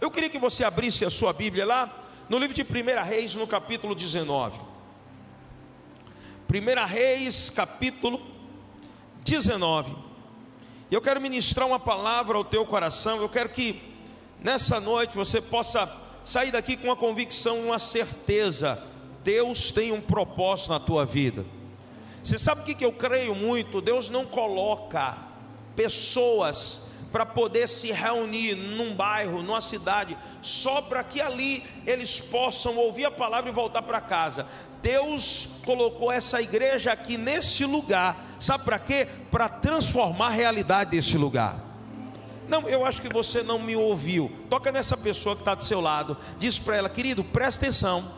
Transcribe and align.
Eu 0.00 0.10
queria 0.10 0.30
que 0.30 0.38
você 0.38 0.64
abrisse 0.64 1.04
a 1.04 1.10
sua 1.10 1.30
Bíblia 1.32 1.66
lá 1.66 2.02
no 2.26 2.38
livro 2.38 2.54
de 2.54 2.62
1 2.62 3.04
Reis, 3.04 3.34
no 3.34 3.46
capítulo 3.46 3.94
19. 3.94 4.58
1 6.48 6.86
Reis, 6.86 7.50
capítulo 7.50 8.18
19. 9.22 9.94
Eu 10.90 11.02
quero 11.02 11.20
ministrar 11.20 11.68
uma 11.68 11.78
palavra 11.78 12.38
ao 12.38 12.44
teu 12.44 12.64
coração. 12.64 13.18
Eu 13.18 13.28
quero 13.28 13.50
que 13.50 13.82
nessa 14.40 14.80
noite 14.80 15.14
você 15.14 15.38
possa 15.38 15.94
sair 16.24 16.50
daqui 16.50 16.78
com 16.78 16.88
uma 16.88 16.96
convicção, 16.96 17.60
uma 17.60 17.78
certeza. 17.78 18.82
Deus 19.22 19.70
tem 19.70 19.92
um 19.92 20.00
propósito 20.00 20.70
na 20.70 20.80
tua 20.80 21.04
vida. 21.04 21.44
Você 22.22 22.38
sabe 22.38 22.62
o 22.62 22.74
que 22.74 22.82
eu 22.82 22.92
creio 22.92 23.34
muito? 23.34 23.82
Deus 23.82 24.08
não 24.08 24.24
coloca 24.24 25.18
pessoas 25.76 26.89
para 27.12 27.26
poder 27.26 27.68
se 27.68 27.90
reunir 27.92 28.54
num 28.54 28.94
bairro, 28.94 29.42
numa 29.42 29.60
cidade, 29.60 30.16
só 30.40 30.80
para 30.80 31.02
que 31.02 31.20
ali 31.20 31.64
eles 31.86 32.20
possam 32.20 32.76
ouvir 32.76 33.04
a 33.04 33.10
palavra 33.10 33.50
e 33.50 33.52
voltar 33.52 33.82
para 33.82 34.00
casa. 34.00 34.46
Deus 34.80 35.48
colocou 35.64 36.10
essa 36.10 36.40
igreja 36.40 36.92
aqui 36.92 37.16
nesse 37.16 37.64
lugar, 37.64 38.36
sabe 38.38 38.64
para 38.64 38.78
quê? 38.78 39.06
Para 39.30 39.48
transformar 39.48 40.28
a 40.28 40.30
realidade 40.30 40.92
desse 40.92 41.16
lugar. 41.16 41.70
Não, 42.48 42.68
eu 42.68 42.84
acho 42.84 43.00
que 43.00 43.12
você 43.12 43.42
não 43.42 43.58
me 43.58 43.76
ouviu. 43.76 44.30
Toca 44.48 44.72
nessa 44.72 44.96
pessoa 44.96 45.36
que 45.36 45.42
está 45.42 45.54
do 45.54 45.62
seu 45.62 45.80
lado, 45.80 46.16
diz 46.38 46.58
para 46.58 46.76
ela, 46.76 46.88
querido, 46.88 47.22
presta 47.22 47.64
atenção 47.64 48.12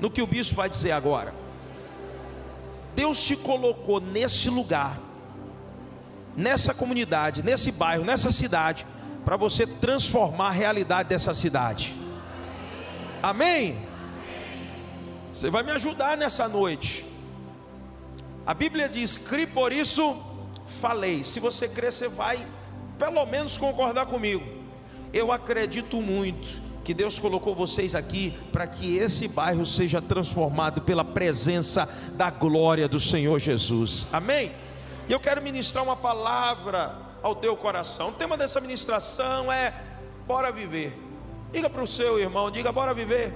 no 0.00 0.10
que 0.10 0.22
o 0.22 0.26
bispo 0.26 0.56
vai 0.56 0.68
dizer 0.68 0.92
agora. 0.92 1.34
Deus 2.94 3.22
te 3.22 3.36
colocou 3.36 4.00
nesse 4.00 4.50
lugar 4.50 5.09
nessa 6.36 6.72
comunidade, 6.72 7.42
nesse 7.42 7.72
bairro, 7.72 8.04
nessa 8.04 8.30
cidade, 8.32 8.86
para 9.24 9.36
você 9.36 9.66
transformar 9.66 10.48
a 10.48 10.52
realidade 10.52 11.08
dessa 11.08 11.34
cidade. 11.34 11.96
Amém? 13.22 13.78
Você 15.34 15.50
vai 15.50 15.62
me 15.62 15.72
ajudar 15.72 16.16
nessa 16.16 16.48
noite. 16.48 17.06
A 18.46 18.54
Bíblia 18.54 18.88
diz: 18.88 19.18
crie 19.18 19.46
por 19.46 19.72
isso 19.72 20.30
falei. 20.80 21.24
Se 21.24 21.40
você 21.40 21.68
crer, 21.68 21.92
você 21.92 22.08
vai 22.08 22.46
pelo 22.98 23.24
menos 23.26 23.58
concordar 23.58 24.06
comigo. 24.06 24.44
Eu 25.12 25.32
acredito 25.32 26.00
muito 26.00 26.60
que 26.84 26.94
Deus 26.94 27.18
colocou 27.18 27.54
vocês 27.54 27.94
aqui 27.94 28.34
para 28.52 28.66
que 28.66 28.96
esse 28.96 29.28
bairro 29.28 29.66
seja 29.66 30.00
transformado 30.00 30.80
pela 30.82 31.04
presença 31.04 31.88
da 32.14 32.30
glória 32.30 32.88
do 32.88 33.00
Senhor 33.00 33.38
Jesus. 33.38 34.06
Amém? 34.12 34.52
E 35.10 35.12
eu 35.12 35.18
quero 35.18 35.42
ministrar 35.42 35.82
uma 35.82 35.96
palavra 35.96 36.94
ao 37.20 37.34
teu 37.34 37.56
coração. 37.56 38.10
O 38.10 38.12
tema 38.12 38.36
dessa 38.36 38.60
ministração 38.60 39.50
é 39.50 39.74
bora 40.24 40.52
viver. 40.52 40.96
Diga 41.52 41.68
para 41.68 41.82
o 41.82 41.86
seu 41.86 42.16
irmão, 42.16 42.48
diga 42.48 42.70
bora 42.70 42.94
viver. 42.94 43.34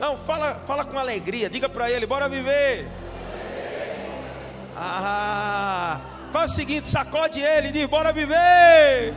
Não, 0.00 0.18
fala, 0.18 0.60
fala 0.66 0.84
com 0.84 0.98
alegria, 0.98 1.48
diga 1.48 1.68
para 1.68 1.88
ele, 1.88 2.04
bora 2.04 2.28
viver. 2.28 2.88
Ah, 4.76 6.00
faz 6.32 6.50
o 6.50 6.54
seguinte, 6.56 6.88
sacode 6.88 7.40
ele 7.40 7.68
e 7.68 7.70
diz, 7.70 7.86
bora 7.86 8.12
viver. 8.12 9.14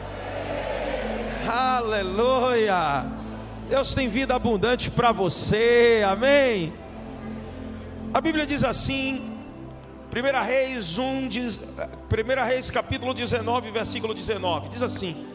Aleluia. 1.51 3.07
Deus 3.67 3.95
tem 3.95 4.07
vida 4.07 4.35
abundante 4.35 4.91
para 4.91 5.11
você, 5.11 6.05
amém. 6.07 6.71
A 8.13 8.21
Bíblia 8.21 8.45
diz 8.45 8.63
assim, 8.63 9.26
1 10.09 10.45
Reis 10.45 10.97
1, 10.97 11.27
diz, 11.27 11.59
1 11.59 12.45
Reis 12.45 12.71
capítulo 12.71 13.13
19, 13.13 13.71
versículo 13.71 14.13
19, 14.13 14.69
diz 14.69 14.81
assim: 14.81 15.27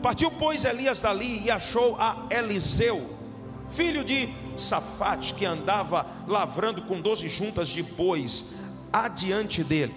Partiu, 0.00 0.30
pois, 0.30 0.64
Elias 0.64 1.02
dali 1.02 1.42
e 1.44 1.50
achou 1.50 1.96
a 1.98 2.26
Eliseu, 2.30 3.10
filho 3.70 4.04
de 4.04 4.28
Safate, 4.56 5.34
que 5.34 5.44
andava 5.44 6.06
lavrando 6.26 6.82
com 6.82 7.00
doze 7.00 7.28
juntas 7.28 7.68
de 7.68 7.82
bois 7.82 8.46
adiante 8.92 9.64
dele. 9.64 9.94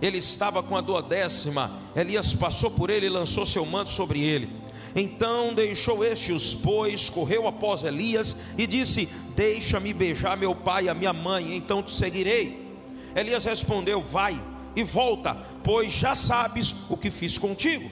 Ele 0.00 0.18
estava 0.18 0.62
com 0.62 0.76
a 0.76 0.80
duodécima. 0.80 1.72
Elias 1.96 2.32
passou 2.34 2.70
por 2.70 2.90
ele 2.90 3.06
e 3.06 3.10
lançou 3.10 3.44
seu 3.44 3.64
manto 3.66 3.90
sobre 3.90 4.20
ele. 4.22 4.50
Então 4.94 5.52
deixou 5.52 6.04
este 6.04 6.32
os 6.32 6.54
bois, 6.54 7.10
correu 7.10 7.48
após 7.48 7.82
Elias 7.82 8.36
e 8.56 8.66
disse: 8.66 9.08
Deixa-me 9.34 9.92
beijar 9.92 10.36
meu 10.36 10.54
pai 10.54 10.84
e 10.84 10.88
a 10.88 10.94
minha 10.94 11.12
mãe, 11.12 11.56
então 11.56 11.82
te 11.82 11.90
seguirei. 11.90 12.63
Elias 13.14 13.44
respondeu: 13.44 14.02
Vai 14.02 14.40
e 14.74 14.82
volta, 14.82 15.34
pois 15.62 15.92
já 15.92 16.14
sabes 16.14 16.74
o 16.88 16.96
que 16.96 17.10
fiz 17.10 17.38
contigo. 17.38 17.90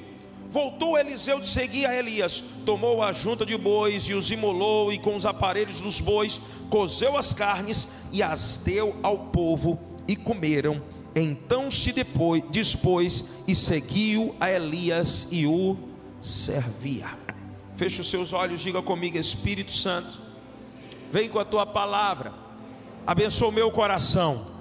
Voltou 0.51 0.99
Eliseu 0.99 1.41
de 1.41 1.49
seguir 1.49 1.87
a 1.87 1.97
Elias, 1.97 2.45
tomou 2.67 3.03
a 3.03 3.13
junta 3.13 3.47
de 3.47 3.57
bois 3.57 4.05
e 4.05 4.13
os 4.13 4.31
imolou, 4.31 4.93
e 4.93 4.99
com 4.99 5.17
os 5.17 5.25
aparelhos 5.25 5.81
dos 5.81 5.99
bois 6.01 6.41
cozeu 6.69 7.17
as 7.17 7.33
carnes 7.33 7.89
e 8.13 8.23
as 8.23 8.59
deu 8.59 8.95
ao 9.03 9.19
povo, 9.19 9.81
e 10.07 10.15
comeram. 10.15 10.83
Então 11.15 11.71
se 11.71 11.93
depois, 11.93 12.43
dispôs 12.51 13.25
e 13.49 13.55
seguiu 13.55 14.35
a 14.39 14.51
Elias 14.51 15.27
e 15.31 15.47
o 15.47 15.77
servia. 16.21 17.09
Feche 17.77 18.03
os 18.03 18.11
seus 18.11 18.35
olhos, 18.35 18.61
diga 18.61 18.83
comigo, 18.83 19.17
Espírito 19.17 19.73
Santo, 19.73 20.21
vem 21.11 21.31
com 21.31 21.39
a 21.39 21.45
tua 21.47 21.65
palavra, 21.65 22.33
abençoa 23.07 23.49
o 23.49 23.53
meu 23.53 23.71
coração 23.71 24.52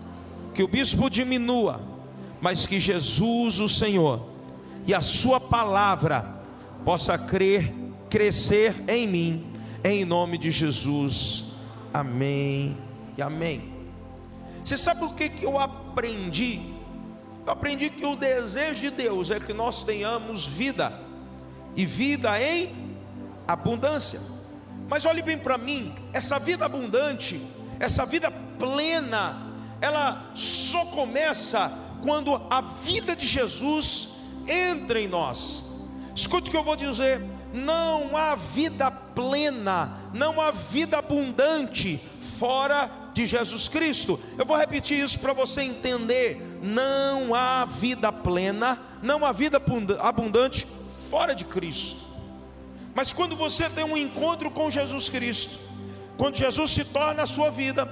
que 0.54 0.64
o 0.64 0.68
bispo 0.68 1.10
diminua, 1.10 1.82
mas 2.42 2.66
que 2.66 2.80
Jesus, 2.80 3.60
o 3.60 3.70
Senhor, 3.70 4.28
e 4.86 4.94
a 4.94 5.02
Sua 5.02 5.40
palavra 5.40 6.42
possa 6.84 7.18
crer, 7.18 7.74
crescer 8.10 8.84
em 8.88 9.08
mim, 9.08 9.54
em 9.84 10.04
nome 10.04 10.38
de 10.38 10.52
Jesus. 10.52 11.46
Amém 11.94 12.78
e 13.18 13.22
amém. 13.22 13.72
Você 14.64 14.78
sabe 14.78 15.06
o 15.06 15.14
que, 15.14 15.30
que 15.30 15.46
eu 15.46 15.58
aprendi? 15.58 16.62
Eu 17.46 17.54
aprendi 17.54 17.90
que 17.90 18.06
o 18.06 18.16
desejo 18.16 18.82
de 18.82 18.92
Deus 18.92 19.32
é 19.32 19.40
que 19.40 19.54
nós 19.54 19.84
tenhamos 19.84 20.46
vida, 20.46 21.00
e 21.76 21.86
vida 21.86 22.42
em 22.42 22.76
abundância. 23.48 24.22
Mas 24.90 25.06
olhe 25.06 25.22
bem 25.22 25.38
para 25.38 25.58
mim, 25.58 25.94
essa 26.14 26.38
vida 26.38 26.66
abundante, 26.66 27.42
essa 27.80 28.06
vida 28.06 28.30
plena, 28.60 29.51
ela 29.82 30.32
só 30.36 30.86
começa 30.86 31.72
quando 32.02 32.36
a 32.50 32.62
vida 32.62 33.16
de 33.16 33.26
Jesus 33.26 34.10
entra 34.48 35.02
em 35.02 35.08
nós. 35.08 35.66
Escute 36.16 36.50
o 36.50 36.52
que 36.52 36.58
eu 36.58 36.64
vou 36.64 36.76
dizer: 36.76 37.22
não 37.54 38.16
há 38.16 38.36
vida 38.36 38.92
plena, 38.92 39.98
não 40.14 40.40
há 40.40 40.52
vida 40.52 41.00
abundante 41.00 42.02
fora 42.38 42.90
de 43.14 43.26
Jesus 43.26 43.68
Cristo. 43.68 44.20
Eu 44.38 44.46
vou 44.46 44.58
repetir 44.58 45.00
isso 45.00 45.20
para 45.20 45.34
você 45.34 45.62
entender: 45.62 46.60
não 46.62 47.34
há 47.34 47.66
vida 47.66 48.12
plena, 48.12 48.80
não 49.02 49.26
há 49.26 49.32
vida 49.32 49.62
abundante 50.00 50.68
fora 51.10 51.34
de 51.34 51.46
Cristo. 51.46 52.12
Mas 52.94 53.14
quando 53.14 53.36
você 53.36 53.70
tem 53.70 53.86
um 53.86 53.98
encontro 53.98 54.52
com 54.52 54.70
Jesus 54.70 55.10
Cristo, 55.10 55.60
quando 56.18 56.36
Jesus 56.36 56.72
se 56.72 56.84
torna 56.84 57.24
a 57.24 57.28
sua 57.28 57.50
vida, 57.50 57.86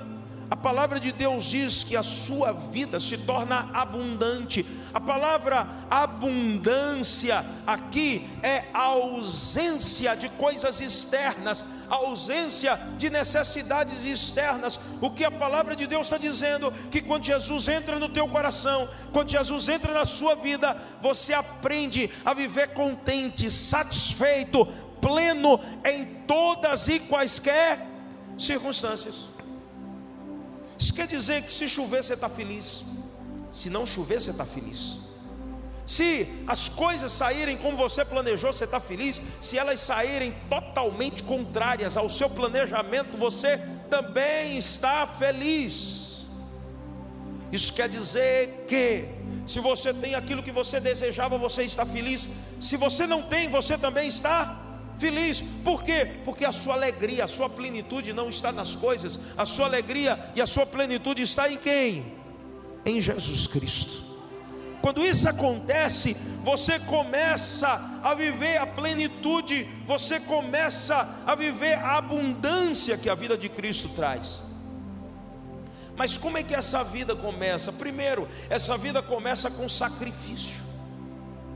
a 0.49 0.55
palavra 0.55 0.99
de 0.99 1.11
Deus 1.11 1.45
diz 1.45 1.83
que 1.83 1.95
a 1.95 2.01
sua 2.01 2.51
vida 2.51 2.99
se 2.99 3.17
torna 3.19 3.69
abundante. 3.71 4.65
A 4.91 4.99
palavra 4.99 5.67
abundância 5.91 7.45
aqui 7.67 8.27
é 8.41 8.65
a 8.73 8.85
ausência 8.85 10.15
de 10.15 10.27
coisas 10.29 10.81
externas, 10.81 11.63
a 11.87 11.97
ausência 11.97 12.81
de 12.97 13.11
necessidades 13.11 14.03
externas. 14.03 14.79
O 14.99 15.11
que 15.11 15.23
a 15.23 15.29
palavra 15.29 15.75
de 15.75 15.85
Deus 15.85 16.07
está 16.07 16.17
dizendo 16.17 16.73
que 16.89 16.99
quando 16.99 17.25
Jesus 17.25 17.67
entra 17.67 17.99
no 17.99 18.09
teu 18.09 18.27
coração, 18.27 18.89
quando 19.11 19.29
Jesus 19.29 19.69
entra 19.69 19.93
na 19.93 20.05
sua 20.05 20.33
vida, 20.33 20.75
você 20.99 21.31
aprende 21.31 22.09
a 22.25 22.33
viver 22.33 22.69
contente, 22.69 23.51
satisfeito, 23.51 24.65
pleno 24.99 25.59
em 25.85 26.05
todas 26.25 26.87
e 26.87 26.99
quaisquer 26.99 27.85
circunstâncias. 28.35 29.38
Isso 30.79 30.93
quer 30.93 31.07
dizer 31.07 31.41
que 31.43 31.51
se 31.51 31.67
chover 31.67 32.03
você 32.03 32.13
está 32.13 32.29
feliz, 32.29 32.83
se 33.51 33.69
não 33.69 33.85
chover 33.85 34.21
você 34.21 34.31
está 34.31 34.45
feliz. 34.45 34.97
Se 35.85 36.27
as 36.45 36.69
coisas 36.69 37.11
saírem 37.11 37.57
como 37.57 37.75
você 37.75 38.05
planejou, 38.05 38.53
você 38.53 38.65
está 38.65 38.79
feliz. 38.79 39.19
Se 39.41 39.57
elas 39.57 39.79
saírem 39.79 40.35
totalmente 40.47 41.23
contrárias 41.23 41.97
ao 41.97 42.07
seu 42.07 42.29
planejamento, 42.29 43.17
você 43.17 43.59
também 43.89 44.55
está 44.55 45.07
feliz. 45.07 46.23
Isso 47.51 47.73
quer 47.73 47.89
dizer 47.89 48.65
que, 48.67 49.05
se 49.47 49.59
você 49.59 49.91
tem 49.91 50.13
aquilo 50.13 50.43
que 50.43 50.51
você 50.51 50.79
desejava, 50.79 51.39
você 51.39 51.63
está 51.63 51.85
feliz. 51.85 52.29
Se 52.59 52.77
você 52.77 53.07
não 53.07 53.23
tem, 53.23 53.49
você 53.49 53.75
também 53.75 54.07
está 54.07 54.58
feliz. 54.99 55.41
Por 55.63 55.83
quê? 55.83 56.05
Porque 56.25 56.45
a 56.45 56.51
sua 56.51 56.75
alegria, 56.75 57.23
a 57.23 57.27
sua 57.27 57.49
plenitude 57.49 58.13
não 58.13 58.29
está 58.29 58.51
nas 58.51 58.75
coisas, 58.75 59.19
a 59.37 59.45
sua 59.45 59.65
alegria 59.65 60.19
e 60.35 60.41
a 60.41 60.45
sua 60.45 60.65
plenitude 60.65 61.21
está 61.21 61.49
em 61.51 61.57
quem? 61.57 62.13
Em 62.85 63.01
Jesus 63.01 63.47
Cristo. 63.47 64.09
Quando 64.81 65.03
isso 65.03 65.27
acontece, 65.27 66.15
você 66.43 66.79
começa 66.79 67.99
a 68.01 68.13
viver 68.13 68.57
a 68.57 68.65
plenitude, 68.65 69.67
você 69.85 70.19
começa 70.19 71.09
a 71.25 71.35
viver 71.35 71.73
a 71.73 71.97
abundância 71.97 72.97
que 72.97 73.09
a 73.09 73.15
vida 73.15 73.37
de 73.37 73.49
Cristo 73.49 73.89
traz. 73.89 74.41
Mas 75.97 76.17
como 76.17 76.37
é 76.37 76.43
que 76.43 76.55
essa 76.55 76.81
vida 76.81 77.13
começa? 77.13 77.73
Primeiro, 77.73 78.25
essa 78.49 78.77
vida 78.77 79.01
começa 79.01 79.51
com 79.51 79.67
sacrifício. 79.67 80.55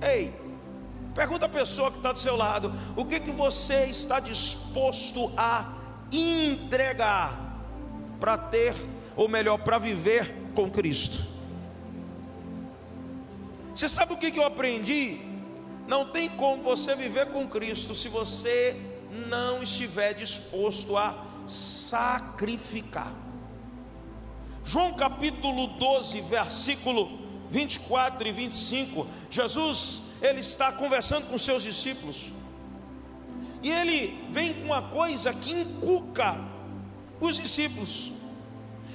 Ei, 0.01 0.34
pergunta 1.13 1.45
a 1.45 1.50
pessoa 1.50 1.92
que 1.92 1.98
está 1.98 2.12
do 2.12 2.19
seu 2.19 2.36
lado: 2.36 2.74
o 2.95 3.06
que, 3.06 3.19
que 3.19 3.31
você 3.31 3.86
está 3.86 4.19
disposto 4.19 5.31
a 5.38 5.74
entregar 6.12 7.39
para 8.19 8.38
ter, 8.38 8.75
ou 9.15 9.27
melhor, 9.27 9.57
para 9.60 9.77
viver 9.77 10.33
com 10.56 10.69
Cristo? 10.69 11.25
Você 13.74 13.89
sabe 13.89 14.13
o 14.13 14.18
que, 14.18 14.31
que 14.31 14.39
eu 14.39 14.45
aprendi? 14.45 15.19
Não 15.88 16.06
tem 16.06 16.30
como 16.30 16.63
você 16.63 16.95
viver 16.95 17.27
com 17.27 17.48
Cristo 17.48 17.94
se 17.95 18.07
você 18.07 18.80
não 19.27 19.62
estiver 19.62 20.13
disposto 20.13 20.95
a 20.95 21.25
sacrificar. 21.48 23.13
João 24.63 24.94
capítulo 24.94 25.68
12, 25.68 26.21
versículo 26.21 27.19
24 27.50 28.27
e 28.27 28.31
25, 28.31 29.07
Jesus, 29.30 30.01
ele 30.24 30.40
está 30.40 30.72
conversando 30.72 31.28
com 31.28 31.38
seus 31.38 31.62
discípulos. 31.64 32.31
E 33.62 33.70
ele 33.70 34.25
vem 34.31 34.54
com 34.54 34.64
uma 34.64 34.84
coisa 34.84 35.34
que 35.34 35.52
encuca 35.52 36.38
os 37.20 37.36
discípulos. 37.36 38.12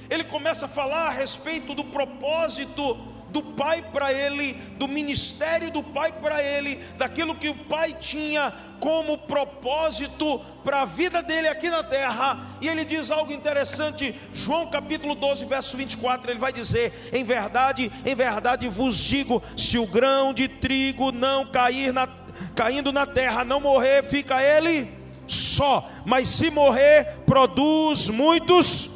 Ele 0.09 0.23
começa 0.23 0.65
a 0.65 0.69
falar 0.69 1.07
a 1.07 1.11
respeito 1.11 1.75
do 1.75 1.83
propósito 1.85 2.97
do 3.31 3.41
Pai 3.41 3.83
para 3.91 4.11
ele, 4.11 4.53
do 4.77 4.87
ministério 4.87 5.71
do 5.71 5.83
Pai 5.83 6.11
para 6.11 6.43
ele, 6.43 6.77
daquilo 6.97 7.35
que 7.35 7.49
o 7.49 7.55
Pai 7.55 7.93
tinha 7.93 8.53
como 8.79 9.17
propósito 9.17 10.39
para 10.63 10.81
a 10.81 10.85
vida 10.85 11.21
dele 11.21 11.47
aqui 11.47 11.69
na 11.69 11.83
terra. 11.83 12.57
E 12.61 12.67
ele 12.67 12.85
diz 12.85 13.11
algo 13.11 13.31
interessante, 13.31 14.15
João 14.33 14.67
capítulo 14.67 15.15
12, 15.15 15.45
verso 15.45 15.77
24, 15.77 16.31
ele 16.31 16.39
vai 16.39 16.51
dizer: 16.51 17.09
"Em 17.13 17.23
verdade, 17.23 17.91
em 18.05 18.15
verdade 18.15 18.67
vos 18.67 18.97
digo, 18.97 19.41
se 19.57 19.77
o 19.77 19.85
grão 19.85 20.33
de 20.33 20.47
trigo 20.47 21.11
não 21.11 21.45
cair 21.45 21.93
na 21.93 22.07
caindo 22.55 22.91
na 22.91 23.05
terra, 23.05 23.43
não 23.43 23.59
morrer, 23.59 24.03
fica 24.03 24.41
ele 24.41 24.89
só, 25.27 25.89
mas 26.05 26.29
se 26.29 26.49
morrer, 26.49 27.17
produz 27.25 28.07
muitos 28.09 28.89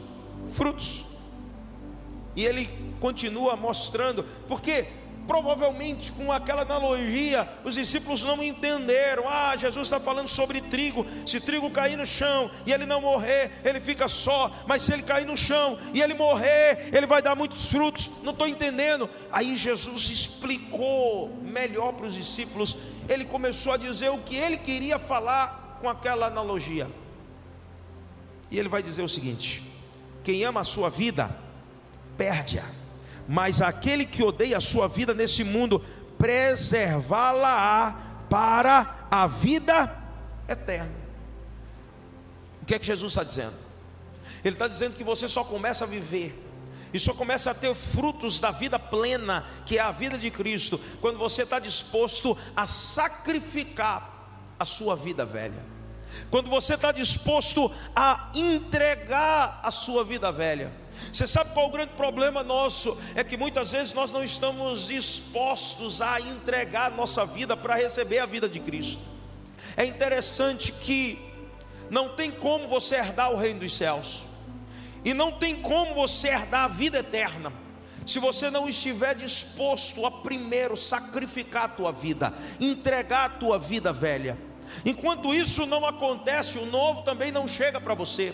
frutos." 0.54 1.04
E 2.36 2.46
ele 2.46 2.83
continua 3.04 3.58
mostrando, 3.58 4.24
porque 4.48 4.88
provavelmente 5.28 6.10
com 6.14 6.32
aquela 6.32 6.62
analogia, 6.62 7.50
os 7.66 7.76
discípulos 7.76 8.24
não 8.24 8.42
entenderam. 8.42 9.26
Ah, 9.28 9.58
Jesus 9.58 9.88
está 9.88 10.00
falando 10.00 10.30
sobre 10.30 10.62
trigo. 10.62 11.06
Se 11.26 11.42
trigo 11.42 11.70
cair 11.70 11.98
no 11.98 12.06
chão 12.06 12.50
e 12.66 12.72
ele 12.72 12.86
não 12.86 13.02
morrer, 13.02 13.60
ele 13.66 13.82
fica 13.82 14.08
só. 14.08 14.56
Mas 14.66 14.84
se 14.84 14.94
ele 14.94 15.04
cair 15.04 15.26
no 15.26 15.36
chão 15.36 15.78
e 15.94 16.02
ele 16.02 16.14
morrer, 16.14 16.90
ele 16.94 17.06
vai 17.06 17.22
dar 17.22 17.36
muitos 17.36 17.68
frutos. 17.68 18.10
Não 18.24 18.32
estou 18.32 18.48
entendendo. 18.48 19.10
Aí 19.30 19.58
Jesus 19.58 20.10
explicou 20.10 21.28
melhor 21.42 21.92
para 21.92 22.06
os 22.06 22.14
discípulos. 22.14 22.78
Ele 23.10 23.26
começou 23.26 23.74
a 23.74 23.78
dizer 23.78 24.12
o 24.12 24.20
que 24.20 24.38
ele 24.38 24.56
queria 24.56 24.98
falar 24.98 25.78
com 25.82 25.90
aquela 25.90 26.28
analogia. 26.28 26.90
E 28.50 28.58
ele 28.58 28.70
vai 28.70 28.82
dizer 28.82 29.02
o 29.02 29.10
seguinte: 29.10 29.62
quem 30.24 30.46
ama 30.46 30.62
a 30.62 30.66
sua 30.66 30.90
vida, 30.90 31.36
perde-a 32.16 32.83
mas 33.28 33.62
aquele 33.62 34.06
que 34.06 34.24
odeia 34.24 34.58
a 34.58 34.62
sua 34.62 34.88
vida 34.88 35.14
nesse 35.14 35.44
mundo, 35.44 35.84
preservá-la 36.18 38.25
para 38.30 39.08
a 39.10 39.28
vida 39.28 39.96
eterna. 40.48 40.92
O 42.62 42.66
que 42.66 42.75
é 42.75 42.80
que 42.80 42.86
Jesus 42.86 43.12
está 43.12 43.24
dizendo? 43.24 43.56
Ele 44.44 44.56
está 44.56 44.68
dizendo 44.68 44.96
que 44.96 45.04
você 45.04 45.28
só 45.28 45.44
começa 45.44 45.84
a 45.84 45.88
viver 45.88 46.40
e 46.94 47.00
só 47.00 47.14
começa 47.14 47.52
a 47.52 47.54
ter 47.54 47.74
frutos 47.74 48.40
da 48.40 48.52
vida 48.52 48.78
plena, 48.78 49.46
que 49.66 49.78
é 49.78 49.81
a 49.81 49.92
vida 49.92 50.18
de 50.18 50.30
Cristo, 50.30 50.80
quando 51.02 51.18
você 51.18 51.42
está 51.42 51.60
disposto 51.60 52.38
a 52.56 52.68
sacrificar 52.68 54.12
a 54.60 54.64
sua 54.64 54.96
vida 54.96 55.25
velha, 55.25 55.66
quando 56.30 56.50
você 56.50 56.75
está 56.75 56.92
disposto 56.92 57.72
a 57.96 58.30
entregar 58.36 59.60
a 59.64 59.72
sua 59.72 60.04
vida 60.04 60.31
velha. 60.31 60.72
Você 61.12 61.28
sabe 61.28 61.51
qual 61.54 61.66
é 61.66 61.69
o 61.69 61.72
grande 61.72 61.94
problema 61.94 62.44
nosso? 62.44 62.98
É 63.16 63.24
que 63.24 63.38
muitas 63.38 63.72
vezes 63.72 63.94
nós 63.94 64.12
não 64.12 64.24
estamos 64.24 64.88
dispostos 64.88 66.01
a 66.01 66.19
entregar 66.19 66.92
nossa 66.92 67.25
vida 67.25 67.56
para 67.56 67.75
receber 67.75 68.19
a 68.19 68.25
vida 68.25 68.48
de 68.48 68.60
Cristo. 68.60 69.00
É 69.75 69.86
interessante 69.86 70.72
que 70.72 71.19
não 71.90 72.10
tem 72.10 72.31
como 72.31 72.68
você 72.68 72.95
herdar 72.95 73.31
o 73.31 73.38
reino 73.38 73.60
dos 73.60 73.75
céus, 73.75 74.24
e 75.06 75.13
não 75.13 75.31
tem 75.31 75.62
como 75.62 75.94
você 75.94 76.30
herdar 76.30 76.63
a 76.63 76.68
vida 76.68 77.00
eterna, 77.00 77.51
se 78.06 78.19
você 78.19 78.50
não 78.50 78.68
estiver 78.68 79.16
disposto 79.16 80.06
a 80.06 80.12
primeiro 80.12 80.75
sacrificar 80.75 81.66
a 81.66 81.69
tua 81.69 81.92
vida, 81.92 82.34
entregar 82.60 83.25
a 83.25 83.30
tua 83.30 83.60
vida 83.60 83.94
velha. 83.94 84.38
Enquanto 84.86 85.34
isso 85.34 85.66
não 85.66 85.86
acontece, 85.86 86.57
o 86.57 86.66
novo 86.66 87.04
também 87.04 87.31
não 87.31 87.48
chega 87.48 87.80
para 87.80 87.94
você. 87.94 88.34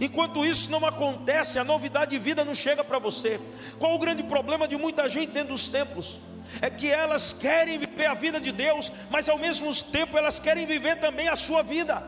Enquanto 0.00 0.44
isso 0.44 0.70
não 0.70 0.84
acontece, 0.84 1.58
a 1.58 1.64
novidade 1.64 2.12
de 2.12 2.18
vida 2.18 2.44
não 2.44 2.54
chega 2.54 2.82
para 2.82 2.98
você. 2.98 3.40
Qual 3.78 3.94
o 3.94 3.98
grande 3.98 4.22
problema 4.22 4.66
de 4.66 4.76
muita 4.76 5.08
gente 5.08 5.30
dentro 5.30 5.52
dos 5.52 5.68
templos? 5.68 6.18
É 6.60 6.68
que 6.68 6.90
elas 6.90 7.32
querem 7.32 7.78
viver 7.78 8.06
a 8.06 8.14
vida 8.14 8.40
de 8.40 8.52
Deus, 8.52 8.90
mas 9.10 9.28
ao 9.28 9.38
mesmo 9.38 9.74
tempo 9.82 10.18
elas 10.18 10.38
querem 10.38 10.66
viver 10.66 10.96
também 10.96 11.28
a 11.28 11.36
sua 11.36 11.62
vida. 11.62 12.02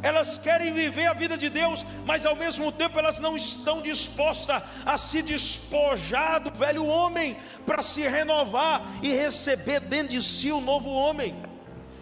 Elas 0.00 0.38
querem 0.38 0.72
viver 0.72 1.06
a 1.06 1.12
vida 1.12 1.36
de 1.36 1.48
Deus, 1.48 1.84
mas 2.04 2.24
ao 2.24 2.36
mesmo 2.36 2.70
tempo 2.70 2.98
elas 2.98 3.18
não 3.18 3.36
estão 3.36 3.82
dispostas 3.82 4.62
a 4.86 4.96
se 4.96 5.22
despojar 5.22 6.40
do 6.40 6.56
velho 6.56 6.86
homem 6.86 7.36
para 7.66 7.82
se 7.82 8.02
renovar 8.02 8.82
e 9.02 9.12
receber 9.12 9.80
dentro 9.80 10.08
de 10.08 10.22
si 10.22 10.52
o 10.52 10.60
novo 10.60 10.88
homem 10.90 11.34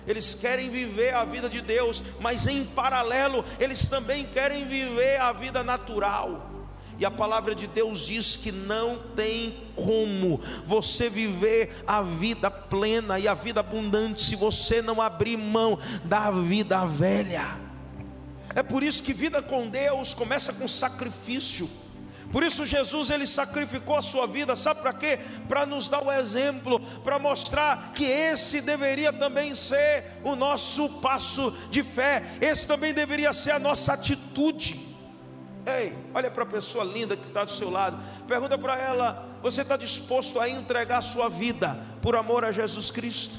eles 0.06 0.34
querem 0.34 0.70
viver 0.70 1.14
a 1.14 1.24
vida 1.24 1.48
de 1.48 1.60
Deus, 1.60 2.02
mas 2.20 2.46
em 2.46 2.64
paralelo, 2.64 3.44
eles 3.58 3.88
também 3.88 4.24
querem 4.24 4.64
viver 4.66 5.20
a 5.20 5.32
vida 5.32 5.62
natural. 5.62 6.50
E 6.98 7.04
a 7.04 7.10
palavra 7.10 7.54
de 7.54 7.66
Deus 7.66 8.00
diz 8.06 8.36
que 8.36 8.50
não 8.50 8.98
tem 9.14 9.64
como 9.74 10.40
você 10.66 11.10
viver 11.10 11.82
a 11.86 12.00
vida 12.00 12.50
plena 12.50 13.18
e 13.18 13.28
a 13.28 13.34
vida 13.34 13.60
abundante 13.60 14.22
se 14.22 14.34
você 14.34 14.80
não 14.80 15.00
abrir 15.00 15.36
mão 15.36 15.78
da 16.04 16.30
vida 16.30 16.86
velha. 16.86 17.60
É 18.54 18.62
por 18.62 18.82
isso 18.82 19.02
que 19.02 19.12
vida 19.12 19.42
com 19.42 19.68
Deus 19.68 20.14
começa 20.14 20.52
com 20.52 20.66
sacrifício. 20.66 21.68
Por 22.32 22.42
isso 22.42 22.66
Jesus 22.66 23.10
ele 23.10 23.26
sacrificou 23.26 23.96
a 23.96 24.02
sua 24.02 24.26
vida, 24.26 24.56
sabe 24.56 24.80
para 24.80 24.92
quê? 24.92 25.18
Para 25.48 25.64
nos 25.64 25.88
dar 25.88 26.04
o 26.04 26.10
exemplo, 26.10 26.80
para 27.02 27.18
mostrar 27.18 27.92
que 27.94 28.04
esse 28.04 28.60
deveria 28.60 29.12
também 29.12 29.54
ser 29.54 30.18
o 30.24 30.34
nosso 30.34 30.88
passo 31.00 31.52
de 31.70 31.82
fé, 31.82 32.36
esse 32.40 32.66
também 32.66 32.92
deveria 32.92 33.32
ser 33.32 33.52
a 33.52 33.58
nossa 33.58 33.92
atitude. 33.92 34.96
Ei, 35.64 35.96
olha 36.14 36.30
para 36.30 36.42
a 36.42 36.46
pessoa 36.46 36.84
linda 36.84 37.16
que 37.16 37.26
está 37.26 37.44
do 37.44 37.50
seu 37.50 37.70
lado, 37.70 37.98
pergunta 38.26 38.58
para 38.58 38.78
ela: 38.78 39.28
você 39.42 39.62
está 39.62 39.76
disposto 39.76 40.40
a 40.40 40.48
entregar 40.48 40.98
a 40.98 41.02
sua 41.02 41.28
vida 41.28 41.78
por 42.02 42.16
amor 42.16 42.44
a 42.44 42.52
Jesus 42.52 42.90
Cristo? 42.90 43.36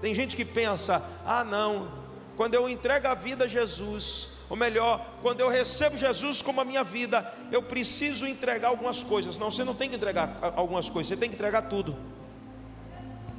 Tem 0.00 0.14
gente 0.14 0.36
que 0.36 0.44
pensa: 0.44 1.02
ah, 1.24 1.44
não, 1.44 1.90
quando 2.36 2.54
eu 2.54 2.68
entrego 2.68 3.08
a 3.08 3.14
vida 3.14 3.44
a 3.44 3.48
Jesus, 3.48 4.30
ou 4.48 4.56
melhor, 4.56 5.06
quando 5.20 5.40
eu 5.40 5.48
recebo 5.48 5.96
Jesus 5.96 6.40
como 6.40 6.60
a 6.60 6.64
minha 6.64 6.82
vida, 6.82 7.32
eu 7.52 7.62
preciso 7.62 8.26
entregar 8.26 8.68
algumas 8.68 9.04
coisas. 9.04 9.36
Não, 9.36 9.50
você 9.50 9.62
não 9.62 9.74
tem 9.74 9.90
que 9.90 9.96
entregar 9.96 10.38
algumas 10.56 10.88
coisas, 10.88 11.08
você 11.08 11.16
tem 11.16 11.28
que 11.28 11.34
entregar 11.34 11.62
tudo. 11.62 11.96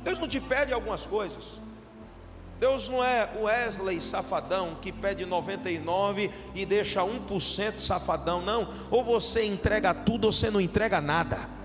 Deus 0.03 0.19
não 0.19 0.27
te 0.27 0.39
pede 0.39 0.71
algumas 0.71 1.05
coisas. 1.05 1.43
Deus 2.59 2.89
não 2.89 3.03
é 3.03 3.29
o 3.39 3.43
Wesley 3.43 4.01
safadão 4.01 4.75
que 4.81 4.91
pede 4.91 5.25
99 5.25 6.29
e 6.53 6.65
deixa 6.65 7.01
1% 7.01 7.79
safadão, 7.79 8.41
não. 8.41 8.73
Ou 8.91 9.03
você 9.03 9.45
entrega 9.45 9.93
tudo 9.93 10.25
ou 10.25 10.31
você 10.31 10.51
não 10.51 10.59
entrega 10.59 10.99
nada. 10.99 11.58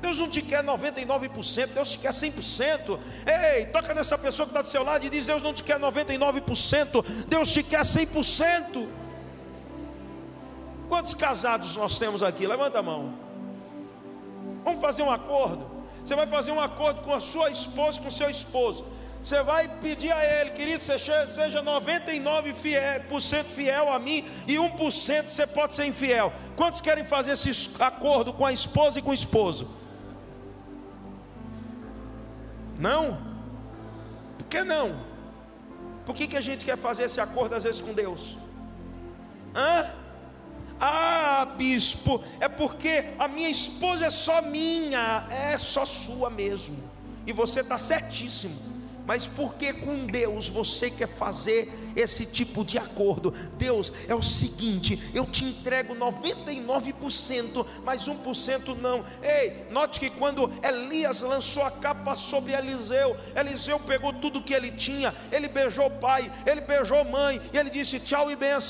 Deus 0.00 0.18
não 0.18 0.28
te 0.28 0.42
quer 0.42 0.62
99%, 0.62 1.68
Deus 1.68 1.90
te 1.90 1.98
quer 1.98 2.10
100%. 2.10 2.98
Ei, 3.26 3.66
toca 3.66 3.94
nessa 3.94 4.16
pessoa 4.18 4.46
que 4.46 4.50
está 4.50 4.62
do 4.62 4.68
seu 4.68 4.84
lado 4.84 5.04
e 5.04 5.10
diz: 5.10 5.26
Deus 5.26 5.42
não 5.42 5.54
te 5.54 5.62
quer 5.62 5.78
99%, 5.78 7.04
Deus 7.26 7.50
te 7.50 7.62
quer 7.62 7.80
100%. 7.80 8.88
Quantos 10.88 11.14
casados 11.14 11.76
nós 11.76 11.98
temos 11.98 12.22
aqui? 12.22 12.46
Levanta 12.46 12.78
a 12.78 12.82
mão. 12.82 13.14
Vamos 14.64 14.80
fazer 14.80 15.02
um 15.02 15.10
acordo. 15.10 15.66
Você 16.04 16.14
vai 16.14 16.26
fazer 16.26 16.52
um 16.52 16.60
acordo 16.60 17.00
com 17.02 17.12
a 17.12 17.20
sua 17.20 17.50
esposa, 17.50 18.00
com 18.00 18.08
o 18.08 18.10
seu 18.10 18.30
esposo. 18.30 18.84
Você 19.22 19.42
vai 19.42 19.66
pedir 19.66 20.12
a 20.12 20.24
ele, 20.24 20.50
querido, 20.50 20.80
seja 20.80 21.60
99% 21.60 22.54
fiel, 22.54 23.44
fiel 23.44 23.92
a 23.92 23.98
mim 23.98 24.24
e 24.46 24.54
1% 24.54 25.26
você 25.26 25.44
pode 25.48 25.74
ser 25.74 25.84
infiel. 25.84 26.32
Quantos 26.54 26.80
querem 26.80 27.04
fazer 27.04 27.32
esse 27.32 27.70
acordo 27.80 28.32
com 28.32 28.46
a 28.46 28.52
esposa 28.52 29.00
e 29.00 29.02
com 29.02 29.10
o 29.10 29.14
esposo? 29.14 29.68
Não? 32.78 33.18
Por 34.38 34.46
que 34.46 34.62
não? 34.62 35.04
Por 36.04 36.14
que, 36.14 36.26
que 36.26 36.36
a 36.36 36.40
gente 36.40 36.64
quer 36.64 36.78
fazer 36.78 37.04
esse 37.04 37.20
acordo 37.20 37.54
às 37.54 37.64
vezes 37.64 37.80
com 37.80 37.92
Deus? 37.92 38.38
Hã? 39.54 39.90
Ah, 40.78 41.48
bispo, 41.56 42.22
é 42.38 42.48
porque 42.48 43.14
a 43.18 43.26
minha 43.26 43.48
esposa 43.48 44.06
é 44.06 44.10
só 44.10 44.42
minha, 44.42 45.26
é 45.30 45.56
só 45.58 45.86
sua 45.86 46.28
mesmo. 46.28 46.76
E 47.26 47.32
você 47.32 47.60
está 47.60 47.78
certíssimo. 47.78 48.75
Mas 49.06 49.26
porque 49.26 49.72
com 49.72 50.06
Deus 50.06 50.48
você 50.48 50.90
quer 50.90 51.08
fazer 51.08 51.72
esse 51.94 52.26
tipo 52.26 52.64
de 52.64 52.76
acordo? 52.76 53.32
Deus, 53.56 53.92
é 54.08 54.14
o 54.14 54.22
seguinte: 54.22 55.00
eu 55.14 55.24
te 55.24 55.44
entrego 55.44 55.94
99%, 55.94 57.66
mas 57.84 58.08
1% 58.08 58.76
não. 58.76 59.04
Ei, 59.22 59.66
note 59.70 60.00
que 60.00 60.10
quando 60.10 60.52
Elias 60.62 61.20
lançou 61.20 61.62
a 61.62 61.70
capa 61.70 62.14
sobre 62.14 62.52
Eliseu, 62.52 63.16
Eliseu 63.34 63.78
pegou 63.78 64.12
tudo 64.12 64.42
que 64.42 64.52
ele 64.52 64.72
tinha, 64.72 65.14
ele 65.30 65.48
beijou 65.48 65.86
o 65.86 65.90
pai, 65.90 66.30
ele 66.44 66.60
beijou 66.60 66.98
a 66.98 67.04
mãe, 67.04 67.40
e 67.52 67.56
ele 67.56 67.70
disse 67.70 68.00
tchau 68.00 68.30
e 68.30 68.36
benção 68.36 68.66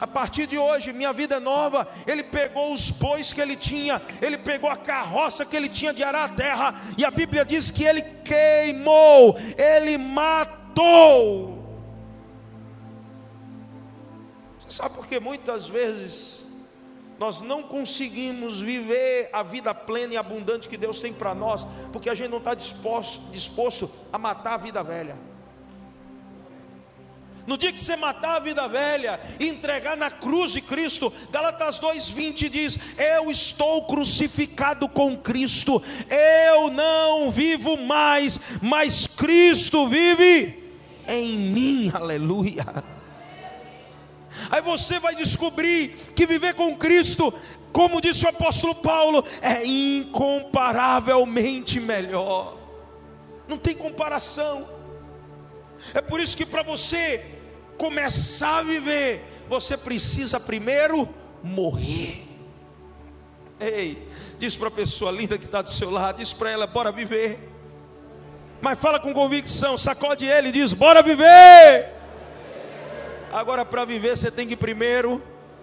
a 0.00 0.06
partir 0.06 0.46
de 0.46 0.58
hoje, 0.58 0.92
minha 0.92 1.12
vida 1.12 1.36
é 1.36 1.40
nova. 1.40 1.88
Ele 2.06 2.22
pegou 2.22 2.72
os 2.72 2.90
bois 2.90 3.32
que 3.32 3.40
ele 3.40 3.56
tinha, 3.56 4.00
ele 4.20 4.38
pegou 4.38 4.68
a 4.68 4.76
carroça 4.76 5.44
que 5.44 5.56
ele 5.56 5.68
tinha 5.68 5.92
de 5.92 6.02
arar 6.02 6.24
a 6.24 6.34
terra, 6.34 6.80
e 6.96 7.04
a 7.04 7.10
Bíblia 7.10 7.44
diz 7.44 7.70
que 7.70 7.84
ele 7.84 8.02
queimou, 8.02 9.36
ele 9.56 9.96
matou. 9.98 11.56
Você 14.60 14.70
sabe 14.70 14.94
por 14.94 15.06
que 15.06 15.20
muitas 15.20 15.66
vezes 15.66 16.44
nós 17.18 17.40
não 17.40 17.62
conseguimos 17.62 18.60
viver 18.60 19.30
a 19.32 19.42
vida 19.42 19.74
plena 19.74 20.14
e 20.14 20.16
abundante 20.16 20.68
que 20.68 20.76
Deus 20.76 21.00
tem 21.00 21.12
para 21.12 21.34
nós, 21.34 21.66
porque 21.92 22.10
a 22.10 22.14
gente 22.14 22.28
não 22.28 22.38
está 22.38 22.54
disposto, 22.54 23.20
disposto 23.30 23.90
a 24.12 24.18
matar 24.18 24.54
a 24.54 24.58
vida 24.58 24.82
velha. 24.82 25.16
No 27.46 27.56
dia 27.56 27.72
que 27.72 27.80
você 27.80 27.94
matar 27.94 28.36
a 28.36 28.40
vida 28.40 28.66
velha 28.66 29.20
e 29.38 29.48
entregar 29.48 29.96
na 29.96 30.10
cruz 30.10 30.52
de 30.52 30.60
Cristo, 30.60 31.12
Galatas 31.30 31.78
2:20 31.78 32.48
diz: 32.48 32.76
Eu 32.98 33.30
estou 33.30 33.86
crucificado 33.86 34.88
com 34.88 35.16
Cristo. 35.16 35.80
Eu 36.10 36.68
não 36.70 37.30
vivo 37.30 37.76
mais, 37.76 38.40
mas 38.60 39.06
Cristo 39.06 39.86
vive 39.86 40.74
em 41.08 41.38
mim. 41.38 41.88
Aleluia. 41.94 42.66
Aí 44.50 44.60
você 44.60 44.98
vai 44.98 45.14
descobrir 45.14 46.12
que 46.14 46.26
viver 46.26 46.54
com 46.54 46.76
Cristo, 46.76 47.32
como 47.72 48.00
disse 48.00 48.26
o 48.26 48.28
apóstolo 48.28 48.74
Paulo, 48.74 49.24
é 49.40 49.64
incomparavelmente 49.64 51.78
melhor. 51.78 52.56
Não 53.46 53.56
tem 53.56 53.74
comparação. 53.74 54.74
É 55.94 56.00
por 56.00 56.20
isso 56.20 56.36
que 56.36 56.44
para 56.44 56.62
você 56.62 57.35
começar 57.76 58.58
a 58.58 58.62
viver, 58.62 59.24
você 59.48 59.76
precisa 59.76 60.40
primeiro 60.40 61.08
morrer. 61.42 62.24
Ei, 63.58 64.08
diz 64.38 64.56
para 64.56 64.68
a 64.68 64.70
pessoa 64.70 65.10
linda 65.10 65.38
que 65.38 65.46
está 65.46 65.62
do 65.62 65.72
seu 65.72 65.90
lado, 65.90 66.18
diz 66.18 66.32
para 66.32 66.50
ela, 66.50 66.66
bora 66.66 66.92
viver. 66.92 67.38
Mas 68.60 68.78
fala 68.78 68.98
com 68.98 69.12
convicção, 69.12 69.78
sacode 69.78 70.26
ele 70.26 70.48
e 70.48 70.52
diz, 70.52 70.72
bora 70.72 71.02
viver. 71.02 71.92
Agora, 73.32 73.64
para 73.64 73.84
viver, 73.84 74.16
você 74.16 74.30
tem 74.30 74.46
que 74.46 74.56
primeiro 74.56 75.22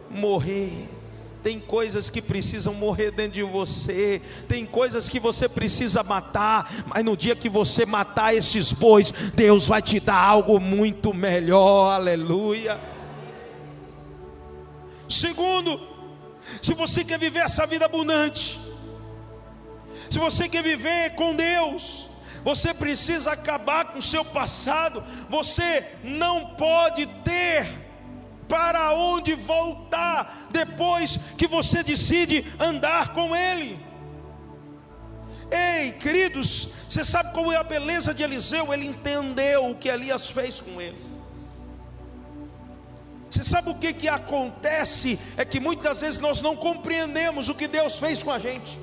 morrer. 0.09 0.89
Tem 1.43 1.59
coisas 1.59 2.09
que 2.09 2.21
precisam 2.21 2.73
morrer 2.73 3.11
dentro 3.11 3.33
de 3.33 3.43
você, 3.43 4.21
tem 4.47 4.65
coisas 4.65 5.09
que 5.09 5.19
você 5.19 5.49
precisa 5.49 6.01
matar, 6.01 6.85
mas 6.87 7.03
no 7.03 7.17
dia 7.17 7.35
que 7.35 7.49
você 7.49 7.85
matar 7.85 8.33
esses 8.33 8.71
bois, 8.71 9.11
Deus 9.35 9.67
vai 9.67 9.81
te 9.81 9.99
dar 9.99 10.15
algo 10.15 10.57
muito 10.57 11.13
melhor, 11.13 11.95
aleluia. 11.95 12.79
Segundo, 15.09 15.79
se 16.61 16.73
você 16.73 17.03
quer 17.03 17.19
viver 17.19 17.39
essa 17.39 17.67
vida 17.67 17.85
abundante, 17.85 18.57
se 20.09 20.17
você 20.17 20.47
quer 20.47 20.63
viver 20.63 21.15
com 21.15 21.35
Deus, 21.35 22.07
você 22.43 22.73
precisa 22.73 23.33
acabar 23.33 23.85
com 23.85 23.99
o 23.99 24.01
seu 24.01 24.23
passado, 24.23 25.03
você 25.29 25.85
não 26.03 26.55
pode 26.55 27.05
ter 27.23 27.82
para 28.47 28.93
onde 28.93 29.33
voltar 29.35 30.47
depois 30.51 31.17
que 31.37 31.47
você 31.47 31.83
decide 31.83 32.45
andar 32.59 33.13
com 33.13 33.35
Ele. 33.35 33.79
Ei, 35.53 35.91
queridos, 35.91 36.69
você 36.89 37.03
sabe 37.03 37.31
qual 37.31 37.51
é 37.51 37.57
a 37.57 37.63
beleza 37.63 38.11
de 38.11 38.23
Eliseu? 38.23 38.73
Ele 38.73 38.87
entendeu 38.87 39.69
o 39.69 39.75
que 39.75 39.87
Elias 39.87 40.27
fez 40.27 40.59
com 40.59 40.81
ele. 40.81 40.97
Você 43.29 43.43
sabe 43.43 43.69
o 43.69 43.75
que, 43.75 43.93
que 43.93 44.07
acontece? 44.07 45.19
É 45.37 45.45
que 45.45 45.59
muitas 45.59 46.01
vezes 46.01 46.19
nós 46.19 46.41
não 46.41 46.55
compreendemos 46.55 47.49
o 47.49 47.55
que 47.55 47.67
Deus 47.67 47.99
fez 47.99 48.23
com 48.23 48.31
a 48.31 48.39
gente. 48.39 48.79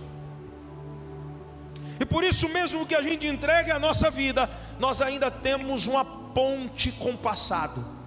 E 1.98 2.06
por 2.06 2.22
isso 2.22 2.48
mesmo 2.48 2.86
que 2.86 2.94
a 2.94 3.02
gente 3.02 3.26
entrega 3.26 3.74
a 3.74 3.78
nossa 3.80 4.08
vida, 4.08 4.48
nós 4.78 5.02
ainda 5.02 5.28
temos 5.28 5.88
uma 5.88 6.04
ponte 6.04 6.92
com 6.92 7.10
o 7.10 7.18
passado 7.18 8.00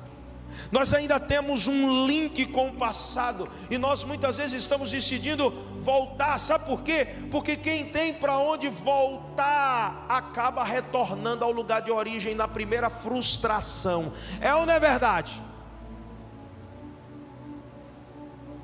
nós 0.72 0.94
ainda 0.94 1.20
temos 1.20 1.68
um 1.68 2.06
link 2.06 2.46
com 2.48 2.70
o 2.70 2.74
passado 2.74 3.50
e 3.70 3.78
nós 3.78 4.04
muitas 4.04 4.38
vezes 4.38 4.62
estamos 4.62 4.92
decidindo 4.92 5.52
voltar. 5.82 6.40
Sabe 6.40 6.66
por 6.66 6.82
quê? 6.82 7.08
Porque 7.30 7.56
quem 7.56 7.86
tem 7.86 8.14
para 8.14 8.38
onde 8.38 8.70
voltar 8.70 10.06
acaba 10.10 10.64
retornando 10.64 11.44
ao 11.44 11.52
lugar 11.52 11.82
de 11.82 11.92
origem 11.92 12.34
na 12.34 12.48
primeira 12.48 12.90
frustração. 12.90 14.14
É 14.42 14.54
ou 14.56 14.66
não 14.66 14.74
é 14.74 14.80
verdade? 14.80 15.42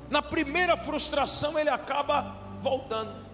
Na 0.08 0.20
primeira 0.20 0.76
frustração 0.76 1.58
ele 1.58 1.70
acaba 1.70 2.36
voltando. 2.60 3.29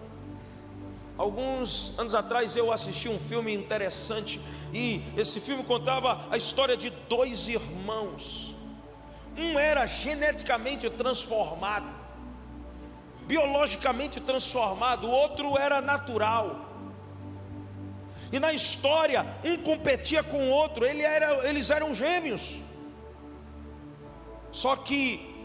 Alguns 1.17 1.97
anos 1.97 2.13
atrás 2.13 2.55
eu 2.55 2.71
assisti 2.71 3.09
um 3.09 3.17
filme 3.17 3.51
interessante 3.53 4.39
e 4.71 5.01
esse 5.17 5.39
filme 5.39 5.63
contava 5.63 6.27
a 6.29 6.37
história 6.37 6.77
de 6.77 6.91
dois 7.09 7.47
irmãos. 7.47 8.53
Um 9.35 9.57
era 9.57 9.87
geneticamente 9.87 10.89
transformado, 10.91 11.87
biologicamente 13.25 14.19
transformado, 14.19 15.07
o 15.07 15.11
outro 15.11 15.57
era 15.57 15.81
natural. 15.81 16.65
E 18.31 18.39
na 18.39 18.53
história, 18.53 19.25
um 19.43 19.57
competia 19.57 20.21
com 20.21 20.37
o 20.37 20.49
outro, 20.49 20.85
ele 20.85 21.01
era, 21.01 21.47
eles 21.47 21.69
eram 21.69 21.95
gêmeos. 21.95 22.59
Só 24.51 24.75
que 24.75 25.35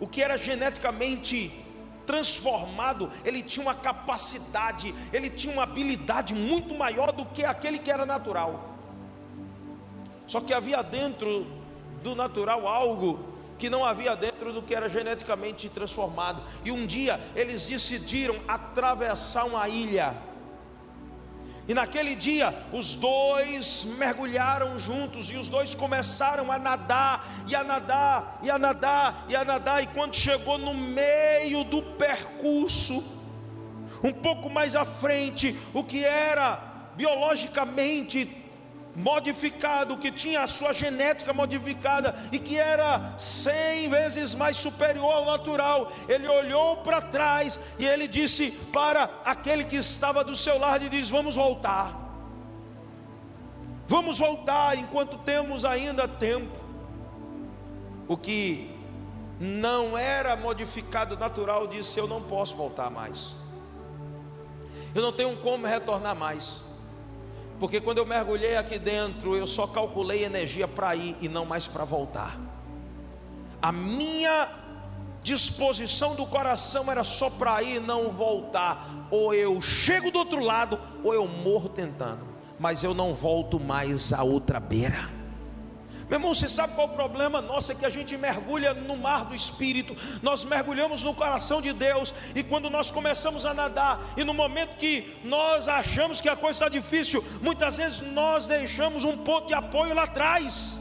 o 0.00 0.06
que 0.06 0.22
era 0.22 0.36
geneticamente 0.36 1.61
transformado, 2.06 3.10
ele 3.24 3.42
tinha 3.42 3.64
uma 3.64 3.74
capacidade, 3.74 4.94
ele 5.12 5.30
tinha 5.30 5.52
uma 5.52 5.62
habilidade 5.62 6.34
muito 6.34 6.74
maior 6.74 7.12
do 7.12 7.24
que 7.24 7.44
aquele 7.44 7.78
que 7.78 7.90
era 7.90 8.06
natural. 8.06 8.76
Só 10.26 10.40
que 10.40 10.54
havia 10.54 10.82
dentro 10.82 11.46
do 12.02 12.14
natural 12.14 12.66
algo 12.66 13.32
que 13.58 13.70
não 13.70 13.84
havia 13.84 14.16
dentro 14.16 14.52
do 14.52 14.60
que 14.60 14.74
era 14.74 14.88
geneticamente 14.88 15.68
transformado. 15.68 16.42
E 16.64 16.72
um 16.72 16.84
dia 16.84 17.20
eles 17.36 17.68
decidiram 17.68 18.40
atravessar 18.48 19.44
uma 19.44 19.68
ilha. 19.68 20.16
E 21.68 21.74
naquele 21.74 22.16
dia, 22.16 22.54
os 22.72 22.94
dois 22.94 23.84
mergulharam 23.96 24.78
juntos 24.78 25.30
e 25.30 25.36
os 25.36 25.48
dois 25.48 25.74
começaram 25.74 26.50
a 26.50 26.58
nadar, 26.58 27.44
e 27.46 27.54
a 27.54 27.62
nadar, 27.62 28.40
e 28.42 28.50
a 28.50 28.58
nadar, 28.58 29.26
e 29.28 29.36
a 29.36 29.44
nadar. 29.44 29.82
E 29.82 29.86
quando 29.86 30.14
chegou 30.16 30.58
no 30.58 30.74
meio 30.74 31.62
do 31.62 31.80
percurso, 31.82 33.04
um 34.02 34.12
pouco 34.12 34.50
mais 34.50 34.74
à 34.74 34.84
frente, 34.84 35.56
o 35.72 35.84
que 35.84 36.04
era 36.04 36.72
biologicamente 36.96 38.41
modificado, 38.94 39.96
que 39.96 40.12
tinha 40.12 40.42
a 40.42 40.46
sua 40.46 40.72
genética 40.74 41.32
modificada 41.32 42.14
e 42.30 42.38
que 42.38 42.58
era 42.58 43.14
cem 43.16 43.88
vezes 43.88 44.34
mais 44.34 44.56
superior 44.56 45.10
ao 45.12 45.24
natural. 45.24 45.92
Ele 46.08 46.28
olhou 46.28 46.78
para 46.78 47.00
trás 47.00 47.58
e 47.78 47.86
ele 47.86 48.06
disse 48.06 48.50
para 48.72 49.10
aquele 49.24 49.64
que 49.64 49.76
estava 49.76 50.22
do 50.22 50.36
seu 50.36 50.58
lado 50.58 50.84
e 50.84 50.88
diz: 50.88 51.08
"Vamos 51.08 51.36
voltar. 51.36 52.00
Vamos 53.86 54.18
voltar 54.18 54.76
enquanto 54.76 55.18
temos 55.18 55.64
ainda 55.64 56.06
tempo." 56.06 56.60
O 58.06 58.16
que 58.16 58.70
não 59.40 59.96
era 59.96 60.36
modificado 60.36 61.16
natural 61.16 61.66
disse: 61.66 61.98
"Eu 61.98 62.06
não 62.06 62.22
posso 62.22 62.54
voltar 62.54 62.90
mais. 62.90 63.34
Eu 64.94 65.00
não 65.00 65.12
tenho 65.12 65.34
como 65.38 65.66
retornar 65.66 66.14
mais." 66.14 66.71
Porque 67.58 67.80
quando 67.80 67.98
eu 67.98 68.06
mergulhei 68.06 68.56
aqui 68.56 68.78
dentro, 68.78 69.36
eu 69.36 69.46
só 69.46 69.66
calculei 69.66 70.24
energia 70.24 70.66
para 70.66 70.94
ir 70.96 71.16
e 71.20 71.28
não 71.28 71.44
mais 71.44 71.66
para 71.68 71.84
voltar. 71.84 72.38
A 73.60 73.70
minha 73.70 74.50
disposição 75.22 76.16
do 76.16 76.26
coração 76.26 76.90
era 76.90 77.04
só 77.04 77.30
para 77.30 77.62
ir 77.62 77.76
e 77.76 77.80
não 77.80 78.10
voltar. 78.10 79.06
Ou 79.10 79.32
eu 79.32 79.60
chego 79.62 80.10
do 80.10 80.18
outro 80.18 80.40
lado, 80.40 80.78
ou 81.04 81.14
eu 81.14 81.28
morro 81.28 81.68
tentando. 81.68 82.26
Mas 82.58 82.82
eu 82.82 82.92
não 82.92 83.14
volto 83.14 83.60
mais 83.60 84.12
à 84.12 84.22
outra 84.22 84.58
beira. 84.58 85.21
Meu 86.08 86.18
irmão, 86.18 86.34
você 86.34 86.48
sabe 86.48 86.74
qual 86.74 86.88
é 86.88 86.90
o 86.90 86.94
problema 86.94 87.40
nosso? 87.40 87.72
É 87.72 87.74
que 87.74 87.86
a 87.86 87.90
gente 87.90 88.16
mergulha 88.16 88.74
no 88.74 88.96
mar 88.96 89.24
do 89.24 89.34
Espírito, 89.34 89.96
nós 90.22 90.44
mergulhamos 90.44 91.02
no 91.02 91.14
coração 91.14 91.60
de 91.60 91.72
Deus, 91.72 92.14
e 92.34 92.42
quando 92.42 92.68
nós 92.68 92.90
começamos 92.90 93.46
a 93.46 93.54
nadar, 93.54 94.12
e 94.16 94.24
no 94.24 94.34
momento 94.34 94.76
que 94.76 95.16
nós 95.24 95.68
achamos 95.68 96.20
que 96.20 96.28
a 96.28 96.36
coisa 96.36 96.64
está 96.64 96.68
difícil, 96.68 97.24
muitas 97.40 97.76
vezes 97.76 98.00
nós 98.00 98.46
deixamos 98.46 99.04
um 99.04 99.16
ponto 99.16 99.48
de 99.48 99.54
apoio 99.54 99.94
lá 99.94 100.04
atrás. 100.04 100.78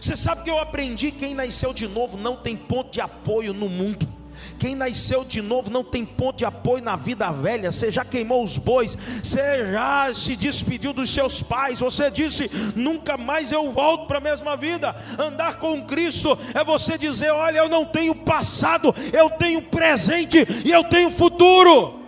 Você 0.00 0.16
sabe 0.16 0.42
que 0.42 0.50
eu 0.50 0.58
aprendi: 0.58 1.10
quem 1.12 1.34
nasceu 1.34 1.72
de 1.72 1.86
novo 1.86 2.16
não 2.16 2.36
tem 2.36 2.56
ponto 2.56 2.90
de 2.90 3.00
apoio 3.00 3.54
no 3.54 3.68
mundo. 3.68 4.17
Quem 4.58 4.74
nasceu 4.74 5.24
de 5.24 5.40
novo 5.40 5.70
não 5.70 5.84
tem 5.84 6.04
ponto 6.04 6.38
de 6.38 6.44
apoio 6.44 6.82
na 6.82 6.96
vida 6.96 7.30
velha. 7.30 7.70
Você 7.70 7.90
já 7.90 8.04
queimou 8.04 8.44
os 8.44 8.58
bois, 8.58 8.96
você 9.22 9.72
já 9.72 10.12
se 10.14 10.36
despediu 10.36 10.92
dos 10.92 11.10
seus 11.10 11.42
pais. 11.42 11.80
Você 11.80 12.10
disse: 12.10 12.50
nunca 12.74 13.16
mais 13.16 13.52
eu 13.52 13.70
volto 13.70 14.06
para 14.06 14.18
a 14.18 14.20
mesma 14.20 14.56
vida. 14.56 14.94
Andar 15.18 15.58
com 15.58 15.84
Cristo 15.84 16.38
é 16.54 16.64
você 16.64 16.98
dizer: 16.98 17.30
olha, 17.30 17.58
eu 17.58 17.68
não 17.68 17.84
tenho 17.84 18.14
passado, 18.14 18.94
eu 19.12 19.30
tenho 19.30 19.62
presente 19.62 20.46
e 20.64 20.70
eu 20.70 20.84
tenho 20.84 21.10
futuro. 21.10 21.98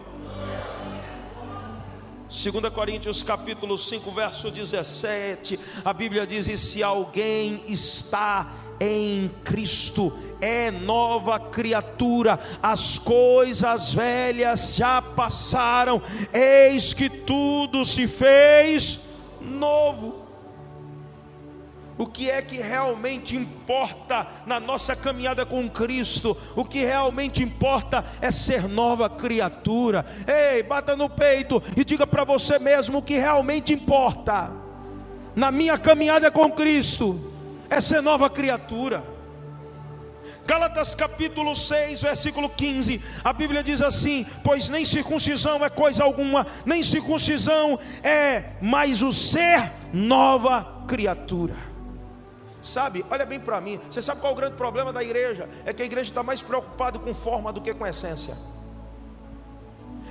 2 2.30 2.72
Coríntios 2.72 3.24
capítulo 3.24 3.76
5, 3.76 4.08
verso 4.12 4.52
17, 4.52 5.58
a 5.84 5.92
Bíblia 5.92 6.24
diz: 6.24 6.48
e 6.48 6.56
se 6.56 6.80
alguém 6.80 7.60
está 7.66 8.69
em 8.80 9.30
Cristo, 9.44 10.12
é 10.40 10.70
nova 10.70 11.38
criatura, 11.38 12.40
as 12.62 12.98
coisas 12.98 13.92
velhas 13.92 14.74
já 14.74 15.02
passaram, 15.02 16.00
eis 16.32 16.94
que 16.94 17.10
tudo 17.10 17.84
se 17.84 18.08
fez 18.08 19.00
novo. 19.38 20.20
O 21.98 22.06
que 22.06 22.30
é 22.30 22.40
que 22.40 22.56
realmente 22.56 23.36
importa 23.36 24.26
na 24.46 24.58
nossa 24.58 24.96
caminhada 24.96 25.44
com 25.44 25.68
Cristo? 25.68 26.34
O 26.56 26.64
que 26.64 26.82
realmente 26.82 27.42
importa 27.42 28.02
é 28.22 28.30
ser 28.30 28.66
nova 28.66 29.10
criatura. 29.10 30.06
Ei, 30.26 30.62
bata 30.62 30.96
no 30.96 31.10
peito 31.10 31.62
e 31.76 31.84
diga 31.84 32.06
para 32.06 32.24
você 32.24 32.58
mesmo 32.58 32.98
o 32.98 33.02
que 33.02 33.18
realmente 33.18 33.74
importa 33.74 34.50
na 35.36 35.50
minha 35.50 35.76
caminhada 35.76 36.30
com 36.30 36.50
Cristo 36.50 37.29
é 37.70 37.80
ser 37.80 38.02
nova 38.02 38.28
criatura. 38.28 39.02
Gálatas 40.44 40.94
capítulo 40.94 41.54
6, 41.54 42.02
versículo 42.02 42.50
15, 42.50 43.00
a 43.22 43.32
Bíblia 43.32 43.62
diz 43.62 43.80
assim: 43.80 44.26
Pois 44.42 44.68
nem 44.68 44.84
circuncisão 44.84 45.64
é 45.64 45.70
coisa 45.70 46.02
alguma, 46.02 46.46
nem 46.66 46.82
circuncisão 46.82 47.78
é 48.02 48.44
mais 48.60 49.00
o 49.02 49.12
ser 49.12 49.72
nova 49.92 50.84
criatura. 50.88 51.54
Sabe, 52.60 53.06
olha 53.08 53.24
bem 53.24 53.40
para 53.40 53.60
mim, 53.60 53.80
você 53.88 54.02
sabe 54.02 54.20
qual 54.20 54.32
é 54.32 54.34
o 54.34 54.36
grande 54.36 54.56
problema 54.56 54.92
da 54.92 55.02
igreja? 55.02 55.48
É 55.64 55.72
que 55.72 55.82
a 55.82 55.86
igreja 55.86 56.10
está 56.10 56.22
mais 56.22 56.42
preocupada 56.42 56.98
com 56.98 57.14
forma 57.14 57.52
do 57.52 57.60
que 57.60 57.72
com 57.72 57.86
essência. 57.86 58.36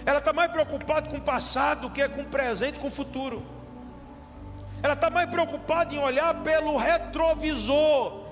Ela 0.06 0.20
está 0.20 0.34
mais 0.34 0.52
preocupada 0.52 1.10
com 1.10 1.18
o 1.18 1.22
passado 1.22 1.82
do 1.82 1.90
que 1.92 2.08
com 2.10 2.22
o 2.22 2.26
presente, 2.26 2.80
com 2.80 2.88
o 2.88 2.92
futuro. 2.92 3.44
Ela 4.82 4.94
está 4.94 5.10
mais 5.10 5.30
preocupada 5.30 5.94
em 5.94 6.00
olhar 6.00 6.34
pelo 6.42 6.78
retrovisor 6.78 8.24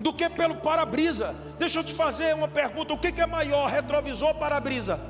do 0.00 0.12
que 0.12 0.28
pelo 0.28 0.56
para-brisa. 0.56 1.34
Deixa 1.58 1.78
eu 1.78 1.84
te 1.84 1.94
fazer 1.94 2.34
uma 2.34 2.48
pergunta: 2.48 2.92
o 2.92 2.98
que 2.98 3.20
é 3.20 3.26
maior, 3.26 3.68
retrovisor 3.70 4.28
ou 4.28 4.34
para-brisa? 4.34 5.00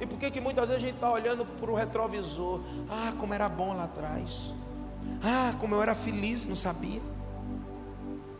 E 0.00 0.06
por 0.06 0.18
que, 0.18 0.30
que 0.30 0.40
muitas 0.40 0.68
vezes 0.68 0.82
a 0.82 0.86
gente 0.86 0.96
está 0.96 1.10
olhando 1.10 1.44
para 1.44 1.70
o 1.70 1.74
retrovisor? 1.74 2.60
Ah, 2.90 3.12
como 3.18 3.32
era 3.32 3.48
bom 3.48 3.72
lá 3.72 3.84
atrás. 3.84 4.52
Ah, 5.22 5.54
como 5.60 5.74
eu 5.74 5.82
era 5.82 5.94
feliz, 5.94 6.44
não 6.44 6.56
sabia. 6.56 7.00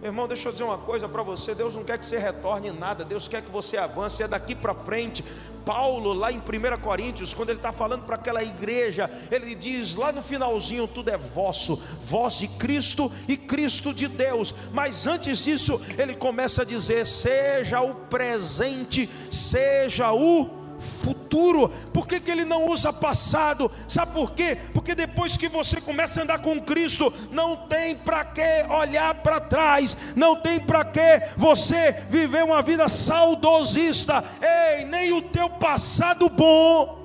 Meu 0.02 0.08
irmão, 0.08 0.26
deixa 0.26 0.48
eu 0.48 0.52
dizer 0.52 0.64
uma 0.64 0.78
coisa 0.78 1.08
para 1.08 1.22
você: 1.22 1.54
Deus 1.54 1.76
não 1.76 1.84
quer 1.84 1.96
que 1.96 2.04
você 2.04 2.18
retorne 2.18 2.72
nada, 2.72 3.04
Deus 3.04 3.28
quer 3.28 3.40
que 3.40 3.52
você 3.52 3.76
avance, 3.76 4.20
é 4.20 4.26
daqui 4.26 4.52
para 4.52 4.74
frente. 4.74 5.24
Paulo, 5.64 6.12
lá 6.12 6.32
em 6.32 6.38
1 6.38 6.80
Coríntios, 6.80 7.32
quando 7.32 7.50
ele 7.50 7.60
está 7.60 7.70
falando 7.70 8.04
para 8.04 8.16
aquela 8.16 8.42
igreja, 8.42 9.08
ele 9.30 9.54
diz 9.54 9.94
lá 9.94 10.10
no 10.10 10.20
finalzinho: 10.20 10.88
tudo 10.88 11.08
é 11.08 11.16
vosso, 11.16 11.80
voz 12.00 12.34
de 12.34 12.48
Cristo 12.48 13.12
e 13.28 13.36
Cristo 13.36 13.94
de 13.94 14.08
Deus. 14.08 14.52
Mas 14.72 15.06
antes 15.06 15.44
disso, 15.44 15.80
ele 15.96 16.16
começa 16.16 16.62
a 16.62 16.64
dizer: 16.64 17.06
seja 17.06 17.80
o 17.80 17.94
presente, 17.94 19.08
seja 19.30 20.12
o 20.12 20.61
futuro. 20.82 21.70
Por 21.92 22.06
que, 22.06 22.20
que 22.20 22.30
ele 22.30 22.44
não 22.44 22.66
usa 22.66 22.92
passado? 22.92 23.70
Sabe 23.88 24.12
por 24.12 24.32
quê? 24.32 24.58
Porque 24.74 24.94
depois 24.94 25.36
que 25.36 25.48
você 25.48 25.80
começa 25.80 26.20
a 26.20 26.24
andar 26.24 26.40
com 26.40 26.60
Cristo, 26.60 27.12
não 27.30 27.56
tem 27.68 27.96
para 27.96 28.24
que 28.24 28.66
olhar 28.68 29.14
para 29.16 29.40
trás, 29.40 29.96
não 30.14 30.36
tem 30.36 30.60
para 30.60 30.84
que 30.84 31.22
você 31.36 31.92
viver 32.10 32.44
uma 32.44 32.62
vida 32.62 32.88
saudosista. 32.88 34.24
Ei, 34.40 34.84
nem 34.84 35.12
o 35.12 35.22
teu 35.22 35.48
passado 35.48 36.28
bom 36.28 37.00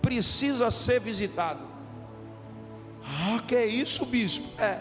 precisa 0.00 0.70
ser 0.70 1.00
visitado. 1.00 1.60
Ah, 3.04 3.40
que 3.46 3.54
é 3.54 3.66
isso, 3.66 4.04
bispo? 4.04 4.48
É. 4.60 4.80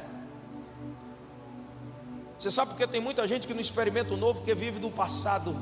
Você 2.38 2.52
sabe 2.52 2.70
porque 2.70 2.86
tem 2.86 3.02
muita 3.02 3.28
gente 3.28 3.48
que 3.48 3.54
não 3.54 3.62
experimenta 3.62 4.14
o 4.14 4.18
novo, 4.18 4.42
que 4.42 4.54
vive 4.54 4.80
do 4.80 4.92
passado 4.92 5.54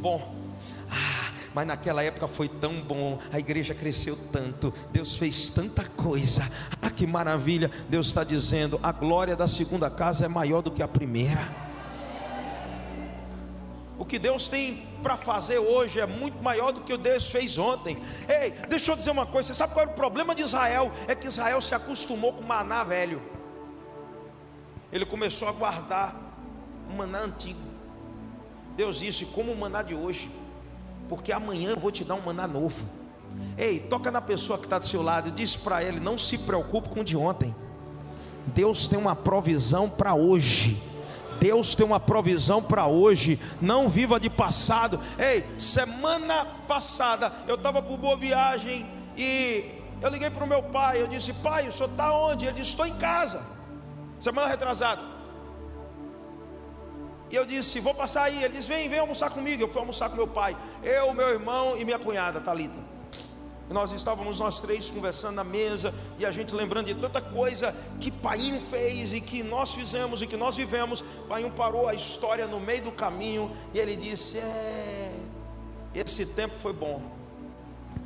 bom. 0.00 0.41
Ah, 0.90 1.32
mas 1.54 1.66
naquela 1.66 2.02
época 2.02 2.26
foi 2.26 2.48
tão 2.48 2.80
bom, 2.80 3.18
a 3.32 3.38
igreja 3.38 3.74
cresceu 3.74 4.16
tanto, 4.30 4.72
Deus 4.90 5.16
fez 5.16 5.50
tanta 5.50 5.84
coisa. 5.84 6.50
Ah, 6.80 6.90
que 6.90 7.06
maravilha! 7.06 7.70
Deus 7.88 8.08
está 8.08 8.24
dizendo: 8.24 8.80
a 8.82 8.92
glória 8.92 9.36
da 9.36 9.46
segunda 9.46 9.90
casa 9.90 10.24
é 10.24 10.28
maior 10.28 10.62
do 10.62 10.70
que 10.70 10.82
a 10.82 10.88
primeira. 10.88 11.72
O 13.98 14.04
que 14.04 14.18
Deus 14.18 14.48
tem 14.48 14.88
para 15.02 15.16
fazer 15.16 15.58
hoje 15.58 16.00
é 16.00 16.06
muito 16.06 16.42
maior 16.42 16.72
do 16.72 16.80
que 16.80 16.92
o 16.92 16.98
Deus 16.98 17.30
fez 17.30 17.56
ontem. 17.56 18.02
Ei, 18.28 18.50
deixa 18.68 18.90
eu 18.90 18.96
dizer 18.96 19.10
uma 19.10 19.26
coisa: 19.26 19.48
você 19.48 19.54
sabe 19.54 19.74
qual 19.74 19.84
era 19.84 19.92
o 19.92 19.94
problema 19.94 20.34
de 20.34 20.42
Israel? 20.42 20.90
É 21.06 21.14
que 21.14 21.26
Israel 21.26 21.60
se 21.60 21.74
acostumou 21.74 22.32
com 22.32 22.42
maná 22.42 22.82
velho. 22.82 23.22
Ele 24.90 25.06
começou 25.06 25.46
a 25.48 25.52
guardar 25.52 26.16
o 26.90 26.94
maná 26.94 27.20
antigo. 27.20 27.60
Deus 28.76 28.98
disse: 28.98 29.24
como 29.26 29.52
o 29.52 29.56
maná 29.56 29.82
de 29.82 29.94
hoje 29.94 30.30
porque 31.12 31.30
amanhã 31.30 31.72
eu 31.72 31.78
vou 31.78 31.92
te 31.92 32.04
dar 32.04 32.14
um 32.14 32.22
maná 32.22 32.48
novo. 32.48 32.86
Ei, 33.58 33.78
toca 33.78 34.10
na 34.10 34.22
pessoa 34.22 34.58
que 34.58 34.64
está 34.64 34.78
do 34.78 34.86
seu 34.86 35.02
lado 35.02 35.28
e 35.28 35.30
diz 35.30 35.54
para 35.54 35.84
ele: 35.84 36.00
não 36.00 36.16
se 36.16 36.38
preocupe 36.38 36.88
com 36.88 37.00
o 37.00 37.04
de 37.04 37.14
ontem. 37.14 37.54
Deus 38.46 38.88
tem 38.88 38.98
uma 38.98 39.14
provisão 39.14 39.90
para 39.90 40.14
hoje. 40.14 40.82
Deus 41.38 41.74
tem 41.74 41.84
uma 41.84 42.00
provisão 42.00 42.62
para 42.62 42.86
hoje. 42.86 43.38
Não 43.60 43.90
viva 43.90 44.18
de 44.18 44.30
passado. 44.30 44.98
Ei, 45.18 45.44
semana 45.58 46.46
passada 46.66 47.30
eu 47.46 47.56
estava 47.56 47.82
por 47.82 47.98
boa 47.98 48.16
viagem 48.16 48.86
e 49.14 49.66
eu 50.00 50.08
liguei 50.08 50.30
para 50.30 50.44
o 50.44 50.48
meu 50.48 50.62
pai. 50.62 51.02
Eu 51.02 51.08
disse: 51.08 51.34
Pai, 51.34 51.68
o 51.68 51.72
senhor 51.72 51.90
está 51.90 52.10
onde? 52.10 52.46
Ele 52.46 52.54
disse: 52.54 52.70
Estou 52.70 52.86
em 52.86 52.96
casa. 52.96 53.42
Semana 54.18 54.48
retrasada. 54.48 55.02
E 57.32 57.34
eu 57.34 57.46
disse: 57.46 57.80
Vou 57.80 57.94
passar 57.94 58.24
aí. 58.24 58.44
Ele 58.44 58.56
disse: 58.58 58.68
Vem, 58.68 58.90
vem 58.90 58.98
almoçar 58.98 59.30
comigo. 59.30 59.62
Eu 59.62 59.68
fui 59.68 59.80
almoçar 59.80 60.10
com 60.10 60.16
meu 60.16 60.28
pai, 60.28 60.54
eu, 60.82 61.14
meu 61.14 61.30
irmão 61.30 61.78
e 61.78 61.84
minha 61.84 61.98
cunhada, 61.98 62.42
Talita. 62.42 62.92
E 63.70 63.72
nós 63.72 63.90
estávamos 63.90 64.38
nós 64.38 64.60
três 64.60 64.90
conversando 64.90 65.36
na 65.36 65.44
mesa 65.44 65.94
e 66.18 66.26
a 66.26 66.30
gente 66.30 66.54
lembrando 66.54 66.86
de 66.86 66.94
tanta 66.94 67.22
coisa 67.22 67.74
que 67.98 68.10
Painho 68.10 68.60
fez 68.60 69.14
e 69.14 69.20
que 69.20 69.42
nós 69.42 69.72
fizemos 69.72 70.20
e 70.20 70.26
que 70.26 70.36
nós 70.36 70.56
vivemos. 70.56 71.02
Painho 71.26 71.50
parou 71.50 71.88
a 71.88 71.94
história 71.94 72.46
no 72.46 72.60
meio 72.60 72.82
do 72.82 72.92
caminho 72.92 73.50
e 73.72 73.78
ele 73.78 73.96
disse: 73.96 74.36
É, 74.36 75.10
esse 75.94 76.26
tempo 76.26 76.54
foi 76.58 76.74
bom, 76.74 77.00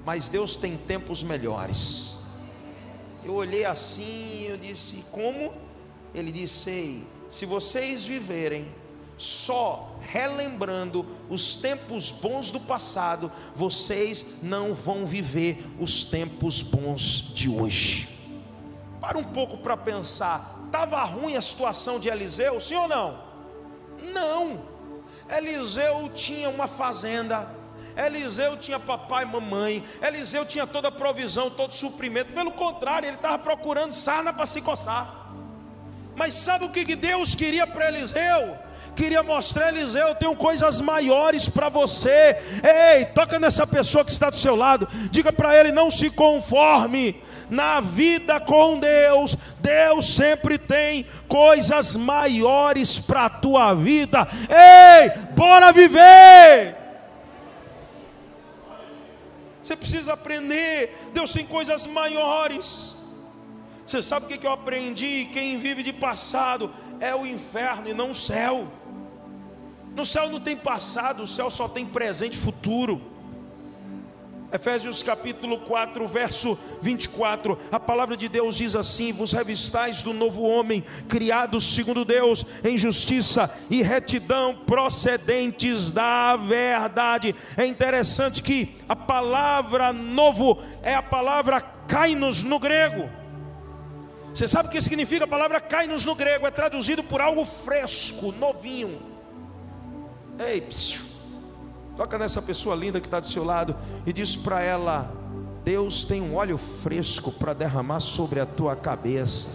mas 0.05 0.29
Deus 0.29 0.55
tem 0.55 0.77
tempos 0.77 1.21
melhores. 1.21 2.15
Eu 3.25 3.35
olhei 3.35 3.65
assim 3.65 4.43
e 4.43 4.47
eu 4.51 4.57
disse: 4.57 5.05
Como? 5.11 5.53
Ele 6.15 6.31
disse: 6.31 6.71
Ei, 6.71 7.05
se 7.29 7.45
vocês 7.45 8.05
viverem 8.05 8.73
só 9.18 9.96
relembrando 10.00 11.07
os 11.29 11.57
tempos 11.57 12.11
bons 12.11 12.50
do 12.50 12.61
passado, 12.61 13.31
vocês 13.55 14.24
não 14.42 14.74
vão 14.74 15.07
viver 15.07 15.64
os 15.79 16.05
tempos 16.05 16.62
bons 16.62 17.33
de 17.35 17.48
hoje. 17.48 18.09
Para 19.00 19.18
um 19.18 19.24
pouco 19.24 19.59
para 19.59 19.76
pensar, 19.76 20.62
estava 20.66 21.02
ruim 21.05 21.37
a 21.37 21.42
situação 21.42 21.98
de 21.98 22.09
Eliseu, 22.09 22.61
sim 22.61 22.76
ou 22.76 22.88
não? 22.88 23.22
Não. 24.12 24.62
Eliseu 25.29 26.09
tinha 26.14 26.48
uma 26.48 26.68
fazenda, 26.68 27.48
Eliseu 27.96 28.57
tinha 28.57 28.79
papai 28.79 29.24
e 29.24 29.26
mamãe, 29.26 29.85
Eliseu 30.00 30.44
tinha 30.44 30.66
toda 30.66 30.88
a 30.88 30.92
provisão, 30.92 31.50
todo 31.50 31.72
suprimento. 31.72 32.33
Pelo 32.33 32.52
contrário, 32.52 33.09
ele 33.09 33.16
estava 33.16 33.38
procurando 33.38 33.90
sarna 33.90 34.33
para 34.33 34.46
se 34.46 34.61
coçar. 34.61 35.33
Mas 36.14 36.35
sabe 36.35 36.64
o 36.64 36.70
que 36.70 36.94
Deus 36.94 37.35
queria 37.35 37.66
para 37.66 37.88
Eliseu? 37.88 38.65
Queria 38.96 39.22
mostrar 39.22 39.68
Eliseu: 39.68 40.09
eu 40.09 40.14
tenho 40.14 40.35
coisas 40.35 40.80
maiores 40.80 41.48
para 41.48 41.68
você. 41.68 42.37
Ei, 42.64 43.04
toca 43.04 43.38
nessa 43.38 43.66
pessoa 43.66 44.04
que 44.04 44.11
está 44.11 44.30
do 44.30 44.37
seu 44.37 44.56
lado, 44.56 44.88
diga 45.11 45.32
para 45.32 45.54
ele: 45.54 45.70
não 45.70 45.90
se 45.90 46.11
conforme. 46.11 47.22
Na 47.48 47.78
vida 47.80 48.40
com 48.40 48.80
Deus, 48.80 49.37
Deus 49.61 50.16
sempre 50.16 50.59
tem 50.59 51.06
coisas 51.28 51.94
maiores 51.94 52.98
para 52.98 53.26
a 53.26 53.30
tua 53.30 53.72
vida. 53.72 54.26
Ei, 54.50 55.11
bora 55.32 55.70
viver! 55.70 56.74
Você 59.62 59.76
precisa 59.76 60.14
aprender. 60.14 61.11
Deus 61.12 61.32
tem 61.32 61.46
coisas 61.46 61.87
maiores. 61.87 62.96
Você 63.85 64.02
sabe 64.02 64.26
o 64.26 64.28
que 64.38 64.44
eu 64.44 64.52
aprendi? 64.52 65.28
Quem 65.32 65.59
vive 65.59 65.85
de 65.85 65.92
passado 65.92 66.72
é 66.98 67.14
o 67.14 67.24
inferno 67.26 67.88
e 67.88 67.94
não 67.94 68.11
o 68.11 68.14
céu. 68.14 68.66
No 69.96 70.04
céu 70.04 70.28
não 70.28 70.38
tem 70.38 70.54
passado, 70.54 71.22
o 71.22 71.26
céu 71.26 71.48
só 71.48 71.66
tem 71.66 71.87
presente 71.87 72.35
e 72.35 72.38
futuro. 72.38 73.00
Efésios 74.52 75.02
capítulo 75.02 75.61
4, 75.61 76.06
verso 76.06 76.59
24, 76.82 77.59
a 77.72 77.80
palavra 77.80 78.14
de 78.14 78.28
Deus 78.28 78.56
diz 78.56 78.76
assim: 78.76 79.11
Vos 79.11 79.32
revistais 79.32 80.02
do 80.02 80.12
novo 80.12 80.42
homem, 80.42 80.85
criados 81.09 81.74
segundo 81.74 82.04
Deus, 82.04 82.44
em 82.62 82.76
justiça 82.76 83.50
e 83.70 83.80
retidão, 83.80 84.54
procedentes 84.66 85.90
da 85.90 86.37
verdade. 86.37 87.35
É 87.56 87.64
interessante 87.64 88.42
que 88.42 88.76
a 88.87 88.94
palavra 88.94 89.94
novo 89.94 90.62
é 90.82 90.94
a 90.94 91.02
palavra 91.02 91.59
kainos 91.59 92.42
no 92.42 92.59
grego. 92.59 93.09
Você 94.35 94.46
sabe 94.46 94.68
o 94.68 94.70
que 94.70 94.82
significa 94.82 95.24
a 95.24 95.28
palavra 95.28 95.59
kainos 95.59 96.04
no 96.04 96.14
grego? 96.14 96.46
É 96.46 96.50
traduzido 96.50 97.02
por 97.02 97.22
algo 97.22 97.46
fresco, 97.46 98.30
novinho. 98.32 99.15
Ei, 100.38 100.61
psiu. 100.61 101.03
toca 101.96 102.18
nessa 102.18 102.42
pessoa 102.42 102.77
linda 102.77 103.01
que 103.01 103.07
está 103.07 103.20
do 103.20 103.29
seu 103.29 103.42
lado 103.42 103.75
e 104.05 104.12
diz 104.12 104.37
para 104.37 104.61
ela: 104.61 105.11
Deus 105.64 106.05
tem 106.05 106.20
um 106.20 106.35
óleo 106.37 106.59
fresco 106.59 107.33
para 107.33 107.53
derramar 107.55 108.01
sobre 108.01 108.38
a 108.38 108.46
tua 108.46 108.77
cabeça. 108.77 109.49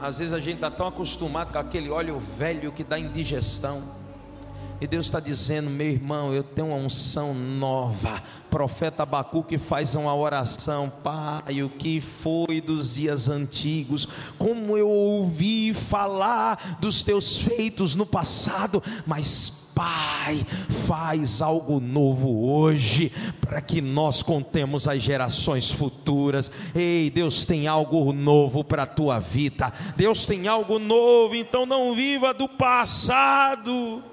Às 0.00 0.18
vezes 0.18 0.34
a 0.34 0.38
gente 0.38 0.56
está 0.56 0.70
tão 0.70 0.86
acostumado 0.86 1.50
com 1.50 1.58
aquele 1.58 1.88
óleo 1.88 2.20
velho 2.36 2.70
que 2.70 2.84
dá 2.84 2.98
indigestão. 2.98 4.03
E 4.84 4.86
Deus 4.86 5.06
está 5.06 5.18
dizendo, 5.18 5.70
meu 5.70 5.86
irmão, 5.86 6.34
eu 6.34 6.42
tenho 6.42 6.68
uma 6.68 6.76
unção 6.76 7.32
nova. 7.32 8.22
Profeta 8.50 9.02
Abacuque 9.02 9.56
faz 9.56 9.94
uma 9.94 10.14
oração, 10.14 10.92
Pai, 11.02 11.62
o 11.62 11.70
que 11.70 12.02
foi 12.02 12.60
dos 12.60 12.96
dias 12.96 13.30
antigos, 13.30 14.06
como 14.36 14.76
eu 14.76 14.90
ouvi 14.90 15.72
falar 15.72 16.76
dos 16.82 17.02
teus 17.02 17.38
feitos 17.38 17.94
no 17.94 18.04
passado, 18.04 18.82
mas 19.06 19.64
Pai, 19.74 20.46
faz 20.86 21.40
algo 21.40 21.80
novo 21.80 22.46
hoje, 22.46 23.10
para 23.40 23.62
que 23.62 23.80
nós 23.80 24.22
contemos 24.22 24.86
as 24.86 25.02
gerações 25.02 25.70
futuras. 25.70 26.50
Ei, 26.74 27.08
Deus 27.08 27.46
tem 27.46 27.66
algo 27.66 28.12
novo 28.12 28.62
para 28.62 28.82
a 28.82 28.86
tua 28.86 29.18
vida, 29.18 29.72
Deus 29.96 30.26
tem 30.26 30.46
algo 30.46 30.78
novo, 30.78 31.34
então 31.34 31.64
não 31.64 31.94
viva 31.94 32.34
do 32.34 32.48
passado. 32.48 34.04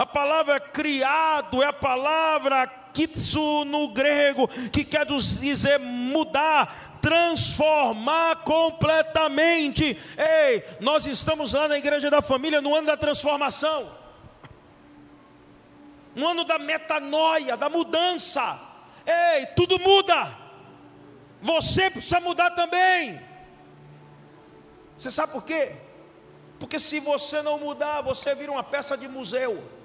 A 0.00 0.06
palavra 0.06 0.58
criado 0.58 1.62
é 1.62 1.66
a 1.66 1.74
palavra 1.74 2.66
kitsu 2.66 3.66
no 3.66 3.88
grego, 3.88 4.48
que 4.72 4.82
quer 4.82 5.04
dizer 5.04 5.78
mudar, 5.78 6.98
transformar 7.02 8.36
completamente. 8.36 10.00
Ei, 10.16 10.64
nós 10.80 11.04
estamos 11.04 11.52
lá 11.52 11.68
na 11.68 11.76
igreja 11.76 12.08
da 12.08 12.22
família 12.22 12.62
no 12.62 12.74
ano 12.74 12.86
da 12.86 12.96
transformação, 12.96 13.94
no 16.14 16.28
ano 16.28 16.44
da 16.44 16.58
metanoia, 16.58 17.54
da 17.54 17.68
mudança. 17.68 18.58
Ei, 19.04 19.44
tudo 19.48 19.78
muda. 19.78 20.34
Você 21.42 21.90
precisa 21.90 22.20
mudar 22.20 22.52
também. 22.52 23.20
Você 24.96 25.10
sabe 25.10 25.34
por 25.34 25.44
quê? 25.44 25.72
Porque 26.58 26.78
se 26.78 27.00
você 27.00 27.42
não 27.42 27.58
mudar, 27.58 28.00
você 28.00 28.34
vira 28.34 28.50
uma 28.50 28.64
peça 28.64 28.96
de 28.96 29.06
museu. 29.06 29.78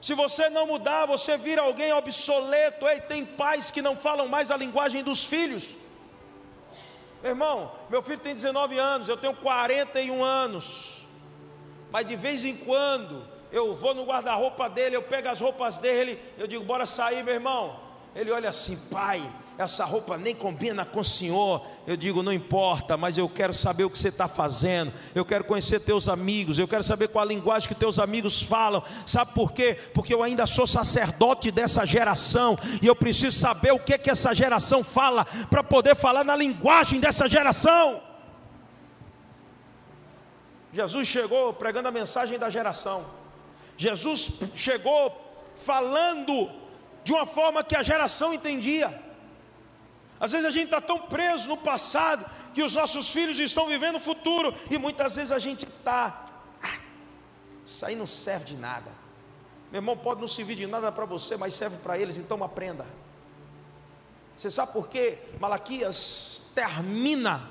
Se 0.00 0.14
você 0.14 0.48
não 0.48 0.66
mudar, 0.66 1.06
você 1.06 1.36
vira 1.36 1.62
alguém 1.62 1.92
obsoleto. 1.92 2.86
Ei, 2.86 3.00
tem 3.00 3.24
pais 3.24 3.70
que 3.70 3.82
não 3.82 3.96
falam 3.96 4.28
mais 4.28 4.50
a 4.50 4.56
linguagem 4.56 5.02
dos 5.02 5.24
filhos. 5.24 5.74
Meu 7.22 7.32
irmão, 7.32 7.72
meu 7.90 8.02
filho 8.02 8.18
tem 8.18 8.34
19 8.34 8.78
anos, 8.78 9.08
eu 9.08 9.16
tenho 9.16 9.34
41 9.34 10.22
anos. 10.22 11.02
Mas 11.90 12.06
de 12.06 12.14
vez 12.14 12.44
em 12.44 12.56
quando 12.56 13.26
eu 13.50 13.74
vou 13.74 13.94
no 13.94 14.04
guarda-roupa 14.04 14.68
dele, 14.68 14.96
eu 14.96 15.02
pego 15.02 15.28
as 15.28 15.40
roupas 15.40 15.78
dele, 15.78 16.22
eu 16.36 16.46
digo, 16.46 16.64
bora 16.64 16.86
sair, 16.86 17.24
meu 17.24 17.34
irmão. 17.34 17.80
Ele 18.14 18.30
olha 18.30 18.50
assim, 18.50 18.76
pai, 18.90 19.22
essa 19.58 19.84
roupa 19.84 20.18
nem 20.18 20.34
combina 20.34 20.84
com 20.84 21.00
o 21.00 21.04
Senhor. 21.04 21.66
Eu 21.86 21.96
digo, 21.96 22.22
não 22.22 22.32
importa, 22.32 22.96
mas 22.96 23.16
eu 23.16 23.28
quero 23.28 23.54
saber 23.54 23.84
o 23.84 23.90
que 23.90 23.98
você 23.98 24.08
está 24.08 24.28
fazendo. 24.28 24.92
Eu 25.14 25.24
quero 25.24 25.44
conhecer 25.44 25.80
teus 25.80 26.08
amigos. 26.08 26.58
Eu 26.58 26.68
quero 26.68 26.82
saber 26.82 27.08
qual 27.08 27.24
a 27.24 27.28
linguagem 27.28 27.66
que 27.66 27.74
teus 27.74 27.98
amigos 27.98 28.42
falam. 28.42 28.82
Sabe 29.06 29.32
por 29.32 29.52
quê? 29.52 29.78
Porque 29.94 30.12
eu 30.12 30.22
ainda 30.22 30.46
sou 30.46 30.66
sacerdote 30.66 31.50
dessa 31.50 31.86
geração 31.86 32.58
e 32.82 32.86
eu 32.86 32.94
preciso 32.94 33.38
saber 33.38 33.72
o 33.72 33.78
que 33.78 33.96
que 33.96 34.10
essa 34.10 34.34
geração 34.34 34.84
fala 34.84 35.24
para 35.48 35.64
poder 35.64 35.96
falar 35.96 36.22
na 36.22 36.36
linguagem 36.36 37.00
dessa 37.00 37.26
geração. 37.28 38.02
Jesus 40.70 41.08
chegou 41.08 41.54
pregando 41.54 41.88
a 41.88 41.92
mensagem 41.92 42.38
da 42.38 42.50
geração. 42.50 43.06
Jesus 43.78 44.32
chegou 44.54 45.14
falando 45.56 46.50
de 47.02 47.12
uma 47.12 47.24
forma 47.24 47.64
que 47.64 47.74
a 47.74 47.82
geração 47.82 48.34
entendia. 48.34 49.05
Às 50.18 50.32
vezes 50.32 50.46
a 50.46 50.50
gente 50.50 50.66
está 50.66 50.80
tão 50.80 50.98
preso 50.98 51.48
no 51.48 51.56
passado 51.56 52.24
que 52.54 52.62
os 52.62 52.74
nossos 52.74 53.10
filhos 53.10 53.38
estão 53.38 53.66
vivendo 53.66 53.96
o 53.96 54.00
futuro 54.00 54.54
e 54.70 54.78
muitas 54.78 55.16
vezes 55.16 55.30
a 55.30 55.38
gente 55.38 55.66
está. 55.66 56.24
Ah, 56.62 56.78
isso 57.64 57.84
aí 57.84 57.94
não 57.94 58.06
serve 58.06 58.46
de 58.46 58.56
nada. 58.56 58.90
Meu 59.70 59.80
irmão, 59.80 59.96
pode 59.96 60.20
não 60.20 60.28
servir 60.28 60.56
de 60.56 60.66
nada 60.66 60.90
para 60.90 61.04
você, 61.04 61.36
mas 61.36 61.54
serve 61.54 61.76
para 61.78 61.98
eles, 61.98 62.16
então 62.16 62.42
aprenda. 62.42 62.86
Você 64.36 64.50
sabe 64.50 64.72
por 64.72 64.88
quê? 64.88 65.18
Malaquias 65.40 66.42
termina 66.54 67.50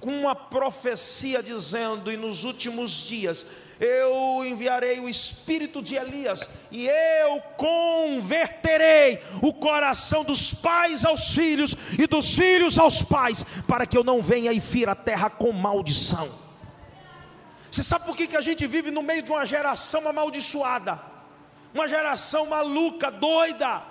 com 0.00 0.10
uma 0.10 0.34
profecia 0.34 1.42
dizendo: 1.42 2.10
e 2.10 2.16
nos 2.16 2.44
últimos 2.44 2.90
dias 2.90 3.46
eu 3.82 4.44
enviarei 4.44 5.00
o 5.00 5.08
espírito 5.08 5.82
de 5.82 5.96
Elias, 5.96 6.48
e 6.70 6.86
eu 6.86 7.40
converterei 7.56 9.20
o 9.42 9.52
coração 9.52 10.22
dos 10.22 10.54
pais 10.54 11.04
aos 11.04 11.34
filhos, 11.34 11.76
e 11.98 12.06
dos 12.06 12.32
filhos 12.36 12.78
aos 12.78 13.02
pais, 13.02 13.44
para 13.66 13.84
que 13.84 13.98
eu 13.98 14.04
não 14.04 14.22
venha 14.22 14.52
e 14.52 14.60
fira 14.60 14.92
a 14.92 14.94
terra 14.94 15.28
com 15.28 15.50
maldição. 15.50 16.32
Você 17.68 17.82
sabe 17.82 18.04
por 18.04 18.16
que, 18.16 18.28
que 18.28 18.36
a 18.36 18.40
gente 18.40 18.64
vive 18.68 18.92
no 18.92 19.02
meio 19.02 19.22
de 19.22 19.32
uma 19.32 19.44
geração 19.44 20.06
amaldiçoada, 20.06 21.00
uma 21.74 21.88
geração 21.88 22.46
maluca, 22.46 23.10
doida, 23.10 23.82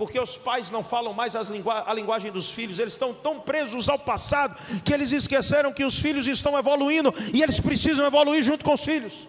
porque 0.00 0.18
os 0.18 0.38
pais 0.38 0.70
não 0.70 0.82
falam 0.82 1.12
mais 1.12 1.34
lingu 1.50 1.70
a 1.70 1.92
linguagem 1.92 2.32
dos 2.32 2.50
filhos, 2.50 2.78
eles 2.78 2.94
estão 2.94 3.12
tão 3.12 3.38
presos 3.38 3.86
ao 3.86 3.98
passado 3.98 4.56
que 4.82 4.94
eles 4.94 5.12
esqueceram 5.12 5.74
que 5.74 5.84
os 5.84 5.98
filhos 5.98 6.26
estão 6.26 6.58
evoluindo 6.58 7.12
e 7.34 7.42
eles 7.42 7.60
precisam 7.60 8.06
evoluir 8.06 8.42
junto 8.42 8.64
com 8.64 8.72
os 8.72 8.82
filhos. 8.82 9.28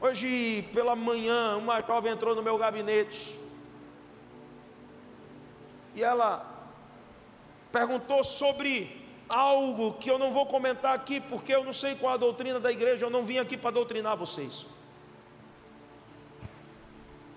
Hoje 0.00 0.66
pela 0.72 0.96
manhã, 0.96 1.58
uma 1.58 1.82
jovem 1.82 2.10
entrou 2.10 2.34
no 2.34 2.42
meu 2.42 2.56
gabinete 2.56 3.38
e 5.94 6.02
ela 6.02 6.30
perguntou 7.70 8.24
sobre 8.24 8.72
algo 9.28 9.92
que 10.00 10.10
eu 10.10 10.18
não 10.18 10.32
vou 10.32 10.46
comentar 10.46 10.94
aqui, 10.94 11.20
porque 11.20 11.54
eu 11.54 11.62
não 11.62 11.74
sei 11.74 11.96
qual 11.96 12.14
a 12.14 12.16
doutrina 12.16 12.58
da 12.58 12.72
igreja, 12.72 13.04
eu 13.04 13.10
não 13.10 13.26
vim 13.26 13.36
aqui 13.36 13.58
para 13.58 13.72
doutrinar 13.72 14.16
vocês 14.16 14.64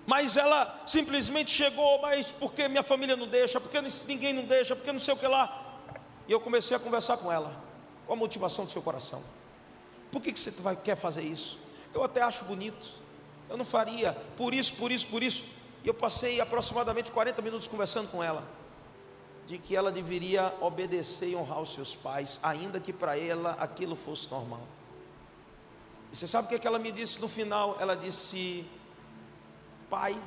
mas 0.06 0.36
ela 0.36 0.82
simplesmente 0.86 1.50
chegou, 1.50 2.00
mas 2.00 2.26
porque 2.32 2.68
minha 2.68 2.82
família 2.82 3.16
não 3.16 3.28
deixa, 3.28 3.60
porque 3.60 3.80
ninguém 4.06 4.32
não 4.32 4.44
deixa, 4.44 4.74
porque 4.74 4.90
não 4.90 4.98
sei 4.98 5.14
o 5.14 5.16
que 5.16 5.26
lá. 5.26 5.80
E 6.26 6.32
eu 6.32 6.40
comecei 6.40 6.76
a 6.76 6.80
conversar 6.80 7.16
com 7.16 7.30
ela. 7.30 7.52
Qual 8.06 8.16
a 8.16 8.18
motivação 8.18 8.64
do 8.64 8.70
seu 8.70 8.82
coração? 8.82 9.22
Por 10.10 10.20
que, 10.20 10.32
que 10.32 10.38
você 10.38 10.50
vai, 10.50 10.76
quer 10.76 10.96
fazer 10.96 11.22
isso? 11.22 11.58
Eu 11.94 12.02
até 12.02 12.20
acho 12.20 12.44
bonito. 12.44 12.86
Eu 13.48 13.56
não 13.56 13.64
faria 13.64 14.12
por 14.36 14.52
isso, 14.52 14.74
por 14.74 14.90
isso, 14.90 15.06
por 15.06 15.22
isso. 15.22 15.44
E 15.84 15.88
eu 15.88 15.94
passei 15.94 16.40
aproximadamente 16.40 17.10
40 17.10 17.40
minutos 17.42 17.66
conversando 17.66 18.08
com 18.10 18.22
ela. 18.22 18.44
De 19.46 19.58
que 19.58 19.74
ela 19.74 19.90
deveria 19.90 20.54
obedecer 20.60 21.30
e 21.30 21.36
honrar 21.36 21.60
os 21.60 21.74
seus 21.74 21.94
pais, 21.94 22.38
ainda 22.42 22.80
que 22.80 22.92
para 22.92 23.18
ela 23.18 23.56
aquilo 23.58 23.96
fosse 23.96 24.30
normal. 24.30 24.62
E 26.12 26.16
você 26.16 26.26
sabe 26.26 26.46
o 26.46 26.48
que, 26.48 26.54
é 26.56 26.58
que 26.58 26.66
ela 26.66 26.78
me 26.78 26.92
disse 26.92 27.20
no 27.20 27.28
final? 27.28 27.76
Ela 27.80 27.96
disse: 27.96 28.64
pai, 29.92 30.18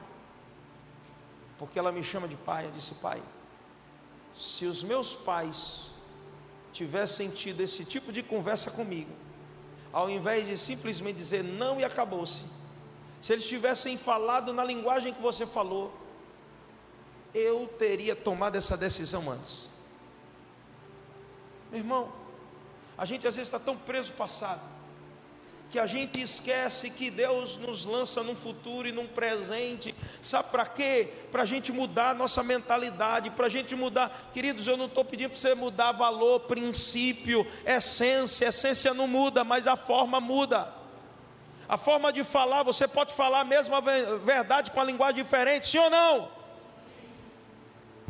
porque 1.58 1.80
ela 1.80 1.92
me 1.92 2.04
chama 2.04 2.28
de 2.28 2.36
pai. 2.36 2.68
Eu 2.68 2.72
disse, 2.72 2.94
pai, 2.94 3.20
Se 4.36 4.66
os 4.66 4.84
meus 4.84 5.16
pais 5.16 5.92
tivessem 6.72 7.30
tido 7.32 7.62
esse 7.62 7.84
tipo 7.84 8.12
de 8.12 8.22
conversa 8.22 8.70
comigo, 8.70 9.10
ao 9.92 10.08
invés 10.08 10.46
de 10.46 10.56
simplesmente 10.56 11.16
dizer 11.16 11.44
não 11.44 11.80
e 11.80 11.84
acabou-se, 11.84 12.44
se 13.22 13.34
eles 13.34 13.48
tivessem 13.48 13.98
falado 13.98 14.54
na 14.54 14.64
linguagem 14.64 15.14
que 15.14 15.22
você 15.22 15.48
falou, 15.48 15.92
eu 17.34 17.68
teria 17.80 18.16
tomado 18.16 18.56
essa 18.58 18.78
decisão 18.78 19.32
antes. 19.32 19.68
Meu 21.72 21.80
irmão, 21.80 22.12
a 22.96 23.06
gente 23.06 23.28
às 23.28 23.36
vezes 23.36 23.48
está 23.48 23.58
tão 23.60 23.76
preso 23.76 24.12
no 24.12 24.18
passado 24.18 24.75
que 25.70 25.80
a 25.80 25.88
gente 25.88 26.22
esquece 26.22 26.90
que 26.90 27.10
Deus 27.10 27.58
nos 27.58 27.86
lança 27.86 28.24
num 28.24 28.36
futuro 28.36 28.88
e 28.88 28.92
num 28.92 29.08
presente. 29.08 29.94
Sabe 30.22 30.50
para 30.50 30.66
quê? 30.66 31.10
Para 31.32 31.44
a 31.44 31.46
gente 31.46 31.72
mudar 31.72 32.12
a 32.12 32.14
nossa 32.14 32.42
mentalidade, 32.44 33.30
para 33.32 33.48
a 33.48 33.50
gente 33.50 33.76
mudar. 33.76 34.30
Queridos, 34.32 34.68
eu 34.68 34.78
não 34.78 34.86
estou 34.86 35.04
pedindo 35.04 35.32
para 35.32 35.40
você 35.40 35.56
mudar 35.56 35.92
valor, 35.92 36.42
princípio, 36.42 37.46
essência. 37.66 38.48
Essência 38.48 38.94
não 38.94 39.08
muda, 39.08 39.44
mas 39.44 39.68
a 39.68 39.76
forma 39.76 40.22
muda. 40.22 40.74
A 41.68 41.78
forma 41.78 42.14
de 42.14 42.24
falar, 42.24 42.64
você 42.64 42.88
pode 42.88 43.14
falar 43.14 43.42
a 43.42 43.46
mesma 43.46 43.82
verdade 43.82 44.72
com 44.72 44.80
a 44.80 44.84
linguagem 44.84 45.24
diferente, 45.24 45.66
sim 45.66 45.80
ou 45.80 45.90
não? 45.90 46.30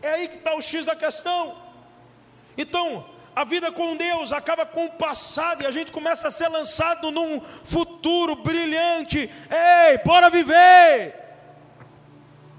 É 0.01 0.09
aí 0.09 0.27
que 0.27 0.35
está 0.35 0.53
o 0.53 0.61
X 0.61 0.85
da 0.85 0.95
questão. 0.95 1.57
Então, 2.57 3.09
a 3.35 3.43
vida 3.43 3.71
com 3.71 3.97
Deus 3.97 4.31
acaba 4.31 4.65
com 4.65 4.85
o 4.85 4.91
passado 4.91 5.63
e 5.63 5.67
a 5.67 5.71
gente 5.71 5.91
começa 5.91 6.29
a 6.29 6.31
ser 6.31 6.47
lançado 6.47 7.11
num 7.11 7.41
futuro 7.63 8.35
brilhante. 8.35 9.29
Ei, 9.49 9.97
bora 10.05 10.29
viver! 10.29 11.25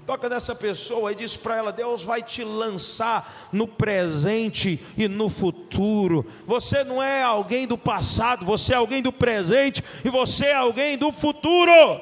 Toca 0.05 0.29
nessa 0.29 0.55
pessoa 0.55 1.11
e 1.11 1.15
diz 1.15 1.35
para 1.35 1.57
ela: 1.57 1.73
Deus 1.73 2.03
vai 2.03 2.21
te 2.21 2.43
lançar 2.43 3.49
no 3.51 3.67
presente 3.67 4.81
e 4.95 5.07
no 5.07 5.29
futuro. 5.29 6.25
Você 6.45 6.83
não 6.83 7.01
é 7.03 7.23
alguém 7.23 7.67
do 7.67 7.77
passado, 7.77 8.45
você 8.45 8.71
é 8.73 8.77
alguém 8.77 9.01
do 9.01 9.11
presente 9.11 9.83
e 10.05 10.09
você 10.09 10.45
é 10.45 10.55
alguém 10.55 10.97
do 10.97 11.11
futuro. 11.11 11.99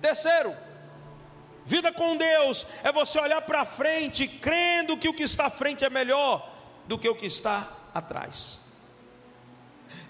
Terceiro, 0.00 0.54
Vida 1.72 1.90
com 1.90 2.18
Deus 2.18 2.66
é 2.84 2.92
você 2.92 3.18
olhar 3.18 3.40
para 3.40 3.64
frente, 3.64 4.28
crendo 4.28 4.94
que 4.94 5.08
o 5.08 5.14
que 5.14 5.22
está 5.22 5.46
à 5.46 5.50
frente 5.50 5.82
é 5.86 5.88
melhor 5.88 6.54
do 6.86 6.98
que 6.98 7.08
o 7.08 7.14
que 7.14 7.24
está 7.24 7.66
atrás. 7.94 8.60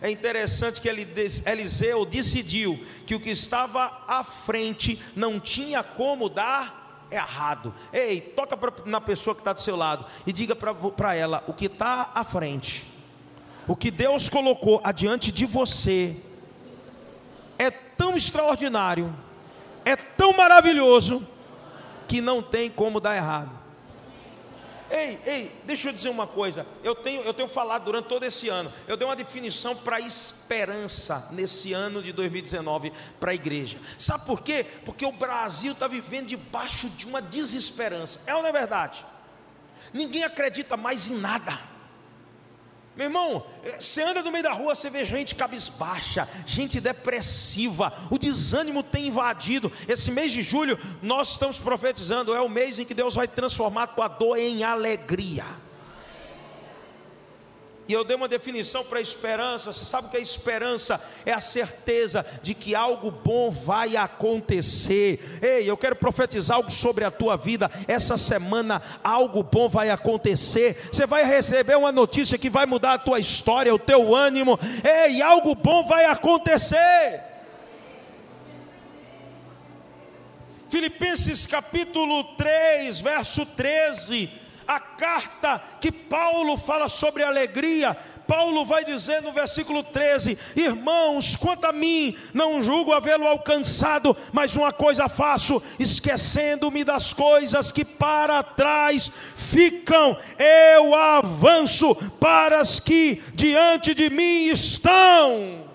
É 0.00 0.10
interessante 0.10 0.80
que 0.80 0.88
Eliseu 0.88 2.04
decidiu 2.04 2.84
que 3.06 3.14
o 3.14 3.20
que 3.20 3.30
estava 3.30 4.02
à 4.08 4.24
frente 4.24 5.00
não 5.14 5.38
tinha 5.38 5.84
como 5.84 6.28
dar 6.28 7.06
errado. 7.08 7.72
Ei, 7.92 8.20
toca 8.20 8.58
na 8.84 9.00
pessoa 9.00 9.32
que 9.32 9.40
está 9.40 9.52
do 9.52 9.60
seu 9.60 9.76
lado 9.76 10.04
e 10.26 10.32
diga 10.32 10.56
para 10.56 11.14
ela: 11.14 11.44
o 11.46 11.52
que 11.52 11.66
está 11.66 12.10
à 12.12 12.24
frente, 12.24 12.84
o 13.68 13.76
que 13.76 13.92
Deus 13.92 14.28
colocou 14.28 14.80
adiante 14.82 15.30
de 15.30 15.46
você, 15.46 16.16
é 17.56 17.70
tão 17.70 18.16
extraordinário, 18.16 19.14
é 19.84 19.94
tão 19.94 20.32
maravilhoso, 20.32 21.28
que 22.12 22.20
não 22.20 22.42
tem 22.42 22.68
como 22.68 23.00
dar 23.00 23.16
errado. 23.16 23.58
Ei, 24.90 25.18
ei, 25.24 25.60
deixa 25.64 25.88
eu 25.88 25.94
dizer 25.94 26.10
uma 26.10 26.26
coisa. 26.26 26.66
Eu 26.84 26.94
tenho, 26.94 27.22
eu 27.22 27.32
tenho 27.32 27.48
falado 27.48 27.84
durante 27.84 28.06
todo 28.06 28.22
esse 28.24 28.50
ano. 28.50 28.70
Eu 28.86 28.98
dei 28.98 29.08
uma 29.08 29.16
definição 29.16 29.74
para 29.74 29.98
esperança 29.98 31.26
nesse 31.30 31.72
ano 31.72 32.02
de 32.02 32.12
2019 32.12 32.92
para 33.18 33.30
a 33.30 33.34
igreja. 33.34 33.80
Sabe 33.98 34.26
por 34.26 34.42
quê? 34.42 34.66
Porque 34.84 35.06
o 35.06 35.12
Brasil 35.12 35.72
está 35.72 35.88
vivendo 35.88 36.26
debaixo 36.26 36.90
de 36.90 37.06
uma 37.06 37.22
desesperança. 37.22 38.20
É 38.26 38.34
ou 38.34 38.42
não 38.42 38.50
é 38.50 38.52
verdade? 38.52 39.02
Ninguém 39.90 40.22
acredita 40.22 40.76
mais 40.76 41.08
em 41.08 41.16
nada. 41.16 41.58
Meu 42.94 43.06
irmão, 43.06 43.46
eh, 43.64 43.80
você 43.80 44.02
anda 44.02 44.22
no 44.22 44.30
meio 44.30 44.44
da 44.44 44.52
rua, 44.52 44.74
você 44.74 44.90
vê 44.90 45.04
gente 45.04 45.34
cabisbaixa, 45.34 46.28
gente 46.44 46.80
depressiva, 46.80 47.92
o 48.10 48.18
desânimo 48.18 48.82
tem 48.82 49.06
invadido. 49.06 49.72
Esse 49.88 50.10
mês 50.10 50.30
de 50.30 50.42
julho, 50.42 50.78
nós 51.00 51.30
estamos 51.30 51.58
profetizando, 51.58 52.34
é 52.34 52.40
o 52.40 52.50
mês 52.50 52.78
em 52.78 52.84
que 52.84 52.92
Deus 52.92 53.14
vai 53.14 53.26
transformar 53.26 53.84
a 53.84 53.86
tua 53.86 54.08
dor 54.08 54.36
em 54.36 54.62
alegria. 54.62 55.44
E 57.88 57.92
eu 57.92 58.04
dei 58.04 58.16
uma 58.16 58.28
definição 58.28 58.84
para 58.84 59.00
esperança. 59.00 59.72
Você 59.72 59.84
sabe 59.84 60.06
o 60.06 60.10
que 60.10 60.16
é 60.16 60.20
esperança? 60.20 61.02
É 61.26 61.32
a 61.32 61.40
certeza 61.40 62.24
de 62.40 62.54
que 62.54 62.74
algo 62.74 63.10
bom 63.10 63.50
vai 63.50 63.96
acontecer. 63.96 65.40
Ei, 65.42 65.68
eu 65.68 65.76
quero 65.76 65.96
profetizar 65.96 66.58
algo 66.58 66.70
sobre 66.70 67.04
a 67.04 67.10
tua 67.10 67.36
vida. 67.36 67.70
Essa 67.88 68.16
semana 68.16 68.80
algo 69.02 69.42
bom 69.42 69.68
vai 69.68 69.90
acontecer. 69.90 70.88
Você 70.92 71.06
vai 71.06 71.24
receber 71.24 71.76
uma 71.76 71.90
notícia 71.90 72.38
que 72.38 72.48
vai 72.48 72.66
mudar 72.66 72.94
a 72.94 72.98
tua 72.98 73.18
história, 73.18 73.74
o 73.74 73.78
teu 73.78 74.14
ânimo. 74.14 74.58
Ei, 74.84 75.20
algo 75.20 75.54
bom 75.54 75.84
vai 75.84 76.04
acontecer. 76.04 77.20
Filipenses 80.70 81.46
capítulo 81.46 82.24
3, 82.36 83.00
verso 83.00 83.44
13 83.44 84.41
a 84.66 84.80
carta 84.80 85.62
que 85.80 85.90
Paulo 85.90 86.56
fala 86.56 86.88
sobre 86.88 87.22
alegria, 87.22 87.96
Paulo 88.26 88.64
vai 88.64 88.84
dizer 88.84 89.20
no 89.22 89.32
versículo 89.32 89.82
13: 89.82 90.38
Irmãos, 90.56 91.36
quanto 91.36 91.66
a 91.66 91.72
mim, 91.72 92.16
não 92.32 92.62
julgo 92.62 92.92
havê-lo 92.92 93.26
alcançado, 93.26 94.16
mas 94.32 94.56
uma 94.56 94.72
coisa 94.72 95.08
faço, 95.08 95.62
esquecendo-me 95.78 96.84
das 96.84 97.12
coisas 97.12 97.70
que 97.70 97.84
para 97.84 98.42
trás 98.42 99.10
ficam, 99.36 100.16
eu 100.38 100.94
avanço 100.94 101.94
para 102.18 102.60
as 102.60 102.80
que 102.80 103.22
diante 103.34 103.94
de 103.94 104.08
mim 104.08 104.46
estão. 104.46 105.70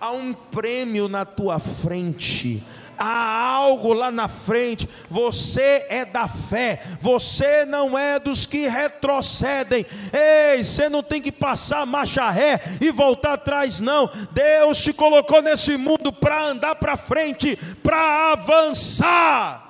Há 0.00 0.10
um 0.10 0.34
prêmio 0.34 1.08
na 1.08 1.24
tua 1.24 1.58
frente 1.58 2.62
há 2.98 3.50
algo 3.52 3.92
lá 3.92 4.10
na 4.10 4.28
frente. 4.28 4.88
Você 5.10 5.86
é 5.88 6.04
da 6.04 6.28
fé, 6.28 6.82
você 7.00 7.64
não 7.64 7.98
é 7.98 8.18
dos 8.18 8.46
que 8.46 8.66
retrocedem. 8.66 9.86
Ei, 10.12 10.62
você 10.62 10.88
não 10.88 11.02
tem 11.02 11.20
que 11.20 11.32
passar 11.32 11.86
marcha 11.86 12.30
ré 12.30 12.60
e 12.80 12.90
voltar 12.90 13.34
atrás, 13.34 13.80
não. 13.80 14.10
Deus 14.32 14.82
te 14.82 14.92
colocou 14.92 15.42
nesse 15.42 15.76
mundo 15.76 16.12
para 16.12 16.44
andar 16.44 16.76
para 16.76 16.96
frente, 16.96 17.56
para 17.82 18.32
avançar. 18.32 19.64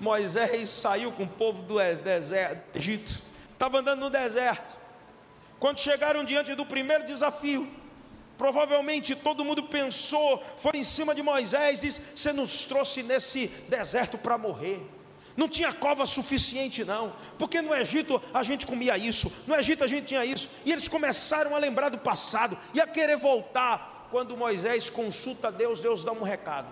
Moisés 0.00 0.68
saiu 0.70 1.12
com 1.12 1.22
o 1.22 1.28
povo 1.28 1.62
do 1.62 1.78
deserto, 2.02 2.76
Egito, 2.76 3.22
estava 3.52 3.78
andando 3.78 4.00
no 4.00 4.10
deserto. 4.10 4.76
Quando 5.60 5.78
chegaram 5.78 6.24
diante 6.24 6.56
do 6.56 6.66
primeiro 6.66 7.04
desafio, 7.04 7.70
Provavelmente 8.36 9.14
todo 9.14 9.44
mundo 9.44 9.62
pensou, 9.62 10.42
foi 10.56 10.72
em 10.76 10.84
cima 10.84 11.14
de 11.14 11.22
Moisés 11.22 11.82
disse: 11.82 12.00
Você 12.14 12.32
nos 12.32 12.64
trouxe 12.64 13.02
nesse 13.02 13.48
deserto 13.68 14.16
para 14.18 14.38
morrer. 14.38 14.84
Não 15.36 15.48
tinha 15.48 15.72
cova 15.72 16.04
suficiente, 16.04 16.84
não, 16.84 17.14
porque 17.38 17.62
no 17.62 17.74
Egito 17.74 18.20
a 18.34 18.42
gente 18.42 18.66
comia 18.66 18.98
isso, 18.98 19.32
no 19.46 19.54
Egito 19.54 19.82
a 19.82 19.86
gente 19.86 20.06
tinha 20.06 20.24
isso, 20.24 20.48
e 20.64 20.70
eles 20.70 20.88
começaram 20.88 21.56
a 21.56 21.58
lembrar 21.58 21.88
do 21.88 21.96
passado 21.98 22.58
e 22.74 22.80
a 22.80 22.86
querer 22.86 23.16
voltar. 23.16 24.08
Quando 24.10 24.36
Moisés 24.36 24.90
consulta 24.90 25.50
Deus, 25.50 25.80
Deus 25.80 26.04
dá 26.04 26.12
um 26.12 26.22
recado. 26.22 26.68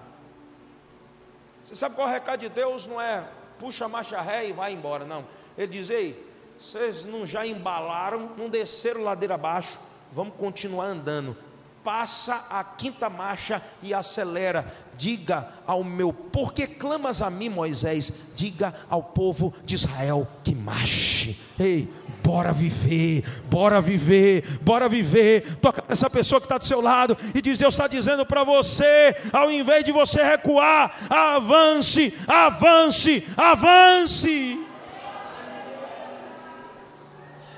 Você 1.65 1.75
sabe 1.75 1.95
qual 1.95 2.07
é 2.07 2.11
o 2.11 2.13
recado 2.13 2.41
de 2.41 2.51
Deus? 2.51 2.87
Não 2.87 3.01
é 3.01 3.27
puxa 3.59 3.85
a 3.85 3.89
marcha 3.89 4.21
ré 4.21 4.49
e 4.49 4.53
vai 4.53 4.73
embora, 4.73 5.05
não. 5.05 5.25
Ele 5.57 5.69
diz: 5.69 5.89
Ei, 5.89 6.27
vocês 6.59 7.05
não 7.05 7.27
já 7.27 7.47
embalaram, 7.47 8.33
não 8.37 8.49
desceram 8.51 9.03
ladeira 9.03 9.35
abaixo, 9.37 9.79
vamos 10.13 10.35
continuar 10.37 10.87
andando 10.87 11.37
passa 11.85 12.47
a 12.51 12.63
quinta 12.63 13.09
marcha 13.09 13.63
e 13.83 13.93
acelera. 13.95 14.73
Diga 14.97 15.49
ao 15.67 15.83
meu, 15.83 16.13
porque 16.13 16.67
clamas 16.67 17.23
a 17.23 17.31
mim, 17.31 17.49
Moisés? 17.49 18.13
Diga 18.37 18.75
ao 18.89 19.03
povo 19.03 19.55
de 19.65 19.75
Israel 19.75 20.29
que 20.45 20.55
marche. 20.55 21.41
Ei, 21.59 21.89
bora 22.23 22.53
viver, 22.53 23.25
bora 23.49 23.81
viver, 23.81 24.59
bora 24.61 24.89
viver. 24.89 25.57
Toca 25.57 25.83
essa 25.89 26.11
pessoa 26.11 26.41
que 26.41 26.45
está 26.45 26.59
do 26.59 26.67
seu 26.67 26.81
lado 26.81 27.17
e 27.35 27.41
diz: 27.41 27.57
Deus 27.57 27.75
está 27.75 27.89
dizendo 27.89 28.27
para 28.27 28.45
você, 28.45 29.17
ao 29.33 29.51
invés 29.51 29.85
de 29.85 29.93
você 29.93 30.23
recuar, 30.23 30.95
avance, 31.09 32.15
avance, 32.29 33.27
avance. 33.37 34.60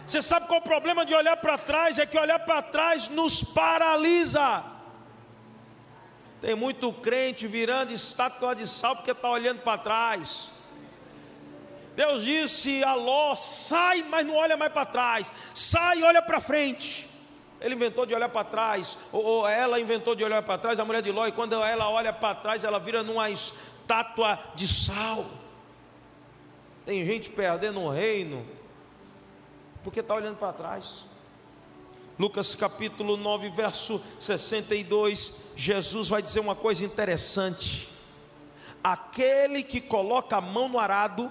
Você 0.07 0.21
sabe 0.21 0.47
qual 0.47 0.59
é 0.59 0.61
o 0.61 0.65
problema 0.65 1.05
de 1.05 1.15
olhar 1.15 1.37
para 1.37 1.57
trás? 1.57 1.99
É 1.99 2.07
que 2.07 2.19
olhar 2.19 2.41
para 2.41 2.61
trás 2.61 3.09
nos 3.09 3.43
paralisa. 3.43 4.65
Tem 6.41 6.57
muito 6.57 6.93
crente 6.93 7.47
virando 7.47 7.93
estátua 7.93 8.55
de 8.55 8.67
sal 8.67 8.97
porque 8.97 9.13
está 9.13 9.31
olhando 9.31 9.61
para 9.61 9.79
trás. 9.79 10.51
Deus 11.95 12.25
disse 12.25 12.83
a 12.83 12.95
Ló: 12.95 13.37
sai, 13.37 14.03
mas 14.03 14.27
não 14.27 14.35
olha 14.35 14.57
mais 14.57 14.73
para 14.73 14.87
trás. 14.87 15.31
Sai 15.55 15.99
e 15.99 16.03
olha 16.03 16.21
para 16.21 16.41
frente. 16.41 17.09
ele 17.61 17.77
inventou 17.77 18.05
de 18.05 18.13
olhar 18.13 18.29
para 18.29 18.45
trás, 18.45 18.99
ou, 19.13 19.25
ou, 19.25 19.49
ela 19.49 19.79
inventou 19.79 20.17
de 20.17 20.25
olhar 20.25 20.43
para 20.43 20.59
trás, 20.59 20.81
a 20.81 20.85
mulher 20.85 21.01
de 21.01 21.13
Ló, 21.13 21.29
e 21.29 21.33
quando 21.33 21.63
ela 21.63 21.89
olha 21.89 22.13
para 22.13 22.35
trás, 22.35 22.65
ela 22.65 22.81
vira 22.81 23.05
numa 23.05 23.31
estátua 23.31 24.37
de 24.57 24.67
sal. 24.67 25.27
Tem 26.85 27.05
gente 27.05 27.31
perdendo 27.31 27.81
o 27.81 27.89
reino, 27.89 28.45
porque 29.83 30.01
está 30.01 30.15
olhando 30.15 30.37
para 30.37 30.53
trás. 30.53 31.05
Lucas 32.19 32.55
capítulo 32.55 33.17
9, 33.17 33.49
verso 33.51 34.01
62, 34.19 35.41
Jesus 35.57 36.09
vai 36.09 36.23
dizer 36.23 36.41
uma 36.41 36.55
coisa 36.55 36.85
interessante: 36.85 37.89
aquele 38.83 39.63
que 39.63 39.81
coloca 39.81 40.37
a 40.37 40.41
mão 40.41 40.69
no 40.69 40.79
arado, 40.79 41.31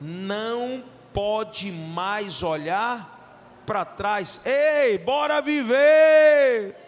não 0.00 0.84
pode 1.12 1.70
mais 1.70 2.42
olhar 2.42 3.62
para 3.64 3.84
trás. 3.84 4.40
Ei, 4.44 4.98
bora 4.98 5.40
viver! 5.40 6.83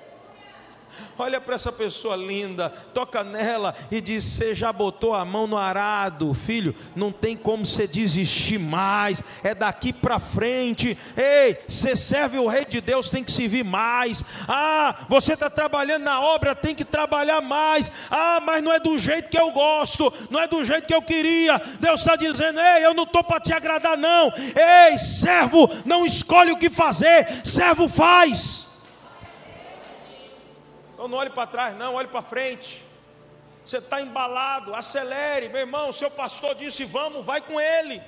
Olha 1.19 1.41
para 1.41 1.55
essa 1.55 1.73
pessoa 1.73 2.15
linda, 2.15 2.69
toca 2.93 3.25
nela 3.25 3.75
e 3.91 4.01
diz: 4.01 4.25
Você 4.25 4.55
já 4.55 4.73
botou 4.73 5.15
a 5.15 5.25
mão 5.25 5.47
no 5.47 5.57
arado, 5.57 6.35
filho, 6.35 6.75
não 6.95 7.11
tem 7.11 7.37
como 7.37 7.65
você 7.65 7.87
desistir 7.87 8.59
mais, 8.59 9.23
é 9.43 9.55
daqui 9.55 9.93
para 9.93 10.19
frente. 10.19 10.99
Ei, 11.17 11.59
você 11.67 11.97
serve 11.97 12.39
o 12.39 12.47
Rei 12.47 12.65
de 12.65 12.81
Deus, 12.81 13.09
tem 13.09 13.25
que 13.25 13.33
servir 13.33 13.65
mais. 13.65 14.23
Ah, 14.47 15.07
você 15.09 15.33
está 15.33 15.49
trabalhando 15.49 16.05
na 16.05 16.21
obra, 16.21 16.55
tem 16.55 16.75
que 16.75 16.85
trabalhar 16.85 17.41
mais. 17.41 17.91
Ah, 18.11 18.41
mas 18.45 18.63
não 18.63 18.73
é 18.73 18.79
do 18.79 18.99
jeito 18.99 19.31
que 19.31 19.39
eu 19.39 19.51
gosto, 19.51 20.13
não 20.31 20.41
é 20.41 20.47
do 20.47 20.65
jeito 20.65 20.87
que 20.87 20.95
eu 20.95 21.03
queria. 21.03 21.61
Deus 21.81 22.01
está 22.01 22.15
dizendo: 22.15 22.61
Ei, 22.61 22.85
eu 22.85 22.93
não 22.93 23.05
estou 23.05 23.25
para 23.25 23.41
te 23.41 23.53
agradar, 23.53 23.97
não. 23.97 24.33
Ei, 24.37 24.99
servo, 24.99 25.71
não 25.85 26.05
escolhe 26.05 26.53
o 26.53 26.59
que 26.59 26.69
fazer, 26.69 27.41
servo 27.43 27.89
faz. 27.89 28.66
Então 30.97 31.07
não 31.09 31.19
olhe 31.19 31.29
para 31.29 31.47
trás, 31.47 31.77
não, 31.77 31.93
olhe 31.93 32.09
para 32.09 32.23
frente. 32.23 32.83
Você 33.63 33.77
está 33.77 34.01
embalado, 34.01 34.75
acelere, 34.75 35.51
meu 35.51 35.61
irmão. 35.61 35.93
Seu 35.93 36.11
pastor 36.11 36.55
disse: 36.55 36.87
vamos, 36.87 37.23
vai 37.23 37.43
com 37.43 37.61
ele. 37.61 38.03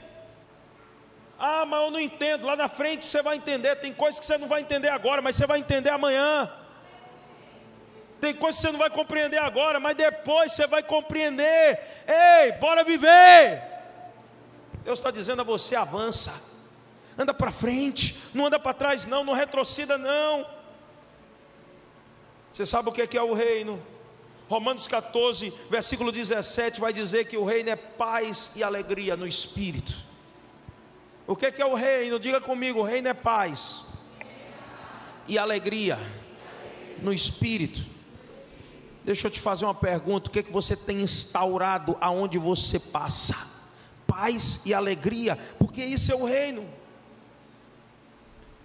Ah, 1.39 1.67
mas 1.67 1.83
eu 1.83 1.91
não 1.91 2.01
entendo. 2.01 2.47
Lá 2.47 2.57
na 2.57 2.67
frente 2.67 3.05
você 3.05 3.21
vai 3.21 3.37
entender. 3.37 3.77
Tem 3.77 3.93
coisas 3.93 4.19
que 4.19 4.25
você 4.25 4.39
não 4.39 4.49
vai 4.49 4.63
entender 4.63 4.89
agora, 4.89 5.21
mas 5.21 5.37
você 5.37 5.47
vai 5.47 5.59
entender 5.59 5.91
amanhã. 5.91 6.51
Tem 8.19 8.33
coisas 8.33 8.59
que 8.59 8.67
você 8.67 8.73
não 8.73 8.79
vai 8.79 8.89
compreender 8.89 9.37
agora, 9.37 9.79
mas 9.79 9.95
depois 9.95 10.53
você 10.53 10.67
vai 10.67 10.83
compreender. 10.83 11.79
Ei, 12.09 12.53
bora 12.53 12.83
viver. 12.83 13.63
Deus 14.83 14.99
está 14.99 15.11
dizendo 15.11 15.43
a 15.43 15.45
você: 15.45 15.77
avança, 15.77 16.33
anda 17.19 17.35
para 17.35 17.51
frente, 17.51 18.19
não 18.33 18.47
anda 18.47 18.59
para 18.59 18.73
trás, 18.73 19.05
não, 19.05 19.23
não 19.23 19.35
retroceda, 19.35 19.99
não. 19.99 20.57
Você 22.53 22.67
sabe 22.67 22.89
o 22.89 22.93
que 22.93 23.17
é 23.17 23.23
o 23.23 23.35
reino? 23.35 23.81
Romanos 24.49 24.89
14, 24.89 25.53
versículo 25.71 26.11
17, 26.11 26.81
vai 26.81 26.93
dizer 26.93 27.27
que 27.27 27.37
o 27.37 27.45
reino 27.45 27.69
é 27.69 27.77
paz 27.77 28.51
e 28.57 28.63
alegria 28.63 29.15
no 29.15 29.27
espírito. 29.27 29.95
O 31.27 31.37
que 31.37 31.47
é 31.61 31.67
o 31.67 31.75
reino? 31.75 32.19
Diga 32.19 32.41
comigo: 32.41 32.81
o 32.81 32.83
reino 32.83 33.09
é 33.09 33.15
paz 33.15 33.85
e 35.27 35.37
alegria 35.37 35.99
no 37.03 37.13
espírito. 37.13 37.85
Deixa 39.05 39.27
eu 39.27 39.31
te 39.31 39.39
fazer 39.39 39.67
uma 39.67 39.75
pergunta: 39.75 40.29
o 40.29 40.33
que 40.33 40.39
é 40.39 40.43
que 40.43 40.51
você 40.51 40.75
tem 40.75 41.03
instaurado 41.03 41.97
aonde 42.01 42.39
você 42.39 42.79
passa? 42.79 43.37
Paz 44.07 44.63
e 44.65 44.73
alegria, 44.73 45.39
porque 45.59 45.85
isso 45.85 46.11
é 46.11 46.15
o 46.15 46.25
reino. 46.25 46.67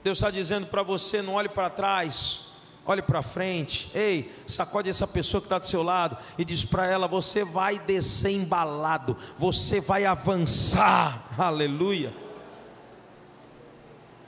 Deus 0.01 0.17
está 0.17 0.31
dizendo 0.31 0.67
para 0.67 0.81
você: 0.81 1.21
não 1.21 1.33
olhe 1.33 1.49
para 1.49 1.69
trás, 1.69 2.39
olhe 2.85 3.01
para 3.01 3.21
frente, 3.21 3.89
ei, 3.93 4.33
sacode 4.45 4.89
essa 4.89 5.07
pessoa 5.07 5.39
que 5.39 5.45
está 5.45 5.57
do 5.57 5.65
seu 5.65 5.81
lado 5.81 6.17
e 6.37 6.43
diz 6.43 6.65
para 6.65 6.85
ela: 6.85 7.07
você 7.07 7.43
vai 7.43 7.79
descer 7.79 8.31
embalado, 8.31 9.17
você 9.37 9.79
vai 9.79 10.05
avançar, 10.05 11.25
aleluia. 11.37 12.13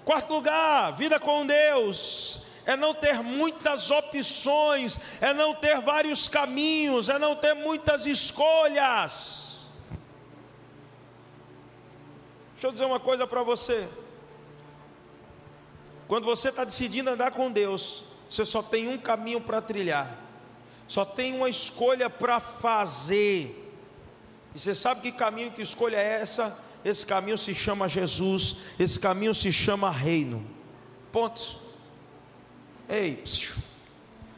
Quarto 0.03 0.33
lugar, 0.33 0.91
vida 0.91 1.19
com 1.19 1.45
Deus, 1.45 2.41
é 2.65 2.77
não 2.77 2.93
ter 2.93 3.21
muitas 3.23 3.89
opções, 3.91 4.99
é 5.19 5.33
não 5.33 5.53
ter 5.53 5.81
vários 5.81 6.29
caminhos, 6.29 7.09
é 7.09 7.17
não 7.17 7.35
ter 7.35 7.53
muitas 7.55 8.05
escolhas. 8.05 9.65
Deixa 12.53 12.67
eu 12.67 12.71
dizer 12.71 12.85
uma 12.85 12.99
coisa 12.99 13.27
para 13.27 13.43
você. 13.43 13.89
Quando 16.07 16.25
você 16.25 16.49
está 16.49 16.63
decidindo 16.63 17.09
andar 17.09 17.31
com 17.31 17.51
Deus, 17.51 18.03
você 18.29 18.45
só 18.45 18.61
tem 18.61 18.87
um 18.87 18.97
caminho 18.97 19.39
para 19.41 19.61
trilhar, 19.61 20.19
só 20.87 21.05
tem 21.05 21.35
uma 21.35 21.49
escolha 21.49 22.09
para 22.09 22.39
fazer. 22.39 23.61
E 24.53 24.59
você 24.59 24.73
sabe 24.73 25.01
que 25.01 25.11
caminho, 25.11 25.51
que 25.51 25.61
escolha 25.61 25.97
é 25.97 26.21
essa? 26.21 26.57
Esse 26.83 27.05
caminho 27.05 27.37
se 27.37 27.53
chama 27.53 27.89
Jesus, 27.89 28.57
esse 28.79 28.99
caminho 28.99 29.33
se 29.33 29.51
chama 29.51 29.89
reino. 29.89 30.45
Pontos. 31.11 31.57
Ei, 32.87 33.15
psiu. 33.15 33.55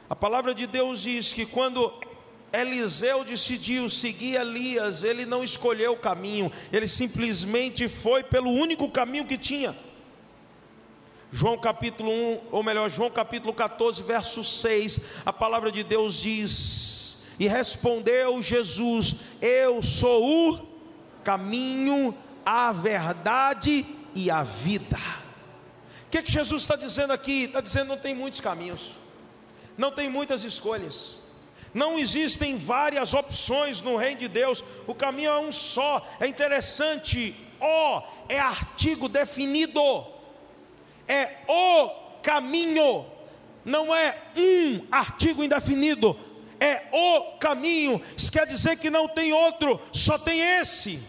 a 0.09 0.15
palavra 0.15 0.53
de 0.55 0.65
Deus 0.65 1.01
diz 1.01 1.33
que 1.33 1.45
quando 1.45 1.91
Eliseu 2.53 3.25
decidiu 3.25 3.89
seguir 3.89 4.35
Elias, 4.35 5.03
ele 5.03 5.25
não 5.25 5.43
escolheu 5.43 5.91
o 5.93 5.97
caminho, 5.97 6.51
ele 6.71 6.87
simplesmente 6.87 7.89
foi 7.89 8.23
pelo 8.23 8.49
único 8.49 8.89
caminho 8.89 9.25
que 9.25 9.37
tinha. 9.37 9.75
João 11.31 11.57
capítulo 11.57 12.09
1, 12.09 12.39
ou 12.51 12.63
melhor, 12.63 12.89
João 12.89 13.09
capítulo 13.09 13.53
14, 13.53 14.01
verso 14.01 14.43
6, 14.43 15.01
a 15.25 15.33
palavra 15.33 15.71
de 15.71 15.83
Deus 15.83 16.15
diz: 16.15 17.19
E 17.37 17.47
respondeu 17.47 18.41
Jesus: 18.41 19.15
Eu 19.41 19.83
sou 19.83 20.53
o 20.53 20.67
caminho, 21.23 22.15
a 22.45 22.71
verdade 22.71 23.85
e 24.15 24.31
a 24.31 24.43
vida. 24.43 24.97
O 26.05 26.09
que, 26.09 26.21
que 26.21 26.31
Jesus 26.31 26.61
está 26.61 26.77
dizendo 26.77 27.11
aqui? 27.11 27.43
Está 27.43 27.59
dizendo 27.59 27.89
não 27.89 27.97
tem 27.97 28.15
muitos 28.15 28.39
caminhos, 28.39 28.91
não 29.77 29.91
tem 29.91 30.09
muitas 30.09 30.43
escolhas. 30.43 31.21
Não 31.73 31.99
existem 31.99 32.57
várias 32.57 33.13
opções 33.13 33.81
no 33.81 33.97
reino 33.97 34.21
de 34.21 34.27
Deus, 34.29 34.63
o 34.87 34.95
caminho 34.95 35.31
é 35.31 35.39
um 35.39 35.51
só. 35.51 36.07
É 36.21 36.25
interessante, 36.25 37.35
ó, 37.59 38.01
é 38.29 38.39
artigo 38.39 39.09
definido 39.09 40.16
é 41.07 41.37
o 41.47 41.89
caminho, 42.21 43.05
não 43.63 43.93
é 43.95 44.17
um 44.35 44.85
artigo 44.91 45.43
indefinido, 45.43 46.17
é 46.59 46.83
o 46.91 47.37
caminho. 47.37 48.01
Isso 48.15 48.31
quer 48.31 48.45
dizer 48.45 48.77
que 48.77 48.89
não 48.89 49.07
tem 49.07 49.33
outro, 49.33 49.79
só 49.91 50.17
tem 50.17 50.39
esse. 50.39 51.01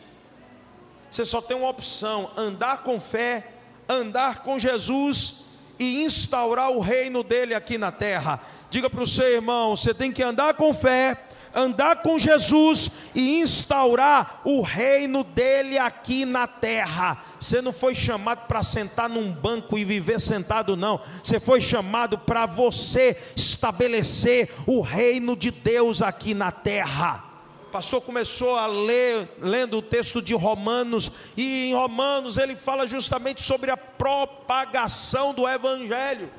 Você 1.10 1.24
só 1.24 1.40
tem 1.40 1.56
uma 1.56 1.68
opção: 1.68 2.30
andar 2.36 2.82
com 2.82 3.00
fé, 3.00 3.46
andar 3.88 4.42
com 4.42 4.58
Jesus 4.58 5.44
e 5.78 6.02
instaurar 6.02 6.70
o 6.70 6.80
reino 6.80 7.22
dele 7.22 7.54
aqui 7.54 7.78
na 7.78 7.90
terra. 7.90 8.40
Diga 8.70 8.90
para 8.90 9.02
o 9.02 9.06
seu 9.06 9.26
irmão: 9.26 9.74
você 9.74 9.94
tem 9.94 10.12
que 10.12 10.22
andar 10.22 10.54
com 10.54 10.74
fé, 10.74 11.16
andar 11.58 12.02
com 12.02 12.18
Jesus 12.18 12.90
e 13.14 13.40
instaurar 13.40 14.40
o 14.44 14.62
reino 14.62 15.24
dele 15.24 15.76
aqui 15.76 16.24
na 16.24 16.46
terra. 16.46 17.22
Você 17.38 17.60
não 17.60 17.72
foi 17.72 17.94
chamado 17.94 18.46
para 18.46 18.62
sentar 18.62 19.08
num 19.08 19.32
banco 19.32 19.76
e 19.76 19.84
viver 19.84 20.20
sentado, 20.20 20.76
não. 20.76 21.00
Você 21.22 21.40
foi 21.40 21.60
chamado 21.60 22.16
para 22.16 22.46
você 22.46 23.16
estabelecer 23.34 24.50
o 24.66 24.80
reino 24.80 25.36
de 25.36 25.50
Deus 25.50 26.00
aqui 26.00 26.32
na 26.32 26.52
terra. 26.52 27.24
O 27.66 27.70
pastor 27.70 28.00
começou 28.00 28.56
a 28.56 28.66
ler, 28.66 29.28
lendo 29.40 29.78
o 29.78 29.82
texto 29.82 30.22
de 30.22 30.34
Romanos, 30.34 31.10
e 31.36 31.66
em 31.66 31.74
Romanos 31.74 32.38
ele 32.38 32.56
fala 32.56 32.86
justamente 32.86 33.42
sobre 33.42 33.70
a 33.70 33.76
propagação 33.76 35.34
do 35.34 35.46
Evangelho. 35.46 36.30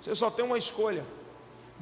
Você 0.00 0.14
só 0.16 0.28
tem 0.28 0.44
uma 0.44 0.58
escolha 0.58 1.04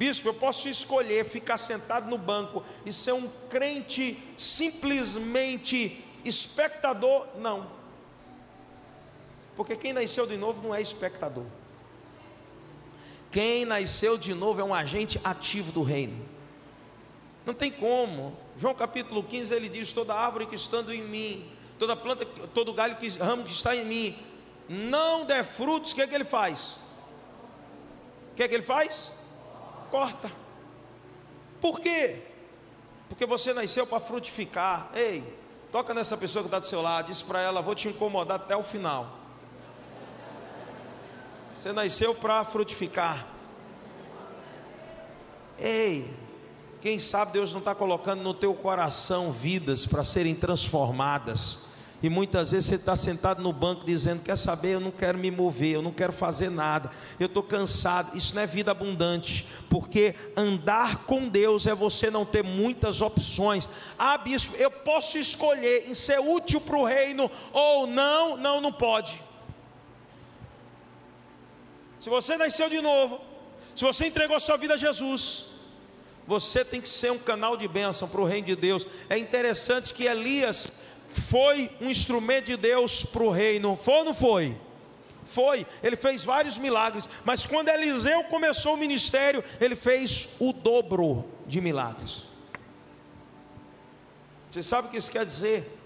Bispo, 0.01 0.29
eu 0.29 0.33
posso 0.33 0.67
escolher 0.67 1.25
ficar 1.25 1.59
sentado 1.59 2.09
no 2.09 2.17
banco 2.17 2.63
e 2.83 2.91
ser 2.91 3.11
um 3.11 3.29
crente 3.47 4.17
simplesmente 4.35 6.03
espectador? 6.25 7.27
Não. 7.37 7.69
Porque 9.55 9.75
quem 9.75 9.93
nasceu 9.93 10.25
de 10.25 10.35
novo 10.37 10.59
não 10.63 10.73
é 10.73 10.81
espectador. 10.81 11.45
Quem 13.29 13.63
nasceu 13.63 14.17
de 14.17 14.33
novo 14.33 14.59
é 14.59 14.63
um 14.63 14.73
agente 14.73 15.21
ativo 15.23 15.71
do 15.71 15.83
reino. 15.83 16.25
Não 17.45 17.53
tem 17.53 17.69
como. 17.69 18.35
João 18.57 18.73
capítulo 18.73 19.21
15 19.21 19.53
ele 19.53 19.69
diz: 19.69 19.93
toda 19.93 20.15
árvore 20.15 20.47
que 20.47 20.55
estando 20.55 20.91
em 20.91 21.03
mim, 21.03 21.47
toda 21.77 21.95
planta, 21.95 22.25
todo 22.55 22.73
galho 22.73 22.95
que 22.95 23.07
ramo 23.09 23.43
que 23.43 23.51
está 23.51 23.75
em 23.75 23.85
mim, 23.85 24.17
não 24.67 25.25
der 25.25 25.43
frutos, 25.43 25.91
o 25.91 25.95
que 25.95 26.01
é 26.01 26.07
que 26.07 26.15
ele 26.15 26.25
faz? 26.25 26.71
O 28.31 28.35
que 28.35 28.41
é 28.41 28.47
que 28.47 28.55
ele 28.55 28.63
faz? 28.63 29.20
Corta. 29.91 30.31
Por 31.59 31.79
quê? 31.79 32.23
Porque 33.09 33.25
você 33.25 33.53
nasceu 33.53 33.85
para 33.85 33.99
frutificar. 33.99 34.89
Ei, 34.95 35.21
toca 35.71 35.93
nessa 35.93 36.17
pessoa 36.17 36.41
que 36.41 36.47
está 36.47 36.57
do 36.57 36.65
seu 36.65 36.81
lado, 36.81 37.07
diz 37.07 37.21
para 37.21 37.41
ela: 37.41 37.61
vou 37.61 37.75
te 37.75 37.87
incomodar 37.87 38.37
até 38.37 38.55
o 38.55 38.63
final. 38.63 39.19
Você 41.55 41.71
nasceu 41.71 42.15
para 42.15 42.43
frutificar. 42.45 43.27
Ei, 45.59 46.11
quem 46.79 46.97
sabe 46.97 47.33
Deus 47.33 47.51
não 47.51 47.59
está 47.59 47.75
colocando 47.75 48.23
no 48.23 48.33
teu 48.33 48.55
coração 48.55 49.31
vidas 49.31 49.85
para 49.85 50.03
serem 50.03 50.33
transformadas. 50.33 51.70
E 52.03 52.09
muitas 52.09 52.49
vezes 52.49 52.67
você 52.67 52.75
está 52.75 52.95
sentado 52.95 53.43
no 53.43 53.53
banco 53.53 53.85
dizendo: 53.85 54.23
Quer 54.23 54.37
saber? 54.37 54.73
Eu 54.73 54.79
não 54.79 54.89
quero 54.89 55.17
me 55.17 55.29
mover, 55.29 55.75
eu 55.75 55.81
não 55.81 55.91
quero 55.91 56.11
fazer 56.11 56.49
nada, 56.49 56.91
eu 57.19 57.27
estou 57.27 57.43
cansado. 57.43 58.17
Isso 58.17 58.33
não 58.33 58.41
é 58.41 58.47
vida 58.47 58.71
abundante, 58.71 59.45
porque 59.69 60.15
andar 60.35 61.05
com 61.05 61.27
Deus 61.27 61.67
é 61.67 61.75
você 61.75 62.09
não 62.09 62.25
ter 62.25 62.43
muitas 62.43 63.01
opções. 63.01 63.69
Ah, 63.99 64.17
bispo, 64.17 64.55
eu 64.55 64.71
posso 64.71 65.17
escolher 65.19 65.87
em 65.87 65.93
ser 65.93 66.19
útil 66.19 66.59
para 66.59 66.77
o 66.77 66.85
reino 66.85 67.29
ou 67.53 67.85
não? 67.85 68.35
Não, 68.35 68.59
não 68.59 68.73
pode. 68.73 69.21
Se 71.99 72.09
você 72.09 72.35
nasceu 72.35 72.67
de 72.67 72.81
novo, 72.81 73.21
se 73.75 73.83
você 73.83 74.07
entregou 74.07 74.39
sua 74.39 74.57
vida 74.57 74.73
a 74.73 74.77
Jesus, 74.77 75.45
você 76.25 76.65
tem 76.65 76.81
que 76.81 76.89
ser 76.89 77.11
um 77.11 77.19
canal 77.19 77.55
de 77.55 77.67
bênção 77.67 78.07
para 78.07 78.21
o 78.21 78.25
reino 78.25 78.47
de 78.47 78.55
Deus. 78.55 78.87
É 79.07 79.19
interessante 79.19 79.93
que 79.93 80.05
Elias 80.05 80.67
foi 81.13 81.69
um 81.81 81.89
instrumento 81.89 82.45
de 82.45 82.57
Deus 82.57 83.03
para 83.03 83.23
o 83.23 83.29
reino. 83.29 83.75
Foi 83.75 83.95
ou 83.95 84.05
não 84.05 84.13
foi? 84.13 84.57
Foi, 85.25 85.65
ele 85.81 85.95
fez 85.95 86.25
vários 86.25 86.57
milagres, 86.57 87.07
mas 87.23 87.45
quando 87.45 87.69
Eliseu 87.69 88.25
começou 88.25 88.73
o 88.73 88.77
ministério, 88.77 89.41
ele 89.61 89.77
fez 89.77 90.27
o 90.37 90.51
dobro 90.51 91.25
de 91.47 91.61
milagres. 91.61 92.23
Você 94.51 94.61
sabe 94.61 94.89
o 94.89 94.91
que 94.91 94.97
isso 94.97 95.09
quer 95.09 95.25
dizer? 95.25 95.77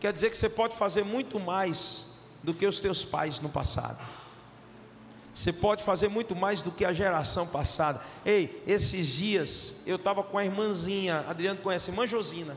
Quer 0.00 0.12
dizer 0.12 0.28
que 0.28 0.36
você 0.36 0.48
pode 0.48 0.74
fazer 0.74 1.04
muito 1.04 1.38
mais 1.38 2.04
do 2.42 2.52
que 2.52 2.66
os 2.66 2.80
teus 2.80 3.04
pais 3.04 3.38
no 3.38 3.48
passado. 3.48 4.04
Você 5.32 5.52
pode 5.52 5.84
fazer 5.84 6.08
muito 6.08 6.34
mais 6.34 6.60
do 6.60 6.72
que 6.72 6.84
a 6.84 6.92
geração 6.92 7.46
passada. 7.46 8.02
Ei, 8.24 8.60
esses 8.66 9.06
dias 9.06 9.76
eu 9.86 9.94
estava 9.96 10.24
com 10.24 10.36
a 10.36 10.44
irmãzinha, 10.44 11.24
Adriano 11.28 11.60
conhece, 11.60 11.90
irmã 11.90 12.06
Josina. 12.06 12.56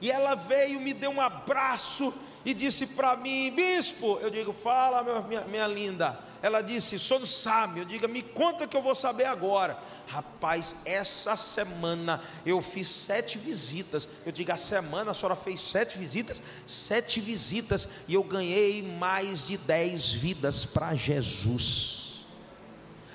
E 0.00 0.10
ela 0.10 0.34
veio, 0.34 0.80
me 0.80 0.92
deu 0.92 1.10
um 1.10 1.20
abraço 1.20 2.12
e 2.44 2.54
disse 2.54 2.86
para 2.86 3.16
mim, 3.16 3.50
bispo, 3.50 4.18
eu 4.20 4.30
digo, 4.30 4.52
fala 4.52 5.02
minha, 5.24 5.40
minha 5.42 5.66
linda. 5.66 6.18
Ela 6.42 6.60
disse, 6.60 6.98
sou 6.98 7.18
do 7.18 7.26
sabe, 7.26 7.80
eu 7.80 7.84
digo, 7.84 8.06
me 8.06 8.22
conta 8.22 8.68
que 8.68 8.76
eu 8.76 8.82
vou 8.82 8.94
saber 8.94 9.24
agora. 9.24 9.78
Rapaz, 10.06 10.76
essa 10.84 11.34
semana 11.34 12.22
eu 12.44 12.62
fiz 12.62 12.88
sete 12.88 13.36
visitas. 13.36 14.08
Eu 14.24 14.30
digo, 14.30 14.52
a 14.52 14.56
semana 14.56 15.10
a 15.10 15.14
senhora 15.14 15.34
fez 15.34 15.60
sete 15.60 15.98
visitas? 15.98 16.40
Sete 16.66 17.20
visitas, 17.20 17.88
e 18.06 18.14
eu 18.14 18.22
ganhei 18.22 18.80
mais 18.82 19.48
de 19.48 19.56
dez 19.56 20.12
vidas 20.12 20.64
para 20.64 20.94
Jesus. 20.94 22.05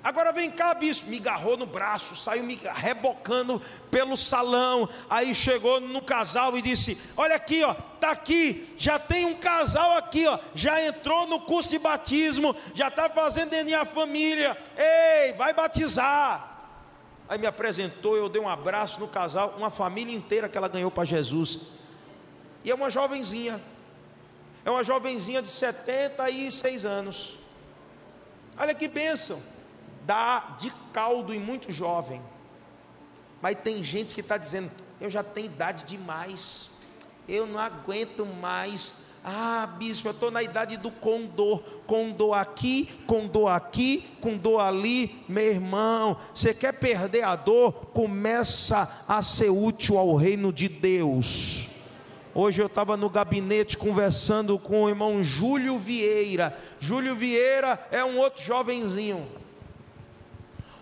Agora 0.03 0.31
vem 0.31 0.49
cá, 0.49 0.73
bispo. 0.73 1.09
Me 1.09 1.17
agarrou 1.17 1.55
no 1.55 1.65
braço, 1.65 2.15
saiu 2.15 2.43
me 2.43 2.59
rebocando 2.75 3.61
pelo 3.91 4.17
salão. 4.17 4.89
Aí 5.07 5.35
chegou 5.35 5.79
no 5.79 6.01
casal 6.01 6.57
e 6.57 6.61
disse: 6.61 6.99
Olha 7.15 7.35
aqui, 7.35 7.63
ó, 7.63 7.73
tá 7.73 8.09
aqui. 8.11 8.73
Já 8.77 8.97
tem 8.97 9.25
um 9.25 9.35
casal 9.35 9.97
aqui, 9.97 10.25
ó. 10.25 10.39
Já 10.55 10.83
entrou 10.83 11.27
no 11.27 11.41
curso 11.41 11.69
de 11.69 11.77
batismo, 11.77 12.55
já 12.73 12.87
está 12.87 13.09
fazendo 13.09 13.51
DNA 13.51 13.85
família. 13.85 14.57
Ei, 14.75 15.33
vai 15.33 15.53
batizar. 15.53 16.49
Aí 17.29 17.37
me 17.37 17.45
apresentou, 17.45 18.17
eu 18.17 18.27
dei 18.27 18.41
um 18.41 18.49
abraço 18.49 18.99
no 18.99 19.07
casal, 19.07 19.53
uma 19.55 19.69
família 19.69 20.13
inteira 20.13 20.49
que 20.49 20.57
ela 20.57 20.67
ganhou 20.67 20.89
para 20.89 21.05
Jesus. 21.05 21.59
E 22.63 22.71
é 22.71 22.75
uma 22.75 22.89
jovenzinha. 22.89 23.61
É 24.65 24.69
uma 24.69 24.83
jovenzinha 24.83 25.41
de 25.41 25.47
76 25.47 26.85
anos. 26.85 27.37
Olha 28.57 28.73
que 28.73 28.87
bênção 28.87 29.41
dá 30.11 30.57
de 30.59 30.69
caldo 30.91 31.33
em 31.33 31.39
muito 31.39 31.71
jovem. 31.71 32.21
Mas 33.41 33.55
tem 33.63 33.81
gente 33.81 34.13
que 34.13 34.19
está 34.19 34.35
dizendo: 34.35 34.69
eu 34.99 35.09
já 35.09 35.23
tenho 35.23 35.45
idade 35.45 35.85
demais, 35.85 36.69
eu 37.29 37.47
não 37.47 37.57
aguento 37.57 38.25
mais. 38.25 38.93
Ah, 39.23 39.67
bispo, 39.77 40.07
eu 40.07 40.11
estou 40.11 40.31
na 40.31 40.41
idade 40.41 40.75
do 40.77 40.91
condor, 40.91 41.61
condor 41.85 42.33
aqui, 42.33 42.89
condor 43.05 43.51
aqui, 43.51 44.03
condor 44.19 44.59
ali. 44.59 45.23
Meu 45.29 45.45
irmão, 45.45 46.17
você 46.33 46.53
quer 46.55 46.73
perder 46.73 47.23
a 47.23 47.35
dor? 47.35 47.71
Começa 47.93 48.91
a 49.07 49.21
ser 49.21 49.49
útil 49.49 49.97
ao 49.97 50.15
reino 50.15 50.51
de 50.51 50.67
Deus. 50.67 51.69
Hoje 52.33 52.61
eu 52.61 52.65
estava 52.65 52.97
no 52.97 53.09
gabinete 53.09 53.77
conversando 53.77 54.57
com 54.57 54.83
o 54.83 54.89
irmão 54.89 55.23
Júlio 55.23 55.77
Vieira. 55.77 56.57
Júlio 56.79 57.15
Vieira 57.15 57.87
é 57.91 58.03
um 58.03 58.17
outro 58.17 58.43
jovenzinho 58.43 59.40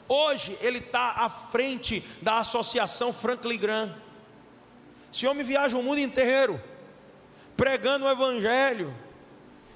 Hoje 0.10 0.58
ele 0.60 0.80
está 0.80 1.12
à 1.12 1.30
frente 1.30 2.04
da 2.20 2.40
Associação 2.40 3.14
Franklin 3.14 3.60
Graham. 3.60 3.96
Esse 5.14 5.28
homem 5.28 5.46
viaja 5.46 5.78
o 5.78 5.84
mundo 5.84 6.00
inteiro, 6.00 6.60
pregando 7.56 8.06
o 8.06 8.10
Evangelho. 8.10 8.92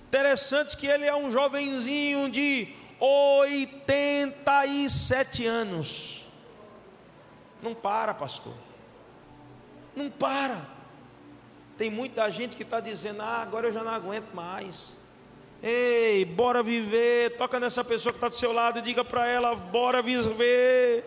Interessante 0.07 0.75
que 0.75 0.88
ele 0.88 1.05
é 1.05 1.15
um 1.15 1.31
jovenzinho 1.31 2.27
de 2.29 2.67
87 2.99 5.45
anos. 5.45 6.25
Não 7.61 7.75
para, 7.75 8.15
pastor. 8.15 8.55
Não 9.95 10.09
para. 10.09 10.65
Tem 11.77 11.91
muita 11.91 12.31
gente 12.31 12.55
que 12.55 12.63
está 12.63 12.79
dizendo: 12.79 13.21
ah, 13.21 13.41
agora 13.41 13.67
eu 13.67 13.73
já 13.73 13.84
não 13.84 13.91
aguento 13.91 14.34
mais. 14.34 14.95
Ei, 15.66 16.26
bora 16.26 16.61
viver. 16.61 17.38
Toca 17.38 17.57
nessa 17.57 17.86
pessoa 17.86 18.11
que 18.11 18.18
está 18.18 18.28
do 18.28 18.36
seu 18.36 18.51
lado 18.51 18.80
e 18.80 18.82
diga 18.82 19.05
para 19.05 19.26
ela: 19.26 19.55
bora 19.55 20.01
viver. 20.01 21.05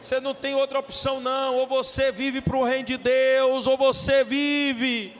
Você 0.00 0.18
não 0.18 0.34
tem 0.34 0.56
outra 0.56 0.80
opção, 0.80 1.20
não. 1.20 1.54
Ou 1.54 1.68
você 1.68 2.10
vive 2.10 2.40
para 2.40 2.56
o 2.56 2.64
reino 2.64 2.86
de 2.86 2.96
Deus, 2.96 3.68
ou 3.68 3.76
você 3.76 4.24
vive. 4.24 5.14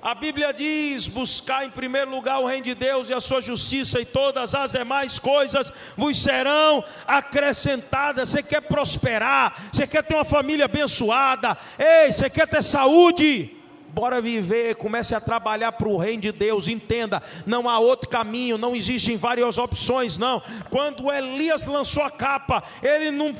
A 0.00 0.14
Bíblia 0.14 0.54
diz: 0.54 1.06
buscar 1.06 1.66
em 1.66 1.70
primeiro 1.70 2.10
lugar 2.10 2.38
o 2.40 2.46
reino 2.46 2.64
de 2.64 2.74
Deus 2.74 3.10
e 3.10 3.12
a 3.12 3.20
sua 3.20 3.42
justiça, 3.42 4.00
e 4.00 4.06
todas 4.06 4.54
as 4.54 4.72
demais 4.72 5.18
coisas 5.18 5.70
vos 5.94 6.22
serão 6.22 6.82
acrescentadas. 7.06 8.30
Você 8.30 8.42
quer 8.42 8.62
prosperar, 8.62 9.66
você 9.70 9.86
quer 9.86 10.02
ter 10.02 10.14
uma 10.14 10.24
família 10.24 10.64
abençoada, 10.64 11.58
ei, 11.78 12.10
você 12.10 12.30
quer 12.30 12.48
ter 12.48 12.62
saúde 12.62 13.63
bora 13.94 14.20
viver, 14.20 14.74
comece 14.74 15.14
a 15.14 15.20
trabalhar 15.20 15.70
para 15.72 15.88
o 15.88 15.96
reino 15.96 16.22
de 16.22 16.32
Deus. 16.32 16.66
Entenda, 16.66 17.22
não 17.46 17.68
há 17.68 17.78
outro 17.78 18.08
caminho, 18.08 18.58
não 18.58 18.74
existem 18.74 19.16
várias 19.16 19.56
opções, 19.56 20.18
não. 20.18 20.42
Quando 20.68 21.10
Elias 21.12 21.64
lançou 21.64 22.02
a 22.02 22.10
capa, 22.10 22.64
ele 22.82 23.12
não, 23.12 23.34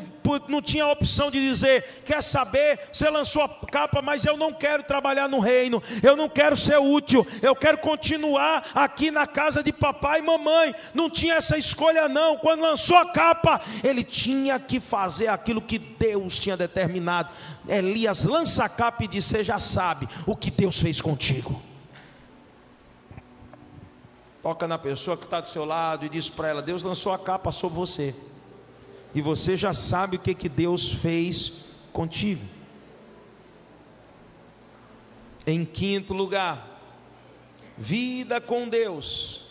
não 0.49 0.63
tinha 0.63 0.85
a 0.85 0.91
opção 0.91 1.31
de 1.31 1.41
dizer: 1.41 2.03
Quer 2.05 2.23
saber, 2.23 2.81
você 2.91 3.09
lançou 3.11 3.43
a 3.43 3.49
capa, 3.49 4.01
mas 4.01 4.25
eu 4.25 4.37
não 4.37 4.53
quero 4.53 4.83
trabalhar 4.83 5.29
no 5.29 5.39
reino, 5.39 5.83
eu 6.03 6.17
não 6.17 6.29
quero 6.29 6.57
ser 6.57 6.79
útil, 6.79 7.27
eu 7.43 7.55
quero 7.55 7.79
continuar 7.79 8.71
aqui 8.75 9.11
na 9.11 9.27
casa 9.27 9.63
de 9.63 9.73
papai 9.73 10.21
e 10.21 10.23
mamãe. 10.23 10.75
Não 10.95 11.11
tinha 11.11 11.35
essa 11.35 11.59
escolha, 11.59 12.09
não. 12.09 12.37
Quando 12.37 12.63
lançou 12.63 12.97
a 12.97 13.13
capa, 13.13 13.61
ele 13.83 14.03
tinha 14.03 14.59
que 14.59 14.81
fazer 14.81 15.29
aquilo 15.29 15.61
que 15.61 15.79
Deus 15.79 16.39
tinha 16.39 16.57
determinado. 16.57 17.29
Elias 17.69 18.25
lança 18.25 18.65
a 18.65 18.69
capa 18.69 19.05
e 19.05 19.09
diz: 19.09 19.25
Você 19.25 19.45
já 19.45 19.61
sabe 19.61 20.09
o 20.27 20.35
que 20.35 20.51
Deus 20.51 20.81
fez 20.81 21.01
contigo. 21.01 21.61
Toca 24.43 24.69
na 24.69 24.77
pessoa 24.79 25.17
que 25.17 25.25
está 25.25 25.41
do 25.41 25.49
seu 25.49 25.65
lado 25.65 26.05
e 26.05 26.09
diz 26.09 26.29
para 26.29 26.49
ela: 26.49 26.63
Deus 26.63 26.83
lançou 26.83 27.13
a 27.13 27.19
capa 27.19 27.51
sobre 27.53 27.77
você. 27.77 28.15
E 29.15 29.23
você 29.23 29.57
já 29.57 29.73
sabe 29.73 30.17
o 30.17 30.21
que, 30.21 30.35
que 30.35 30.49
Deus 30.49 30.93
fez 30.93 31.53
contigo. 31.93 32.45
Em 35.47 35.65
quinto 35.65 36.15
lugar, 36.15 36.81
vida 37.77 38.41
com 38.41 38.69
Deus 38.69 39.45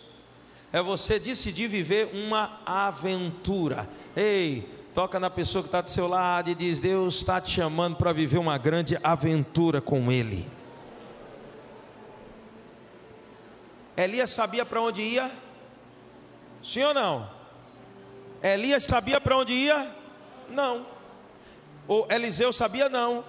é 0.72 0.82
você 0.82 1.18
decidir 1.18 1.68
viver 1.68 2.10
uma 2.12 2.60
aventura. 2.66 3.88
Ei, 4.14 4.68
Toca 4.94 5.18
na 5.18 5.28
pessoa 5.28 5.60
que 5.60 5.66
está 5.66 5.80
do 5.80 5.90
seu 5.90 6.06
lado 6.06 6.50
e 6.50 6.54
diz: 6.54 6.78
Deus 6.78 7.16
está 7.16 7.40
te 7.40 7.50
chamando 7.50 7.96
para 7.96 8.12
viver 8.12 8.38
uma 8.38 8.56
grande 8.56 8.96
aventura 9.02 9.80
com 9.80 10.10
Ele. 10.10 10.48
Elias 13.96 14.30
sabia 14.30 14.64
para 14.64 14.80
onde 14.80 15.02
ia? 15.02 15.32
Sim 16.62 16.84
ou 16.84 16.94
não? 16.94 17.28
Elias 18.44 18.84
sabia 18.84 19.18
para 19.18 19.38
onde 19.38 19.54
ia? 19.54 19.90
Não. 20.50 20.86
O 21.88 22.06
Eliseu 22.10 22.52
sabia? 22.52 22.90
Não. 22.90 23.24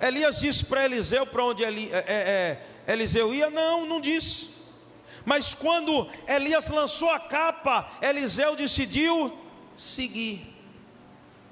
Elias 0.00 0.40
disse 0.40 0.64
para 0.64 0.86
Eliseu 0.86 1.26
para 1.26 1.44
onde 1.44 1.62
Eli, 1.62 1.90
é, 1.92 1.98
é, 1.98 2.02
é, 2.86 2.92
Eliseu 2.92 3.34
ia? 3.34 3.50
Não, 3.50 3.84
não 3.84 4.00
disse. 4.00 4.48
Mas 5.26 5.52
quando 5.52 6.08
Elias 6.26 6.68
lançou 6.68 7.10
a 7.10 7.20
capa, 7.20 7.90
Eliseu 8.00 8.56
decidiu 8.56 9.38
seguir. 9.76 10.54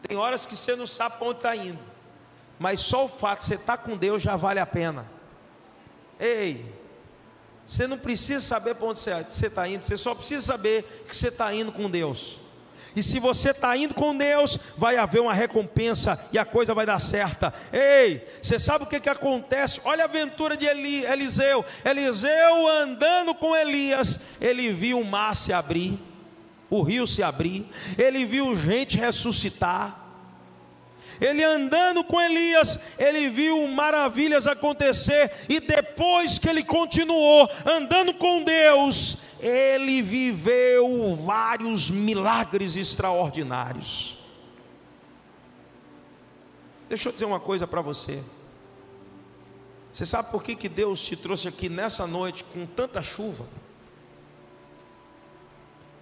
Tem 0.08 0.16
horas 0.16 0.46
que 0.46 0.56
você 0.56 0.74
não 0.74 0.86
sabe 0.86 1.18
para 1.18 1.28
onde 1.28 1.38
está 1.38 1.54
indo, 1.54 1.78
mas 2.58 2.80
só 2.80 3.04
o 3.04 3.08
fato 3.08 3.40
de 3.40 3.46
você 3.46 3.54
estar 3.54 3.76
tá 3.76 3.82
com 3.82 3.98
Deus 3.98 4.22
já 4.22 4.34
vale 4.34 4.58
a 4.58 4.66
pena. 4.66 5.06
Ei, 6.18 6.64
Você 7.66 7.86
não 7.86 7.98
precisa 7.98 8.40
saber 8.40 8.74
para 8.74 8.86
onde 8.86 8.98
você 8.98 9.46
está 9.46 9.68
indo, 9.68 9.84
você 9.84 9.96
só 9.96 10.14
precisa 10.14 10.44
saber 10.44 11.04
que 11.06 11.14
você 11.14 11.28
está 11.28 11.54
indo 11.54 11.70
com 11.70 11.88
Deus. 11.88 12.41
E 12.94 13.02
se 13.02 13.18
você 13.18 13.50
está 13.50 13.76
indo 13.76 13.94
com 13.94 14.16
Deus, 14.16 14.58
vai 14.76 14.96
haver 14.96 15.20
uma 15.20 15.32
recompensa 15.32 16.22
e 16.32 16.38
a 16.38 16.44
coisa 16.44 16.74
vai 16.74 16.84
dar 16.84 17.00
certa. 17.00 17.52
Ei, 17.72 18.26
você 18.42 18.58
sabe 18.58 18.84
o 18.84 18.86
que, 18.86 19.00
que 19.00 19.08
acontece? 19.08 19.80
Olha 19.84 20.04
a 20.04 20.08
aventura 20.08 20.56
de 20.56 20.66
Eli, 20.66 21.04
Eliseu. 21.04 21.64
Eliseu 21.84 22.68
andando 22.68 23.34
com 23.34 23.56
Elias, 23.56 24.20
ele 24.40 24.72
viu 24.72 25.00
o 25.00 25.04
mar 25.04 25.34
se 25.34 25.52
abrir, 25.52 25.98
o 26.68 26.82
rio 26.82 27.06
se 27.06 27.22
abrir, 27.22 27.66
ele 27.96 28.24
viu 28.24 28.56
gente 28.56 28.98
ressuscitar. 28.98 30.01
Ele 31.22 31.44
andando 31.44 32.02
com 32.02 32.20
Elias, 32.20 32.80
ele 32.98 33.28
viu 33.28 33.68
maravilhas 33.68 34.44
acontecer, 34.44 35.30
e 35.48 35.60
depois 35.60 36.36
que 36.36 36.48
ele 36.48 36.64
continuou 36.64 37.48
andando 37.64 38.12
com 38.12 38.42
Deus, 38.42 39.18
ele 39.38 40.02
viveu 40.02 41.14
vários 41.14 41.88
milagres 41.88 42.76
extraordinários. 42.76 44.18
Deixa 46.88 47.08
eu 47.08 47.12
dizer 47.12 47.24
uma 47.24 47.38
coisa 47.38 47.68
para 47.68 47.80
você. 47.80 48.20
Você 49.92 50.04
sabe 50.04 50.28
por 50.32 50.42
que, 50.42 50.56
que 50.56 50.68
Deus 50.68 51.00
te 51.04 51.14
trouxe 51.14 51.46
aqui 51.46 51.68
nessa 51.68 52.04
noite 52.04 52.42
com 52.42 52.66
tanta 52.66 53.00
chuva? 53.00 53.46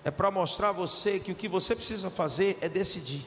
É 0.03 0.11
para 0.11 0.31
mostrar 0.31 0.71
a 0.71 0.73
você 0.73 1.21
que 1.21 1.31
o 1.31 1.35
que 1.35 1.47
você 1.47 1.77
precisa 1.77 2.09
fazer 2.09 2.57
é 2.63 2.71
decidir. 2.71 3.27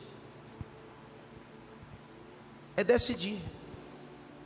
É 2.76 2.84
decidir. 2.84 3.39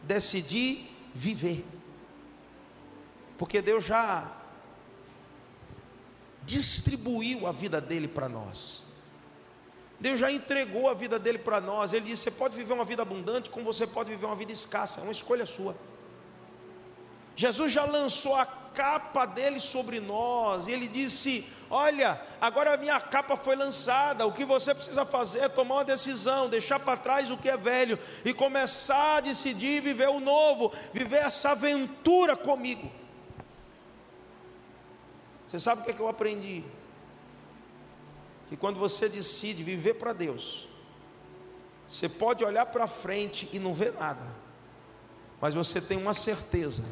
Decidir 0.03 0.89
viver. 1.13 1.65
Porque 3.37 3.61
Deus 3.61 3.85
já 3.85 4.31
distribuiu 6.43 7.45
a 7.45 7.51
vida 7.51 7.79
dele 7.79 8.07
para 8.07 8.27
nós. 8.27 8.83
Deus 9.99 10.19
já 10.19 10.31
entregou 10.31 10.89
a 10.89 10.93
vida 10.93 11.17
dele 11.17 11.39
para 11.39 11.59
nós. 11.59 11.93
Ele 11.93 12.05
disse: 12.05 12.23
Você 12.23 12.31
pode 12.31 12.55
viver 12.55 12.73
uma 12.73 12.85
vida 12.85 13.01
abundante, 13.01 13.49
como 13.49 13.65
você 13.65 13.85
pode 13.85 14.09
viver 14.09 14.25
uma 14.25 14.35
vida 14.35 14.51
escassa. 14.51 14.99
É 14.99 15.03
uma 15.03 15.11
escolha 15.11 15.45
sua. 15.45 15.75
Jesus 17.35 17.71
já 17.71 17.85
lançou 17.85 18.35
a 18.35 18.45
capa 18.45 19.25
dele 19.25 19.59
sobre 19.59 19.99
nós. 19.99 20.67
E 20.67 20.71
ele 20.71 20.87
disse: 20.87 21.45
Olha, 21.69 22.21
agora 22.39 22.73
a 22.73 22.77
minha 22.77 22.99
capa 22.99 23.35
foi 23.35 23.55
lançada. 23.55 24.25
O 24.25 24.31
que 24.31 24.45
você 24.45 24.73
precisa 24.73 25.05
fazer 25.05 25.39
é 25.39 25.49
tomar 25.49 25.75
uma 25.75 25.85
decisão, 25.85 26.49
deixar 26.49 26.79
para 26.79 26.97
trás 26.97 27.29
o 27.29 27.37
que 27.37 27.49
é 27.49 27.57
velho 27.57 27.99
e 28.23 28.33
começar 28.33 29.17
a 29.17 29.21
decidir 29.21 29.81
viver 29.81 30.07
o 30.07 30.19
novo, 30.19 30.71
viver 30.93 31.17
essa 31.17 31.51
aventura 31.51 32.35
comigo. 32.35 32.89
Você 35.47 35.59
sabe 35.59 35.81
o 35.81 35.83
que, 35.83 35.91
é 35.91 35.93
que 35.93 35.99
eu 35.99 36.07
aprendi? 36.07 36.63
Que 38.47 38.55
quando 38.55 38.79
você 38.79 39.09
decide 39.09 39.63
viver 39.63 39.95
para 39.95 40.13
Deus, 40.13 40.67
você 41.87 42.07
pode 42.07 42.43
olhar 42.43 42.65
para 42.65 42.87
frente 42.87 43.49
e 43.51 43.59
não 43.59 43.73
ver 43.73 43.93
nada, 43.93 44.25
mas 45.39 45.53
você 45.53 45.79
tem 45.79 45.97
uma 45.97 46.13
certeza 46.13 46.83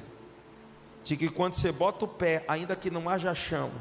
de 1.03 1.15
que 1.15 1.29
quando 1.29 1.53
você 1.53 1.71
bota 1.71 2.05
o 2.05 2.07
pé, 2.07 2.43
ainda 2.47 2.75
que 2.75 2.89
não 2.89 3.07
haja 3.07 3.33
chão, 3.35 3.71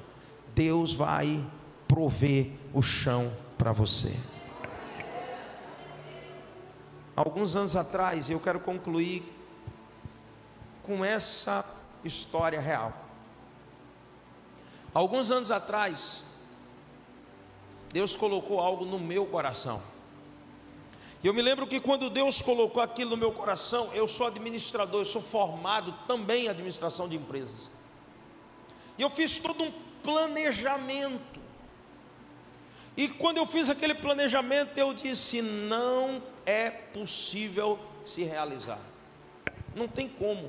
Deus 0.54 0.94
vai 0.94 1.44
prover 1.88 2.52
o 2.72 2.80
chão 2.80 3.32
para 3.58 3.72
você. 3.72 4.14
Alguns 7.16 7.54
anos 7.54 7.76
atrás, 7.76 8.28
eu 8.28 8.40
quero 8.40 8.60
concluir 8.60 9.22
com 10.82 11.04
essa 11.04 11.64
história 12.04 12.60
real. 12.60 12.92
Alguns 14.92 15.30
anos 15.30 15.50
atrás, 15.50 16.24
Deus 17.92 18.16
colocou 18.16 18.60
algo 18.60 18.84
no 18.84 18.98
meu 18.98 19.26
coração. 19.26 19.82
Eu 21.22 21.32
me 21.32 21.40
lembro 21.40 21.66
que 21.66 21.80
quando 21.80 22.10
Deus 22.10 22.42
colocou 22.42 22.82
aquilo 22.82 23.10
no 23.10 23.16
meu 23.16 23.32
coração, 23.32 23.90
eu 23.94 24.06
sou 24.06 24.26
administrador, 24.26 25.00
eu 25.00 25.06
sou 25.06 25.22
formado 25.22 25.94
também 26.06 26.44
em 26.44 26.48
administração 26.48 27.08
de 27.08 27.16
empresas. 27.16 27.70
E 28.98 29.02
eu 29.02 29.08
fiz 29.08 29.38
todo 29.38 29.64
um 29.64 29.72
planejamento. 30.04 31.40
E 32.96 33.08
quando 33.08 33.38
eu 33.38 33.46
fiz 33.46 33.68
aquele 33.68 33.94
planejamento, 33.94 34.78
eu 34.78 34.94
disse: 34.94 35.42
não 35.42 36.22
é 36.46 36.70
possível 36.70 37.80
se 38.06 38.22
realizar. 38.22 38.78
Não 39.74 39.88
tem 39.88 40.08
como. 40.08 40.48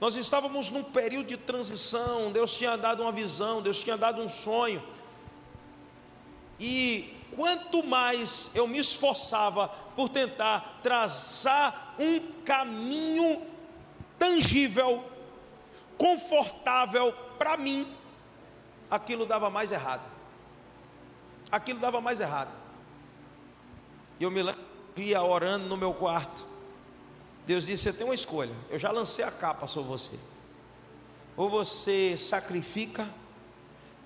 Nós 0.00 0.16
estávamos 0.16 0.70
num 0.70 0.82
período 0.82 1.26
de 1.26 1.36
transição, 1.36 2.32
Deus 2.32 2.54
tinha 2.54 2.76
dado 2.76 3.02
uma 3.02 3.12
visão, 3.12 3.60
Deus 3.60 3.84
tinha 3.84 3.98
dado 3.98 4.22
um 4.22 4.28
sonho. 4.28 4.82
E 6.58 7.14
quanto 7.36 7.82
mais 7.84 8.50
eu 8.54 8.66
me 8.66 8.78
esforçava 8.78 9.68
por 9.94 10.08
tentar 10.08 10.80
traçar 10.82 11.94
um 11.98 12.18
caminho 12.44 13.42
tangível, 14.18 15.04
confortável 15.98 17.12
para 17.38 17.58
mim, 17.58 17.86
aquilo 18.90 19.24
dava 19.24 19.48
mais 19.48 19.70
errado. 19.70 20.02
Aquilo 21.50 21.78
dava 21.80 22.00
mais 22.00 22.20
errado. 22.20 22.50
E 24.18 24.24
eu 24.24 24.30
me 24.30 24.42
lembro 24.42 24.70
ia 24.96 25.22
orando 25.22 25.66
no 25.66 25.76
meu 25.76 25.94
quarto. 25.94 26.44
Deus 27.46 27.66
disse: 27.66 27.84
Você 27.84 27.92
tem 27.92 28.04
uma 28.04 28.14
escolha. 28.14 28.54
Eu 28.68 28.78
já 28.78 28.90
lancei 28.90 29.24
a 29.24 29.30
capa 29.30 29.66
sobre 29.66 29.88
você. 29.88 30.18
Ou 31.36 31.48
você 31.48 32.16
sacrifica, 32.18 33.08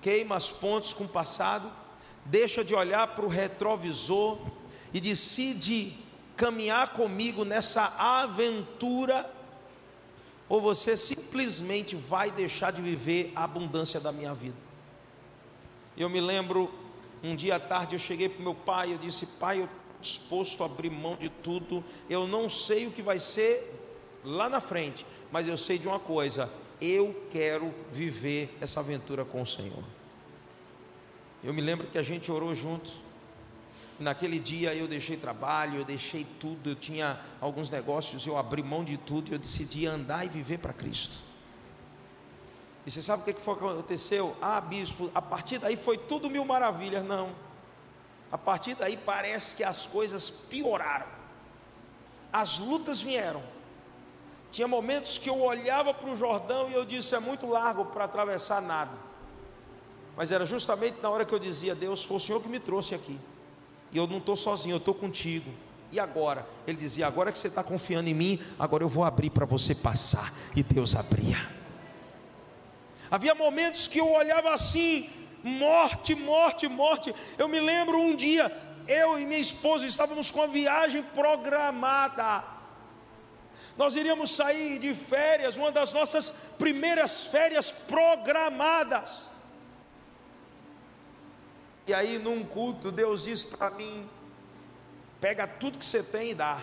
queima 0.01 0.35
as 0.35 0.51
pontes 0.51 0.93
com 0.93 1.03
o 1.03 1.09
passado, 1.09 1.71
deixa 2.23 2.63
de 2.63 2.73
olhar 2.73 3.07
para 3.07 3.25
o 3.25 3.29
retrovisor 3.29 4.39
e 4.93 5.01
decide 5.01 5.97
caminhar 6.37 6.93
comigo 6.93 7.43
nessa 7.43 7.93
aventura, 7.97 9.29
ou 10.47 10.61
você 10.61 10.95
simplesmente 10.95 11.95
vai 11.95 12.29
deixar 12.29 12.71
de 12.71 12.81
viver 12.81 13.33
a 13.35 13.43
abundância 13.43 13.99
da 13.99 14.11
minha 14.11 14.33
vida. 14.33 14.64
Eu 15.97 16.09
me 16.09 16.19
lembro, 16.19 16.71
um 17.23 17.35
dia 17.35 17.55
à 17.55 17.59
tarde 17.59 17.95
eu 17.95 17.99
cheguei 17.99 18.29
para 18.29 18.39
o 18.39 18.43
meu 18.43 18.55
pai, 18.55 18.93
eu 18.93 18.97
disse: 18.97 19.25
Pai, 19.25 19.61
eu 19.61 19.69
disposto 20.01 20.61
a 20.63 20.65
abrir 20.65 20.89
mão 20.89 21.15
de 21.15 21.29
tudo. 21.29 21.83
Eu 22.09 22.27
não 22.27 22.49
sei 22.49 22.87
o 22.87 22.91
que 22.91 23.01
vai 23.01 23.19
ser 23.19 23.73
lá 24.23 24.49
na 24.49 24.59
frente, 24.61 25.05
mas 25.31 25.47
eu 25.47 25.57
sei 25.57 25.77
de 25.77 25.87
uma 25.87 25.99
coisa: 25.99 26.51
eu 26.81 27.27
quero 27.31 27.73
viver 27.91 28.55
essa 28.59 28.79
aventura 28.79 29.23
com 29.23 29.41
o 29.41 29.45
Senhor. 29.45 29.83
Eu 31.43 31.53
me 31.53 31.61
lembro 31.61 31.87
que 31.87 31.97
a 31.97 32.03
gente 32.03 32.31
orou 32.31 32.53
juntos. 32.53 32.93
Naquele 33.97 34.39
dia 34.39 34.75
eu 34.75 34.89
deixei 34.89 35.15
trabalho, 35.15 35.79
eu 35.79 35.85
deixei 35.85 36.25
tudo, 36.37 36.71
eu 36.71 36.75
tinha 36.75 37.17
alguns 37.39 37.69
negócios, 37.69 38.27
eu 38.27 38.37
abri 38.37 38.61
mão 38.61 38.83
de 38.83 38.97
tudo, 38.97 39.33
eu 39.33 39.39
decidi 39.39 39.87
andar 39.87 40.25
e 40.25 40.27
viver 40.27 40.57
para 40.59 40.73
Cristo. 40.73 41.15
E 42.85 42.91
você 42.91 43.01
sabe 43.01 43.23
o 43.23 43.33
que 43.33 43.41
foi 43.41 43.55
que 43.55 43.65
aconteceu? 43.65 44.35
Ah, 44.41 44.61
bispo, 44.61 45.09
a 45.15 45.21
partir 45.21 45.57
daí 45.57 45.75
foi 45.75 45.97
tudo 45.97 46.29
mil 46.29 46.45
maravilhas. 46.45 47.03
Não. 47.03 47.31
A 48.31 48.37
partir 48.37 48.75
daí 48.75 48.95
parece 48.95 49.55
que 49.55 49.63
as 49.63 49.85
coisas 49.85 50.29
pioraram. 50.29 51.07
As 52.31 52.59
lutas 52.59 53.01
vieram. 53.01 53.41
Tinha 54.51 54.67
momentos 54.67 55.17
que 55.17 55.29
eu 55.29 55.41
olhava 55.41 55.93
para 55.93 56.09
o 56.09 56.15
Jordão 56.15 56.69
e 56.69 56.73
eu 56.73 56.85
disse: 56.85 57.15
é 57.15 57.19
muito 57.19 57.47
largo 57.47 57.85
para 57.85 58.05
atravessar 58.05 58.61
nada. 58.61 58.91
Mas 60.15 60.31
era 60.31 60.45
justamente 60.45 60.97
na 61.01 61.09
hora 61.09 61.25
que 61.25 61.33
eu 61.33 61.39
dizia: 61.39 61.73
Deus, 61.73 62.03
foi 62.03 62.17
o 62.17 62.19
Senhor 62.19 62.41
que 62.41 62.47
me 62.47 62.59
trouxe 62.59 62.93
aqui. 62.93 63.19
E 63.91 63.97
eu 63.97 64.05
não 64.05 64.17
estou 64.17 64.35
sozinho, 64.35 64.73
eu 64.73 64.77
estou 64.77 64.93
contigo. 64.93 65.49
E 65.91 65.99
agora? 65.99 66.47
Ele 66.67 66.77
dizia: 66.77 67.07
agora 67.07 67.31
que 67.31 67.37
você 67.37 67.47
está 67.47 67.63
confiando 67.63 68.09
em 68.09 68.13
mim, 68.13 68.39
agora 68.59 68.83
eu 68.83 68.89
vou 68.89 69.03
abrir 69.03 69.29
para 69.29 69.45
você 69.45 69.73
passar. 69.73 70.33
E 70.55 70.61
Deus 70.61 70.95
abria. 70.95 71.64
Havia 73.15 73.33
momentos 73.33 73.87
que 73.87 73.99
eu 74.01 74.11
olhava 74.11 74.53
assim, 74.53 75.09
morte, 75.41 76.13
morte, 76.13 76.67
morte. 76.67 77.15
Eu 77.37 77.47
me 77.47 77.61
lembro 77.61 77.97
um 77.97 78.13
dia, 78.13 78.51
eu 78.89 79.17
e 79.17 79.25
minha 79.25 79.39
esposa 79.39 79.85
estávamos 79.85 80.31
com 80.31 80.41
a 80.41 80.47
viagem 80.47 81.01
programada. 81.01 82.43
Nós 83.77 83.95
iríamos 83.95 84.31
sair 84.31 84.79
de 84.79 84.93
férias, 84.93 85.55
uma 85.55 85.71
das 85.71 85.93
nossas 85.93 86.29
primeiras 86.57 87.23
férias 87.23 87.71
programadas. 87.71 89.23
E 91.87 91.93
aí, 91.93 92.19
num 92.19 92.43
culto, 92.43 92.91
Deus 92.91 93.23
disse 93.23 93.47
para 93.47 93.69
mim: 93.69 94.09
pega 95.21 95.47
tudo 95.47 95.77
que 95.77 95.85
você 95.85 96.03
tem 96.03 96.31
e 96.31 96.35
dá. 96.35 96.61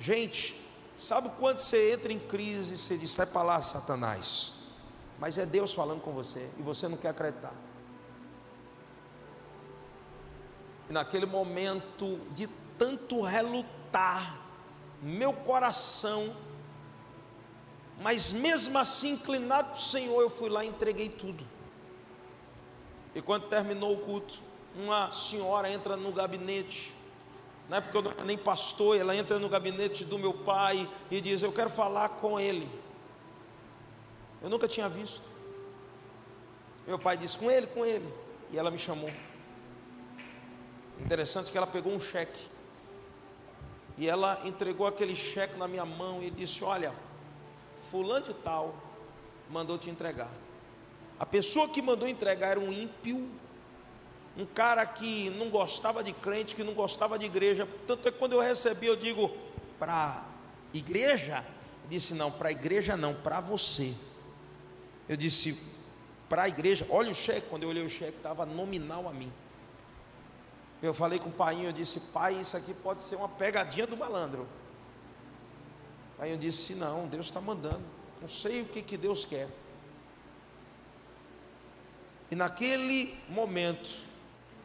Gente, 0.00 0.60
sabe 0.98 1.30
quando 1.38 1.58
você 1.58 1.92
entra 1.92 2.12
em 2.12 2.18
crise, 2.18 2.76
você 2.76 2.98
diz: 2.98 3.12
sai 3.12 3.26
para 3.26 3.42
lá, 3.44 3.62
Satanás 3.62 4.53
mas 5.18 5.38
é 5.38 5.46
Deus 5.46 5.72
falando 5.72 6.00
com 6.00 6.12
você 6.12 6.48
e 6.58 6.62
você 6.62 6.88
não 6.88 6.96
quer 6.96 7.08
acreditar. 7.08 7.54
E 10.88 10.92
naquele 10.92 11.26
momento 11.26 12.20
de 12.32 12.46
tanto 12.78 13.22
relutar, 13.22 14.38
meu 15.00 15.32
coração 15.32 16.34
Mas 18.00 18.32
mesmo 18.32 18.78
assim, 18.78 19.12
inclinado 19.12 19.70
para 19.70 19.78
o 19.78 19.82
Senhor, 19.82 20.20
eu 20.20 20.30
fui 20.30 20.48
lá 20.48 20.64
e 20.64 20.68
entreguei 20.68 21.08
tudo. 21.08 21.44
E 23.14 23.22
quando 23.22 23.48
terminou 23.48 23.94
o 23.94 23.98
culto, 23.98 24.42
uma 24.74 25.12
senhora 25.12 25.70
entra 25.70 25.96
no 25.96 26.10
gabinete, 26.10 26.92
na 27.68 27.76
época 27.76 27.96
eu 27.96 28.02
não 28.02 28.10
era 28.10 28.24
nem 28.24 28.36
pastor, 28.36 28.96
ela 28.96 29.14
entra 29.14 29.38
no 29.38 29.48
gabinete 29.48 30.04
do 30.04 30.18
meu 30.18 30.34
pai 30.34 30.90
e 31.10 31.20
diz: 31.20 31.42
Eu 31.42 31.52
quero 31.52 31.70
falar 31.70 32.08
com 32.08 32.38
ele. 32.38 32.68
Eu 34.44 34.50
nunca 34.50 34.68
tinha 34.68 34.90
visto. 34.90 35.26
Meu 36.86 36.98
pai 36.98 37.16
disse: 37.16 37.38
Com 37.38 37.50
ele, 37.50 37.66
com 37.66 37.82
ele. 37.82 38.06
E 38.52 38.58
ela 38.58 38.70
me 38.70 38.76
chamou. 38.76 39.08
Interessante 41.00 41.50
que 41.50 41.56
ela 41.56 41.66
pegou 41.66 41.90
um 41.90 41.98
cheque. 41.98 42.46
E 43.96 44.06
ela 44.06 44.42
entregou 44.44 44.86
aquele 44.86 45.16
cheque 45.16 45.56
na 45.56 45.66
minha 45.66 45.86
mão 45.86 46.22
e 46.22 46.30
disse: 46.30 46.62
Olha, 46.62 46.92
Fulano 47.90 48.26
de 48.26 48.34
Tal 48.34 48.74
mandou 49.48 49.78
te 49.78 49.88
entregar. 49.88 50.30
A 51.18 51.24
pessoa 51.24 51.66
que 51.66 51.80
mandou 51.80 52.06
entregar 52.06 52.50
era 52.50 52.60
um 52.60 52.70
ímpio, 52.70 53.26
um 54.36 54.44
cara 54.44 54.84
que 54.84 55.30
não 55.30 55.48
gostava 55.48 56.04
de 56.04 56.12
crente, 56.12 56.54
que 56.54 56.62
não 56.62 56.74
gostava 56.74 57.18
de 57.18 57.24
igreja. 57.24 57.66
Tanto 57.86 58.08
é 58.08 58.12
que 58.12 58.18
quando 58.18 58.34
eu 58.34 58.40
recebi, 58.40 58.88
eu 58.88 58.96
digo: 58.96 59.34
Para 59.78 60.22
igreja? 60.74 61.42
Disse: 61.88 62.12
Não, 62.12 62.30
para 62.30 62.52
igreja 62.52 62.94
não, 62.94 63.14
para 63.14 63.40
você. 63.40 63.94
Eu 65.08 65.16
disse: 65.16 65.58
Para 66.28 66.44
a 66.44 66.48
igreja, 66.48 66.86
olha 66.88 67.10
o 67.10 67.14
cheque. 67.14 67.48
Quando 67.48 67.64
eu 67.64 67.68
olhei 67.68 67.84
o 67.84 67.88
cheque, 67.88 68.16
estava 68.16 68.44
nominal 68.44 69.08
a 69.08 69.12
mim. 69.12 69.32
Eu 70.82 70.92
falei 70.92 71.18
com 71.18 71.30
o 71.30 71.32
pai, 71.32 71.66
eu 71.66 71.72
disse, 71.72 71.98
pai, 71.98 72.34
isso 72.34 72.56
aqui 72.56 72.74
pode 72.74 73.00
ser 73.02 73.16
uma 73.16 73.28
pegadinha 73.28 73.86
do 73.86 73.96
malandro. 73.96 74.46
Aí 76.18 76.30
eu 76.30 76.36
disse, 76.36 76.74
não, 76.74 77.06
Deus 77.06 77.26
está 77.26 77.40
mandando. 77.40 77.82
Não 78.20 78.28
sei 78.28 78.60
o 78.60 78.66
que, 78.66 78.82
que 78.82 78.96
Deus 78.98 79.24
quer. 79.24 79.48
E 82.30 82.36
naquele 82.36 83.16
momento 83.28 83.88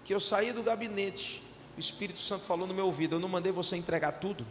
que 0.04 0.14
eu 0.14 0.20
saí 0.20 0.52
do 0.52 0.64
gabinete, 0.64 1.44
o 1.78 1.80
Espírito 1.80 2.20
Santo 2.20 2.44
falou 2.46 2.68
no 2.68 2.74
meu 2.74 2.86
ouvido: 2.86 3.16
Eu 3.16 3.20
não 3.20 3.30
mandei 3.30 3.52
você 3.52 3.76
entregar 3.76 4.14
tudo, 4.14 4.46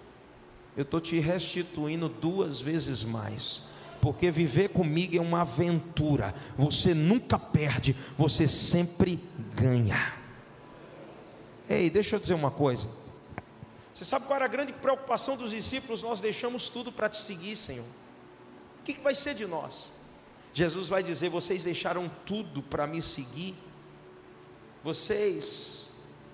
eu 0.77 0.83
estou 0.83 1.01
te 1.01 1.19
restituindo 1.19 2.09
duas 2.09 2.61
vezes 2.61 3.05
mais. 3.05 3.65
Porque 4.01 4.31
viver 4.31 4.69
comigo 4.69 5.17
é 5.17 5.21
uma 5.21 5.43
aventura, 5.43 6.35
você 6.57 6.95
nunca 6.95 7.39
perde, 7.39 7.97
você 8.17 8.47
sempre 8.47 9.23
ganha. 9.55 10.15
Ei, 11.69 11.91
deixa 11.91 12.17
eu 12.17 12.21
dizer 12.21 12.35
uma 12.35 12.51
coisa. 12.51 12.89
Você 13.93 14.05
sabe 14.05 14.27
qual 14.27 14.37
era 14.37 14.45
a 14.45 14.49
grande 14.49 14.73
preocupação 14.73 15.37
dos 15.37 15.51
discípulos? 15.51 16.03
Nós 16.03 16.21
deixamos 16.21 16.69
tudo 16.69 16.93
para 16.93 17.09
te 17.09 17.17
seguir, 17.17 17.57
Senhor. 17.57 17.85
O 18.81 18.85
que, 18.85 18.93
vai 19.01 19.15
ser 19.15 19.35
de 19.35 19.47
nós? 19.47 19.93
Jesus 20.55 20.89
vai 20.89 21.03
dizer: 21.03 21.29
Vocês 21.29 21.65
deixaram 21.65 22.11
tudo 22.25 22.63
para 22.63 22.87
me 22.87 23.03
seguir, 23.03 23.57
vocês 24.85 25.91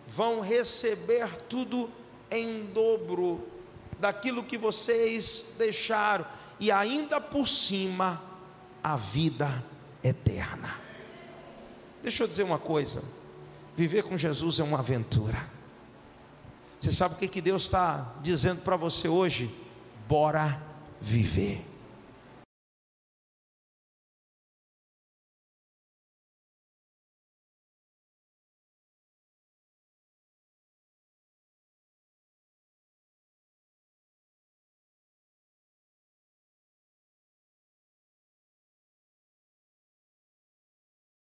vão 0.06 0.40
receber 0.40 1.28
tudo 1.48 1.90
em 2.30 2.66
dobro 2.66 3.48
daquilo 3.98 4.44
que 4.44 4.58
vocês 4.58 5.46
deixaram, 5.56 6.26
e 6.58 6.70
ainda 6.70 7.20
por 7.20 7.46
cima, 7.46 8.22
a 8.82 8.96
vida 8.96 9.64
eterna. 10.02 10.76
Deixa 12.02 12.22
eu 12.22 12.28
dizer 12.28 12.42
uma 12.42 12.58
coisa: 12.58 13.02
Viver 13.76 14.04
com 14.04 14.16
Jesus 14.16 14.60
é 14.60 14.62
uma 14.62 14.78
aventura. 14.78 15.48
Você 16.78 16.92
sabe 16.92 17.14
o 17.14 17.18
que, 17.18 17.26
que 17.26 17.40
Deus 17.40 17.62
está 17.62 18.14
dizendo 18.22 18.60
para 18.62 18.76
você 18.76 19.08
hoje? 19.08 19.52
Bora 20.06 20.62
viver. 21.00 21.64